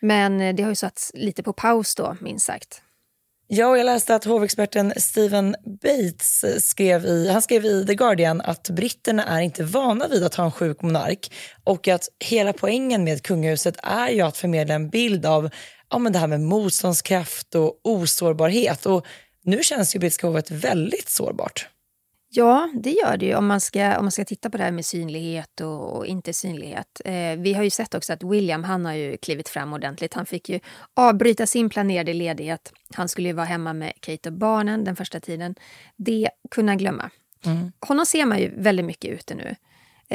Men 0.00 0.40
eh, 0.40 0.54
det 0.54 0.62
har 0.62 0.70
ju 0.70 0.76
satts 0.76 1.12
lite 1.14 1.42
på 1.42 1.52
paus 1.52 1.94
då, 1.94 2.16
minst 2.20 2.46
sagt. 2.46 2.82
Ja, 3.46 3.68
och 3.68 3.78
jag 3.78 3.84
läste 3.84 4.14
att 4.14 4.24
hovexperten 4.24 4.92
Stephen 4.96 5.56
Bates 5.82 6.44
skrev 6.68 7.04
i, 7.04 7.28
han 7.28 7.42
skrev 7.42 7.64
i 7.64 7.86
The 7.86 7.94
Guardian 7.94 8.40
att 8.40 8.70
britterna 8.70 9.24
är 9.24 9.40
inte 9.40 9.64
vana 9.64 10.08
vid 10.08 10.24
att 10.24 10.34
ha 10.34 10.44
en 10.44 10.52
sjuk 10.52 10.82
monark 10.82 11.32
och 11.64 11.88
att 11.88 12.08
hela 12.24 12.52
poängen 12.52 13.04
med 13.04 13.22
kungahuset 13.22 13.76
är 13.82 14.08
ju 14.08 14.20
att 14.20 14.36
förmedla 14.36 14.74
en 14.74 14.90
bild 14.90 15.26
av 15.26 15.50
ja, 15.90 15.98
men 15.98 16.12
det 16.12 16.18
här 16.18 16.26
med 16.26 16.40
motståndskraft 16.40 17.54
och 17.54 17.80
osårbarhet. 17.84 18.86
Och 18.86 19.06
nu 19.44 19.62
känns 19.62 19.94
ju 19.94 19.98
brittiska 19.98 20.26
hovet 20.26 20.50
väldigt 20.50 21.08
sårbart. 21.08 21.68
Ja, 22.36 22.70
det 22.74 22.90
gör 22.90 23.16
det 23.16 23.26
ju 23.26 23.34
om 23.34 23.46
man 23.46 23.60
ska, 23.60 23.98
om 23.98 24.04
man 24.04 24.10
ska 24.12 24.24
titta 24.24 24.50
på 24.50 24.56
det 24.56 24.64
här 24.64 24.72
med 24.72 24.84
synlighet 24.84 25.60
och, 25.60 25.96
och 25.96 26.06
inte 26.06 26.32
synlighet. 26.32 27.00
Eh, 27.04 27.36
vi 27.38 27.54
har 27.54 27.62
ju 27.62 27.70
sett 27.70 27.94
också 27.94 28.12
att 28.12 28.22
William 28.22 28.64
han 28.64 28.84
har 28.84 28.92
ju 28.92 29.16
klivit 29.16 29.48
fram 29.48 29.72
ordentligt. 29.72 30.14
Han 30.14 30.26
fick 30.26 30.48
ju 30.48 30.60
avbryta 30.94 31.46
sin 31.46 31.70
planerade 31.70 32.12
ledighet. 32.12 32.72
Han 32.94 33.08
skulle 33.08 33.28
ju 33.28 33.34
vara 33.34 33.46
hemma 33.46 33.72
med 33.72 33.92
Kate 34.00 34.28
och 34.28 34.32
barnen 34.32 34.84
den 34.84 34.96
första 34.96 35.20
tiden. 35.20 35.54
Det 35.96 36.28
kunde 36.50 36.72
han 36.72 36.78
glömma. 36.78 37.10
Honom 37.80 38.06
ser 38.06 38.26
man 38.26 38.38
ju 38.38 38.52
väldigt 38.56 38.86
mycket 38.86 39.10
ute 39.10 39.34
nu. 39.34 39.56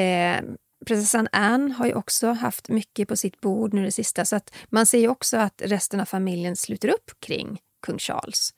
Eh, 0.01 0.41
prinsessan 0.86 1.27
Anne 1.32 1.73
har 1.73 1.86
ju 1.86 1.93
också 1.93 2.27
haft 2.27 2.69
mycket 2.69 3.08
på 3.08 3.15
sitt 3.15 3.41
bord 3.41 3.73
nu 3.73 3.86
det 3.86 3.91
sista. 3.91 4.25
Så 4.25 4.36
att 4.36 4.53
man 4.69 4.86
ser 4.86 4.99
ju 4.99 5.08
också 5.08 5.38
att 5.38 5.62
resten 5.65 5.99
av 5.99 6.05
familjen 6.05 6.55
sluter 6.55 6.88
upp 6.88 7.12
kring 7.19 7.60
kung 7.82 7.97
Charles. 7.97 8.53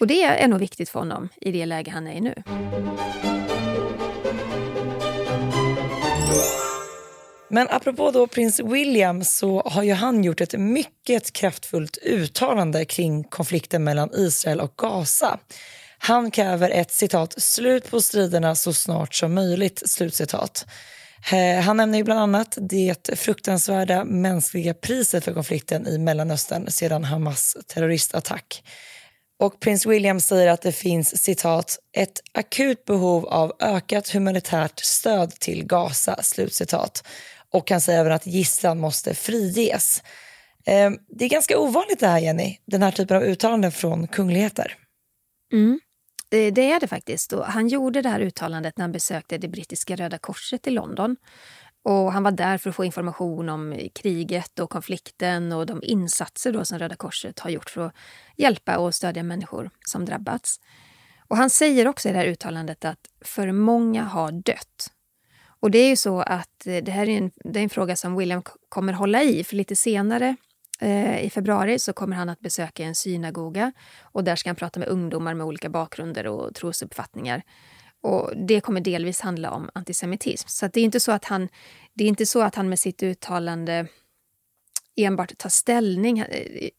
Och 0.00 0.06
det 0.06 0.22
är 0.22 0.48
nog 0.48 0.60
viktigt 0.60 0.88
för 0.88 0.98
honom 0.98 1.28
i 1.40 1.52
det 1.52 1.66
läge 1.66 1.90
han 1.90 2.06
är 2.06 2.12
i 2.12 2.20
nu. 2.20 2.34
Men 7.48 7.68
apropå 7.70 8.10
då 8.10 8.26
prins 8.26 8.60
William 8.60 9.24
så 9.24 9.62
har 9.62 9.82
ju 9.82 9.92
han 9.92 10.24
gjort 10.24 10.40
ett 10.40 10.58
mycket 10.58 11.32
kraftfullt 11.32 11.98
uttalande 12.02 12.84
kring 12.84 13.24
konflikten 13.24 13.84
mellan 13.84 14.10
Israel 14.14 14.60
och 14.60 14.74
Gaza. 14.76 15.38
Han 15.98 16.30
kräver 16.30 16.70
ett 16.70 16.92
citat 16.92 17.42
slut 17.42 17.90
på 17.90 18.00
striderna 18.00 18.54
så 18.54 18.72
snart 18.72 19.14
som 19.14 19.34
möjligt. 19.34 19.82
Slutcitat. 19.86 20.66
Eh, 21.32 21.60
han 21.60 21.76
nämner 21.76 21.98
ju 21.98 22.04
bland 22.04 22.20
annat 22.20 22.58
det 22.60 23.18
fruktansvärda 23.18 24.04
mänskliga 24.04 24.74
priset 24.74 25.24
för 25.24 25.34
konflikten 25.34 25.86
i 25.86 25.98
Mellanöstern 25.98 26.70
sedan 26.70 27.04
Hamas 27.04 27.56
terroristattack. 27.66 28.62
Och 29.40 29.60
prins 29.60 29.86
William 29.86 30.20
säger 30.20 30.48
att 30.48 30.62
det 30.62 30.72
finns 30.72 31.22
citat 31.22 31.78
ett 31.96 32.20
akut 32.34 32.84
behov 32.84 33.26
av 33.26 33.52
ökat 33.60 34.08
humanitärt 34.08 34.80
stöd 34.80 35.30
till 35.30 35.66
Gaza. 35.66 36.22
Slutcitat. 36.22 37.06
Och 37.52 37.70
han 37.70 37.80
säger 37.80 38.00
även 38.00 38.12
att 38.12 38.26
gisslan 38.26 38.80
måste 38.80 39.14
friges. 39.14 40.02
Eh, 40.66 40.90
Det 41.08 41.24
är 41.24 41.28
ganska 41.28 41.58
ovanligt 41.58 42.00
det 42.00 42.08
här 42.08 42.18
Jenny, 42.18 42.58
den 42.66 42.82
här 42.82 42.90
typen 42.90 43.16
av 43.16 43.22
uttalanden 43.22 43.72
från 43.72 44.06
kungligheter. 44.06 44.74
Mm. 45.52 45.80
Eh, 46.30 46.52
det 46.52 46.70
är 46.70 46.80
det 46.80 46.88
faktiskt. 46.88 47.32
Och 47.32 47.46
han 47.46 47.68
gjorde 47.68 48.02
det 48.02 48.08
här 48.08 48.20
uttalandet 48.20 48.78
när 48.78 48.82
han 48.82 48.92
besökte 48.92 49.38
det 49.38 49.48
brittiska 49.48 49.96
Röda 49.96 50.18
Korset 50.18 50.66
i 50.66 50.70
London. 50.70 51.16
Och 51.84 52.12
han 52.12 52.22
var 52.22 52.30
där 52.30 52.58
för 52.58 52.70
att 52.70 52.76
få 52.76 52.84
information 52.84 53.48
om 53.48 53.88
kriget 53.94 54.58
och 54.58 54.70
konflikten 54.70 55.52
och 55.52 55.66
de 55.66 55.80
insatser 55.82 56.52
då 56.52 56.64
som 56.64 56.78
Röda 56.78 56.96
Korset 56.96 57.38
har 57.38 57.50
gjort 57.50 57.70
för 57.70 57.80
att 57.80 57.94
hjälpa 58.36 58.78
och 58.78 58.94
stödja 58.94 59.22
människor 59.22 59.70
som 59.86 60.04
drabbats. 60.04 60.60
Och 61.28 61.36
han 61.36 61.50
säger 61.50 61.88
också 61.88 62.08
i 62.08 62.12
det 62.12 62.18
här 62.18 62.26
uttalandet 62.26 62.84
att 62.84 62.98
för 63.20 63.52
många 63.52 64.04
har 64.04 64.32
dött. 64.32 64.90
Och 65.46 65.70
det 65.70 65.78
är 65.78 65.88
ju 65.88 65.96
så 65.96 66.20
att 66.20 66.66
eh, 66.66 66.76
det 66.76 66.90
här 66.90 67.08
är 67.08 67.18
en, 67.18 67.30
det 67.34 67.58
är 67.58 67.62
en 67.62 67.70
fråga 67.70 67.96
som 67.96 68.16
William 68.16 68.42
kommer 68.68 68.92
hålla 68.92 69.22
i, 69.22 69.44
för 69.44 69.56
lite 69.56 69.76
senare 69.76 70.36
eh, 70.80 71.24
i 71.24 71.30
februari 71.30 71.78
så 71.78 71.92
kommer 71.92 72.16
han 72.16 72.28
att 72.28 72.40
besöka 72.40 72.84
en 72.84 72.94
synagoga 72.94 73.72
och 74.02 74.24
där 74.24 74.36
ska 74.36 74.48
han 74.48 74.56
prata 74.56 74.80
med 74.80 74.88
ungdomar 74.88 75.34
med 75.34 75.46
olika 75.46 75.68
bakgrunder 75.68 76.26
och 76.26 76.54
trosuppfattningar. 76.54 77.42
Och 78.04 78.32
det 78.36 78.60
kommer 78.60 78.80
delvis 78.80 79.20
handla 79.20 79.50
om 79.50 79.70
antisemitism. 79.74 80.48
Så 80.48 80.66
att 80.66 80.72
det 80.72 80.80
är 80.80 80.84
inte 80.84 81.00
så 81.00 81.12
att 81.12 81.24
han, 81.24 81.48
det 81.94 82.04
är 82.04 82.08
inte 82.08 82.26
så 82.26 82.42
att 82.42 82.54
han 82.54 82.68
med 82.68 82.78
sitt 82.78 83.02
uttalande 83.02 83.86
enbart 84.96 85.38
tar 85.38 85.48
ställning. 85.48 86.24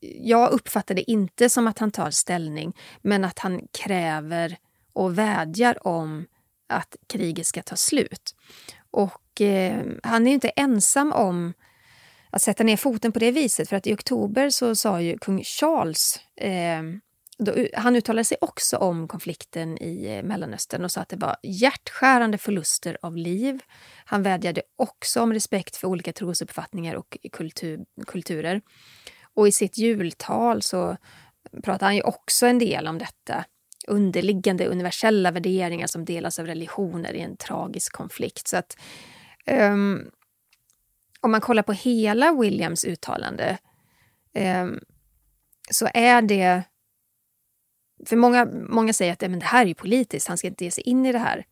Jag 0.02 0.52
uppfattar 0.52 0.96
det 0.96 1.12
inte 1.12 1.50
som 1.50 1.68
att 1.68 1.80
han 1.80 1.92
tar 1.92 2.12
ställning, 2.12 2.78
men 3.02 3.24
att 3.26 3.40
han 3.40 3.62
kräver 3.84 4.58
och 4.94 5.18
vädjar 5.18 5.88
om 5.88 6.26
att 6.70 6.96
kriget 7.08 7.48
ska 7.48 7.62
ta 7.62 7.76
slut. 7.76 8.36
Och 8.92 9.22
Och 9.36 9.42
eh, 9.42 9.84
han 10.04 10.28
är 10.28 10.32
inte 10.32 10.50
ensam 10.50 11.14
om 11.14 11.54
att 12.30 12.42
sätta 12.42 12.64
ner 12.64 12.78
foten 12.78 13.12
på 13.12 13.20
det 13.20 13.32
viset. 13.32 13.70
För 13.70 13.76
att 13.76 13.88
i 13.88 13.94
oktober 13.94 14.50
så 14.50 14.76
sa 14.76 15.02
ju 15.02 15.18
kung 15.18 15.44
Charles 15.44 16.20
eh, 16.36 16.82
då, 17.38 17.68
han 17.74 17.96
uttalade 17.96 18.24
sig 18.24 18.38
också 18.42 18.78
om 18.78 19.08
konflikten 19.08 19.84
i 19.84 20.16
eh, 20.16 20.24
Mellanöstern 20.24 20.84
och 20.84 20.92
sa 20.92 21.02
att 21.02 21.10
det 21.10 21.16
var 21.16 21.38
hjärtskärande 21.44 22.38
förluster 22.38 22.98
av 23.02 23.18
liv. 23.18 23.60
Han 24.06 24.24
vädjade 24.24 24.62
också 24.76 25.22
om 25.22 25.34
respekt 25.34 25.76
för 25.76 25.88
olika 25.88 26.14
trosuppfattningar 26.14 26.96
och 26.96 27.18
kultur, 27.32 27.86
kulturer. 28.08 28.62
Och 29.34 29.48
i 29.48 29.52
sitt 29.52 29.78
jultal 29.78 30.62
så 30.62 30.98
pratade 31.64 31.86
han 31.86 31.96
ju 31.96 32.02
också 32.02 32.46
en 32.46 32.60
del 32.60 32.88
om 32.88 32.98
detta. 32.98 33.46
Underliggande 33.88 34.68
universella 34.68 35.32
värderingar 35.32 35.88
som 35.88 36.06
delas 36.06 36.40
av 36.40 36.46
religioner 36.46 37.14
i 37.14 37.22
en 37.22 37.38
tragisk 37.38 37.94
konflikt. 37.94 38.48
Så 38.48 38.58
att 38.58 38.78
um, 39.52 40.12
om 41.22 41.32
man 41.32 41.42
kollar 41.42 41.64
på 41.64 41.74
hela 41.74 42.34
Williams 42.34 42.86
uttalande 42.86 43.58
um, 44.34 44.80
så 45.72 45.90
är 45.94 46.22
det 46.22 46.64
för 48.06 48.16
många, 48.16 48.46
många 48.70 48.94
säger 48.94 49.14
att 49.14 49.22
men 49.22 49.40
det 49.40 49.46
här 49.46 49.66
är 49.66 49.74
politiskt, 49.74 50.28
han 50.28 50.38
ska 50.38 50.48
inte 50.48 50.64
ge 50.64 50.72
sig 50.72 50.84
in 50.84 51.06
i 51.06 51.12
det 51.12 51.20
här. 51.20 51.46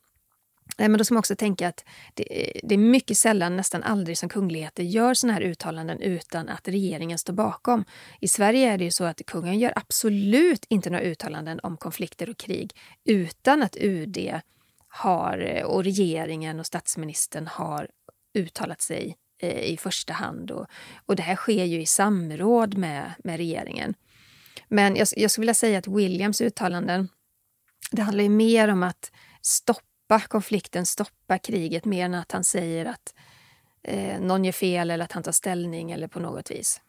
Eh, 0.78 0.90
men 0.90 0.98
då 0.98 1.04
ska 1.04 1.14
man 1.14 1.20
också 1.20 1.36
tänka 1.36 1.68
att 1.68 1.86
det, 2.14 2.52
det 2.64 2.76
är 2.76 2.80
mycket 2.80 3.18
sällan, 3.18 3.58
nästan 3.58 3.84
aldrig, 3.84 4.18
som 4.18 4.30
kungligheter 4.30 4.84
gör 4.84 5.14
såna 5.14 5.34
här 5.34 5.42
uttalanden 5.42 6.02
utan 6.02 6.50
att 6.50 6.68
regeringen 6.68 7.18
står 7.18 7.34
bakom. 7.34 7.86
I 8.20 8.28
Sverige 8.28 8.74
är 8.74 8.78
det 8.78 8.84
ju 8.84 8.92
så 8.92 9.04
att 9.04 9.22
kungen 9.26 9.60
gör 9.60 9.74
absolut 9.76 10.66
inte 10.70 10.90
några 10.90 11.04
uttalanden 11.04 11.60
om 11.64 11.78
konflikter 11.78 12.30
och 12.30 12.38
krig 12.38 12.76
utan 13.06 13.64
att 13.64 13.78
UD 13.78 14.40
har, 14.88 15.38
eh, 15.38 15.64
och 15.64 15.84
regeringen 15.84 16.60
och 16.60 16.66
statsministern 16.66 17.48
har 17.48 17.88
uttalat 18.34 18.82
sig 18.82 19.18
eh, 19.42 19.64
i 19.64 19.78
första 19.78 20.14
hand. 20.14 20.52
Och, 20.52 20.66
och 21.06 21.16
det 21.16 21.24
här 21.24 21.36
sker 21.36 21.66
ju 21.66 21.82
i 21.82 21.86
samråd 21.86 22.78
med, 22.78 23.14
med 23.24 23.38
regeringen. 23.38 23.94
Men 24.74 24.96
jag, 24.96 25.08
jag 25.16 25.32
skulle 25.32 25.44
vilja 25.44 25.54
säga 25.54 25.80
att 25.80 25.88
Williams 25.88 26.42
uttalanden, 26.42 27.10
det 27.92 28.02
handlar 28.02 28.24
ju 28.24 28.30
mer 28.30 28.68
om 28.68 28.84
att 28.84 29.12
stoppa 29.42 30.20
konflikten, 30.28 30.86
stoppa 30.86 31.38
kriget, 31.38 31.86
mer 31.86 32.06
än 32.06 32.14
att 32.14 32.32
han 32.32 32.44
säger 32.44 32.86
att 32.86 33.14
eh, 33.84 34.20
någon 34.20 34.46
gör 34.46 34.52
fel 34.52 34.92
eller 34.92 35.06
att 35.06 35.12
han 35.12 35.24
tar 35.24 35.32
ställning 35.32 35.92
eller 35.92 36.08
på 36.08 36.20
något 36.20 36.52
vis. 36.52 36.82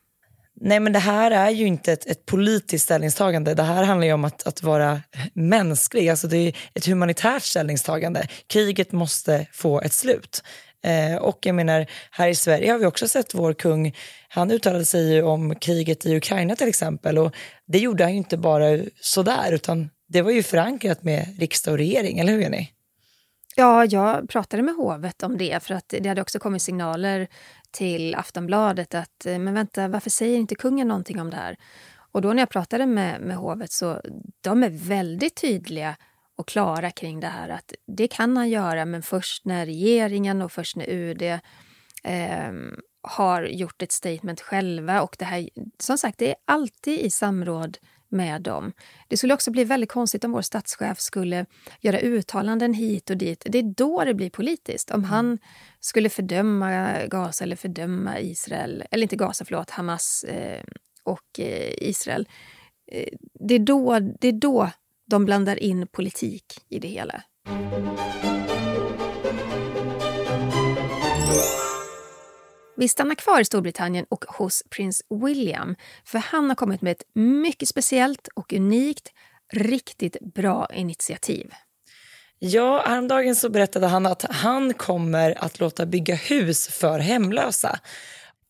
Nej 0.60 0.80
men 0.80 0.92
det 0.92 0.98
här 0.98 1.30
är 1.30 1.50
ju 1.50 1.66
inte 1.66 1.92
ett, 1.92 2.06
ett 2.06 2.26
politiskt 2.26 2.84
ställningstagande. 2.84 3.54
Det 3.54 3.62
här 3.62 3.84
handlar 3.84 4.06
ju 4.06 4.12
om 4.12 4.24
att, 4.24 4.46
att 4.46 4.62
vara 4.62 5.00
mänsklig. 5.32 6.08
Alltså 6.08 6.26
det 6.26 6.36
är 6.36 6.56
ett 6.74 6.86
humanitärt 6.86 7.42
ställningstagande. 7.42 8.28
Kriget 8.46 8.92
måste 8.92 9.46
få 9.52 9.80
ett 9.80 9.92
slut. 9.92 10.42
Eh, 10.84 11.16
och 11.16 11.38
jag 11.46 11.54
menar, 11.54 11.86
här 12.10 12.28
i 12.28 12.34
Sverige 12.34 12.72
har 12.72 12.78
vi 12.78 12.86
också 12.86 13.08
sett 13.08 13.34
vår 13.34 13.52
kung, 13.52 13.94
han 14.28 14.50
uttalade 14.50 14.84
sig 14.84 15.12
ju 15.12 15.22
om 15.22 15.54
kriget 15.54 16.06
i 16.06 16.16
Ukraina 16.16 16.56
till 16.56 16.68
exempel 16.68 17.18
och 17.18 17.34
det 17.66 17.78
gjorde 17.78 18.04
han 18.04 18.12
ju 18.12 18.18
inte 18.18 18.36
bara 18.36 18.78
sådär 19.00 19.52
utan 19.52 19.90
det 20.08 20.22
var 20.22 20.30
ju 20.30 20.42
förankrat 20.42 21.02
med 21.02 21.36
riksdag 21.38 21.72
och 21.72 21.78
regering, 21.78 22.18
eller 22.18 22.32
hur 22.32 22.40
Jenny? 22.40 22.68
Ja, 23.56 23.84
jag 23.84 24.28
pratade 24.28 24.62
med 24.62 24.74
hovet 24.74 25.22
om 25.22 25.38
det 25.38 25.62
för 25.62 25.74
att 25.74 25.94
det 26.00 26.08
hade 26.08 26.22
också 26.22 26.38
kommit 26.38 26.62
signaler 26.62 27.28
till 27.70 28.14
Aftonbladet 28.14 28.94
att 28.94 29.26
eh, 29.26 29.38
men 29.38 29.54
vänta, 29.54 29.88
varför 29.88 30.10
säger 30.10 30.38
inte 30.38 30.54
kungen 30.54 30.88
någonting 30.88 31.20
om 31.20 31.30
det 31.30 31.36
här? 31.36 31.56
Och 32.12 32.22
då 32.22 32.32
när 32.32 32.42
jag 32.42 32.50
pratade 32.50 32.86
med, 32.86 33.20
med 33.20 33.36
hovet 33.36 33.72
så 33.72 34.00
de 34.40 34.62
är 34.62 34.70
väldigt 34.70 35.40
tydliga 35.40 35.96
och 36.36 36.48
klara 36.48 36.90
kring 36.90 37.20
det 37.20 37.26
här 37.26 37.48
att 37.48 37.72
det 37.86 38.08
kan 38.08 38.36
han 38.36 38.50
göra 38.50 38.84
men 38.84 39.02
först 39.02 39.44
när 39.44 39.66
regeringen 39.66 40.42
och 40.42 40.52
först 40.52 40.76
när 40.76 40.90
UD 40.90 41.22
eh, 41.22 42.52
har 43.02 43.42
gjort 43.42 43.82
ett 43.82 43.92
statement 43.92 44.40
själva 44.40 45.02
och 45.02 45.16
det 45.18 45.24
här, 45.24 45.48
som 45.78 45.98
sagt, 45.98 46.18
det 46.18 46.30
är 46.30 46.36
alltid 46.44 47.00
i 47.00 47.10
samråd 47.10 47.78
med 48.08 48.42
dem. 48.42 48.72
Det 49.08 49.16
skulle 49.16 49.34
också 49.34 49.50
bli 49.50 49.64
väldigt 49.64 49.92
konstigt 49.92 50.24
om 50.24 50.32
vår 50.32 50.42
statschef 50.42 51.00
skulle 51.00 51.46
göra 51.80 52.00
uttalanden 52.00 52.74
hit 52.74 53.10
och 53.10 53.16
dit. 53.16 53.46
Det 53.46 53.58
är 53.58 53.74
då 53.76 54.04
det 54.04 54.14
blir 54.14 54.30
politiskt. 54.30 54.90
Om 54.90 55.04
han 55.04 55.38
skulle 55.80 56.08
fördöma 56.08 56.92
Gaza 57.06 57.44
eller 57.44 57.56
fördöma 57.56 58.20
Israel, 58.20 58.84
eller 58.90 59.02
inte 59.02 59.16
Gaza, 59.16 59.44
förlåt, 59.44 59.70
Hamas 59.70 60.24
eh, 60.24 60.62
och 61.02 61.40
eh, 61.40 61.72
Israel. 61.78 62.28
Eh, 62.92 63.08
det, 63.40 63.54
är 63.54 63.58
då, 63.58 63.98
det 63.98 64.28
är 64.28 64.32
då 64.32 64.70
de 65.10 65.24
blandar 65.24 65.62
in 65.62 65.86
politik 65.86 66.44
i 66.68 66.78
det 66.78 66.88
hela. 66.88 67.22
Vi 72.76 72.88
stannar 72.88 73.14
kvar 73.14 73.40
i 73.40 73.44
Storbritannien 73.44 74.06
och 74.08 74.24
hos 74.24 74.62
prins 74.70 75.02
William 75.24 75.76
för 76.04 76.18
han 76.18 76.48
har 76.48 76.54
kommit 76.54 76.82
med 76.82 76.92
ett 76.92 77.02
mycket 77.14 77.68
speciellt 77.68 78.28
och 78.34 78.52
unikt, 78.52 79.12
riktigt 79.52 80.16
bra 80.34 80.68
initiativ. 80.74 81.50
Ja, 82.38 82.84
häromdagen 82.86 83.36
så 83.36 83.48
berättade 83.48 83.86
han 83.86 84.06
att 84.06 84.22
han 84.30 84.74
kommer 84.74 85.44
att 85.44 85.60
låta 85.60 85.86
bygga 85.86 86.14
hus 86.14 86.68
för 86.68 86.98
hemlösa. 86.98 87.78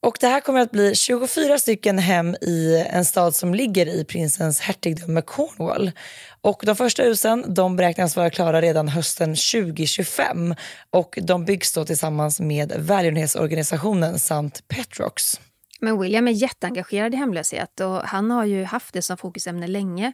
Och 0.04 0.16
Det 0.20 0.26
här 0.26 0.40
kommer 0.40 0.60
att 0.60 0.70
bli 0.70 0.94
24 0.94 1.58
stycken 1.58 1.98
hem 1.98 2.34
i 2.34 2.86
en 2.90 3.04
stad 3.04 3.34
som 3.34 3.54
ligger 3.54 3.86
i 3.86 4.04
prinsens 4.04 4.60
hertigdöme 4.60 5.22
Cornwall. 5.22 5.92
Och 6.40 6.62
de 6.66 6.76
första 6.76 7.02
husen 7.02 7.54
de 7.54 7.76
beräknas 7.76 8.16
vara 8.16 8.30
klara 8.30 8.60
redan 8.60 8.88
hösten 8.88 9.28
2025 9.28 10.54
och 10.90 11.18
de 11.22 11.44
byggs 11.44 11.72
då 11.72 11.84
tillsammans 11.84 12.40
med 12.40 12.72
välgörenhetsorganisationen 12.78 14.14
St. 14.14 14.62
Petrox. 14.68 15.40
Men 15.80 16.00
William 16.00 16.28
är 16.28 16.32
jätteengagerad 16.32 17.14
i 17.14 17.16
hemlöshet 17.16 17.80
och 17.80 18.00
han 18.02 18.30
har 18.30 18.44
ju 18.44 18.64
haft 18.64 18.94
det 18.94 19.02
som 19.02 19.16
fokusämne 19.16 19.66
länge. 19.66 20.12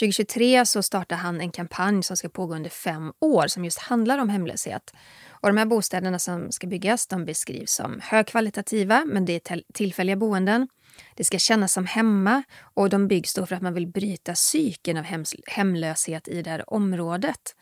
2023 0.00 0.66
så 0.66 0.82
startar 0.82 1.16
han 1.16 1.40
en 1.40 1.50
kampanj 1.50 2.02
som 2.02 2.16
ska 2.16 2.28
pågå 2.28 2.54
under 2.54 2.70
fem 2.70 3.12
år 3.20 3.46
som 3.46 3.64
just 3.64 3.78
handlar 3.78 4.18
om 4.18 4.28
hemlöshet. 4.28 4.92
Och 5.44 5.50
de 5.50 5.56
här 5.56 5.66
bostäderna 5.66 6.18
som 6.18 6.52
ska 6.52 6.66
byggas 6.66 7.06
de 7.06 7.24
beskrivs 7.24 7.72
som 7.72 8.00
högkvalitativa, 8.02 9.04
men 9.04 9.24
det 9.24 9.50
är 9.50 9.62
tillfälliga 9.74 10.16
boenden. 10.16 10.68
Det 11.14 11.24
ska 11.24 11.38
kännas 11.38 11.72
som 11.72 11.86
hemma 11.86 12.42
och 12.74 12.90
de 12.90 13.08
byggs 13.08 13.34
då 13.34 13.46
för 13.46 13.56
att 13.56 13.62
man 13.62 13.74
vill 13.74 13.86
bryta 13.86 14.34
cykeln 14.34 14.98
av 14.98 15.04
hemlöshet 15.46 16.28
i 16.28 16.42
det 16.42 16.50
här 16.50 16.72
området. 16.72 17.56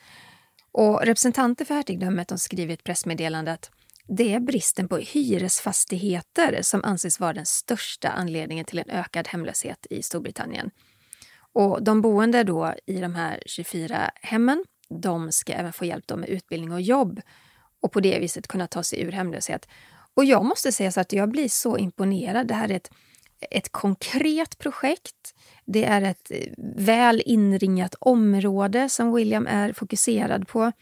Och 0.72 1.00
representanter 1.02 1.64
för 1.64 1.74
hertigdömet 1.74 2.28
de 2.28 2.38
skriver 2.38 2.70
i 2.70 2.74
ett 2.74 2.84
pressmeddelande 2.84 3.52
att 3.52 3.70
det 4.08 4.34
är 4.34 4.40
bristen 4.40 4.88
på 4.88 4.96
hyresfastigheter 4.96 6.58
som 6.62 6.84
anses 6.84 7.20
vara 7.20 7.32
den 7.32 7.46
största 7.46 8.08
anledningen 8.08 8.64
till 8.64 8.78
en 8.78 8.90
ökad 8.90 9.28
hemlöshet 9.28 9.86
i 9.90 10.02
Storbritannien. 10.02 10.70
Och 11.52 11.82
de 11.82 12.00
boende 12.00 12.44
då 12.44 12.74
i 12.86 13.00
de 13.00 13.14
här 13.14 13.42
24 13.46 14.10
hemmen 14.14 14.64
de 15.00 15.32
ska 15.32 15.52
även 15.52 15.72
få 15.72 15.84
hjälp 15.84 16.16
med 16.16 16.28
utbildning 16.28 16.72
och 16.72 16.80
jobb 16.80 17.20
och 17.82 17.92
på 17.92 18.00
det 18.00 18.18
viset 18.18 18.48
kunna 18.48 18.66
ta 18.66 18.82
sig 18.82 19.00
ur 19.00 19.12
hemlöshet. 19.12 19.68
Och 20.14 20.24
jag 20.24 20.44
måste 20.44 20.72
säga 20.72 20.92
så 20.92 21.00
att 21.00 21.12
jag 21.12 21.28
blir 21.28 21.48
så 21.48 21.78
imponerad. 21.78 22.46
Det 22.46 22.54
här 22.54 22.70
är 22.70 22.74
ett, 22.74 22.90
ett 23.50 23.72
konkret 23.72 24.58
projekt. 24.58 25.34
Det 25.64 25.84
är 25.84 26.02
ett 26.02 26.30
eh, 26.30 26.52
väl 26.76 27.22
inringat 27.26 27.94
område 28.00 28.88
som 28.88 29.14
William 29.14 29.46
är 29.46 29.72
fokuserad 29.72 30.48
på. 30.48 30.72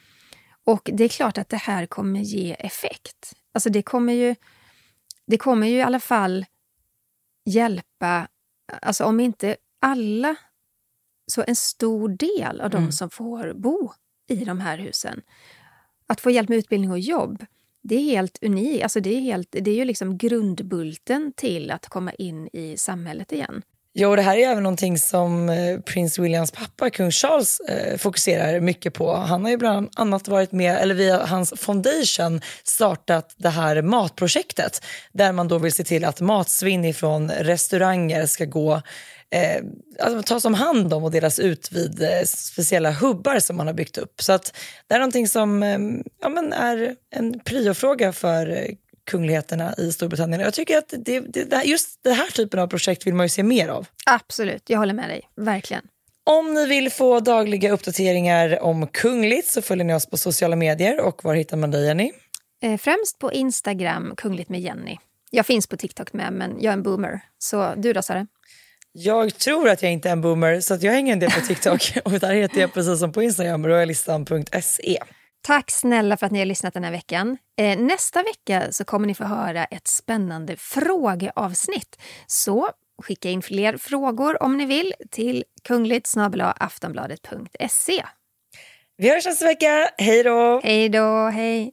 Och 0.65 0.91
det 0.93 1.05
är 1.05 1.09
klart 1.09 1.39
att 1.39 1.49
det 1.49 1.57
här 1.57 1.87
kommer 1.87 2.21
ge 2.21 2.57
effekt. 2.59 3.33
Alltså 3.55 3.71
det 3.71 3.83
kommer 3.83 4.13
ju, 4.13 4.35
det 5.27 5.39
kommer 5.39 5.67
ju 5.67 5.77
i 5.77 5.83
alla 5.83 6.01
fall 6.01 6.47
hjälpa, 7.45 8.29
alltså 8.83 9.05
om 9.05 9.21
inte 9.21 9.57
alla, 9.81 10.37
så 11.33 11.45
en 11.47 11.57
stor 11.57 12.09
del 12.09 12.61
av 12.61 12.71
de 12.71 12.77
mm. 12.77 12.93
som 12.93 13.11
får 13.11 13.53
bo 13.55 13.93
i 14.29 14.45
de 14.45 14.61
här 14.61 14.79
husen 14.79 15.23
att 16.11 16.21
få 16.21 16.31
hjälp 16.31 16.49
med 16.49 16.59
utbildning 16.59 16.91
och 16.91 16.99
jobb, 16.99 17.45
det 17.83 17.95
är 17.95 18.03
helt 18.03 18.39
unikt. 18.43 18.83
Alltså 18.83 19.01
det, 19.01 19.17
är 19.17 19.21
helt, 19.21 19.49
det 19.51 19.71
är 19.71 19.75
ju 19.75 19.85
liksom 19.85 20.19
grundbulten 20.19 21.33
till 21.37 21.71
att 21.71 21.89
komma 21.89 22.13
in 22.13 22.49
i 22.53 22.77
samhället 22.77 23.33
igen. 23.33 23.63
Ja, 23.93 24.09
och 24.09 24.17
det 24.17 24.23
här 24.23 24.37
är 24.37 24.49
även 24.49 24.63
någonting 24.63 24.99
som 24.99 25.49
eh, 25.49 25.81
prins 25.81 26.19
Williams 26.19 26.51
pappa, 26.51 26.91
kung 26.91 27.11
Charles, 27.11 27.61
eh, 27.61 27.97
fokuserar 27.99 28.61
mycket 28.61 28.95
på. 28.95 29.15
Han 29.15 29.43
har 29.43 29.51
ju 29.51 29.57
bland 29.57 29.91
annat 29.97 30.29
varit 30.29 30.53
med, 30.53 30.77
eller 30.77 30.95
via 30.95 31.27
hans 31.27 31.55
foundation 31.57 32.41
startat 32.65 33.35
det 33.37 33.49
här 33.49 33.83
matprojektet 33.83 34.85
där 35.13 35.33
man 35.33 35.49
då 35.49 35.59
vill 35.59 35.73
se 35.73 35.85
till 35.85 36.05
att 36.05 36.21
matsvinn 36.21 36.95
från 36.95 37.31
restauranger 37.31 38.27
ska 38.27 38.45
gå 38.45 38.83
eh, 39.31 39.63
alltså, 39.99 40.23
tas 40.23 40.45
om 40.45 40.55
hand 40.55 40.95
om 40.95 41.05
och 41.05 41.11
delas 41.11 41.39
ut 41.39 41.73
vid 41.73 42.03
eh, 42.03 42.23
speciella 42.27 42.91
hubbar 42.91 43.39
som 43.39 43.57
man 43.57 43.67
har 43.67 43.75
byggt 43.75 43.99
upp. 43.99 44.23
Så 44.23 44.33
att 44.33 44.57
det 44.87 44.95
är 44.95 44.99
någonting 44.99 45.29
som 45.29 45.63
eh, 45.63 45.79
ja, 46.21 46.29
men 46.29 46.53
är 46.53 46.97
en 47.11 47.41
priofråga 47.41 48.13
för 48.13 48.51
eh, 48.51 48.75
kungligheterna 49.07 49.75
i 49.79 49.93
Storbritannien. 49.93 50.41
Jag 50.41 50.55
tycker 50.55 50.79
att 50.79 50.95
det, 50.99 51.21
det, 51.21 51.63
just 51.65 52.03
den 52.03 52.15
här 52.15 52.31
typen 52.31 52.61
av 52.61 52.67
projekt 52.67 53.07
vill 53.07 53.15
man 53.15 53.25
ju 53.27 53.31
se 53.31 53.43
mer 53.43 53.69
av. 53.69 53.87
Absolut, 54.07 54.63
jag 54.71 54.79
håller 54.79 54.95
med 54.95 55.09
dig. 55.09 55.21
Verkligen. 55.37 55.83
Om 56.25 56.55
ni 56.55 56.67
vill 56.67 56.91
få 56.91 57.21
dagliga 57.21 57.73
uppdateringar 57.73 58.63
om 58.63 58.87
kungligt 58.87 59.49
så 59.49 59.63
följer 59.63 59.85
ni 59.85 59.95
oss 59.95 60.07
på 60.07 60.17
sociala 60.17 60.57
medier. 60.57 61.01
Och 61.01 61.25
var 61.25 61.35
hittar 61.35 61.57
man 61.57 61.71
dig, 61.71 61.87
Jenny? 61.87 62.13
Eh, 62.63 62.79
främst 62.79 63.19
på 63.19 63.33
Instagram, 63.33 64.15
Kungligt 64.17 64.49
med 64.49 64.61
Jenny. 64.61 64.99
Jag 65.31 65.47
finns 65.47 65.67
på 65.67 65.77
TikTok 65.77 66.13
med, 66.13 66.33
men 66.33 66.57
jag 66.61 66.71
är 66.71 66.73
en 66.73 66.83
boomer. 66.83 67.21
Så 67.39 67.75
du 67.77 67.93
då, 67.93 68.03
Sara? 68.03 68.27
Jag 68.93 69.35
tror 69.35 69.69
att 69.69 69.83
jag 69.83 69.93
inte 69.93 70.09
är 70.09 70.13
en 70.13 70.21
boomer, 70.21 70.61
så 70.61 70.75
att 70.75 70.83
jag 70.83 70.93
hänger 70.93 71.13
en 71.13 71.19
del 71.19 71.31
på 71.31 71.41
TikTok. 71.41 71.93
och 72.05 72.13
där 72.13 72.35
heter 72.35 72.61
jag 72.61 72.75
precis 72.75 72.99
som 72.99 73.13
på 73.13 73.23
Instagram, 73.23 73.67
royalistan.se. 73.67 74.99
Tack 75.43 75.71
snälla 75.71 76.17
för 76.17 76.27
att 76.27 76.33
ni 76.33 76.39
har 76.39 76.47
lyssnat 76.47 76.75
den 76.75 76.85
här 76.85 76.91
veckan. 76.91 77.37
Eh, 77.61 77.79
nästa 77.79 78.23
vecka 78.23 78.73
så 78.73 78.85
kommer 78.85 79.07
ni 79.07 79.15
få 79.15 79.25
höra 79.25 79.65
ett 79.65 79.89
spännande 79.89 80.57
frågeavsnitt. 80.57 82.01
Så 82.27 82.69
skicka 83.03 83.31
in 83.31 83.43
fler 83.43 83.77
frågor 83.77 84.43
om 84.43 84.57
ni 84.57 84.67
vill 84.67 84.95
till 85.11 85.45
kungligt 85.65 86.15
aftonbladet.se. 86.57 88.05
Vi 88.97 89.11
hörs 89.11 89.27
nästa 89.27 89.45
vecka. 89.45 89.91
Hej 89.99 90.23
då! 90.23 90.61
Hej 90.65 90.89
då, 90.89 91.29
hej! 91.29 91.73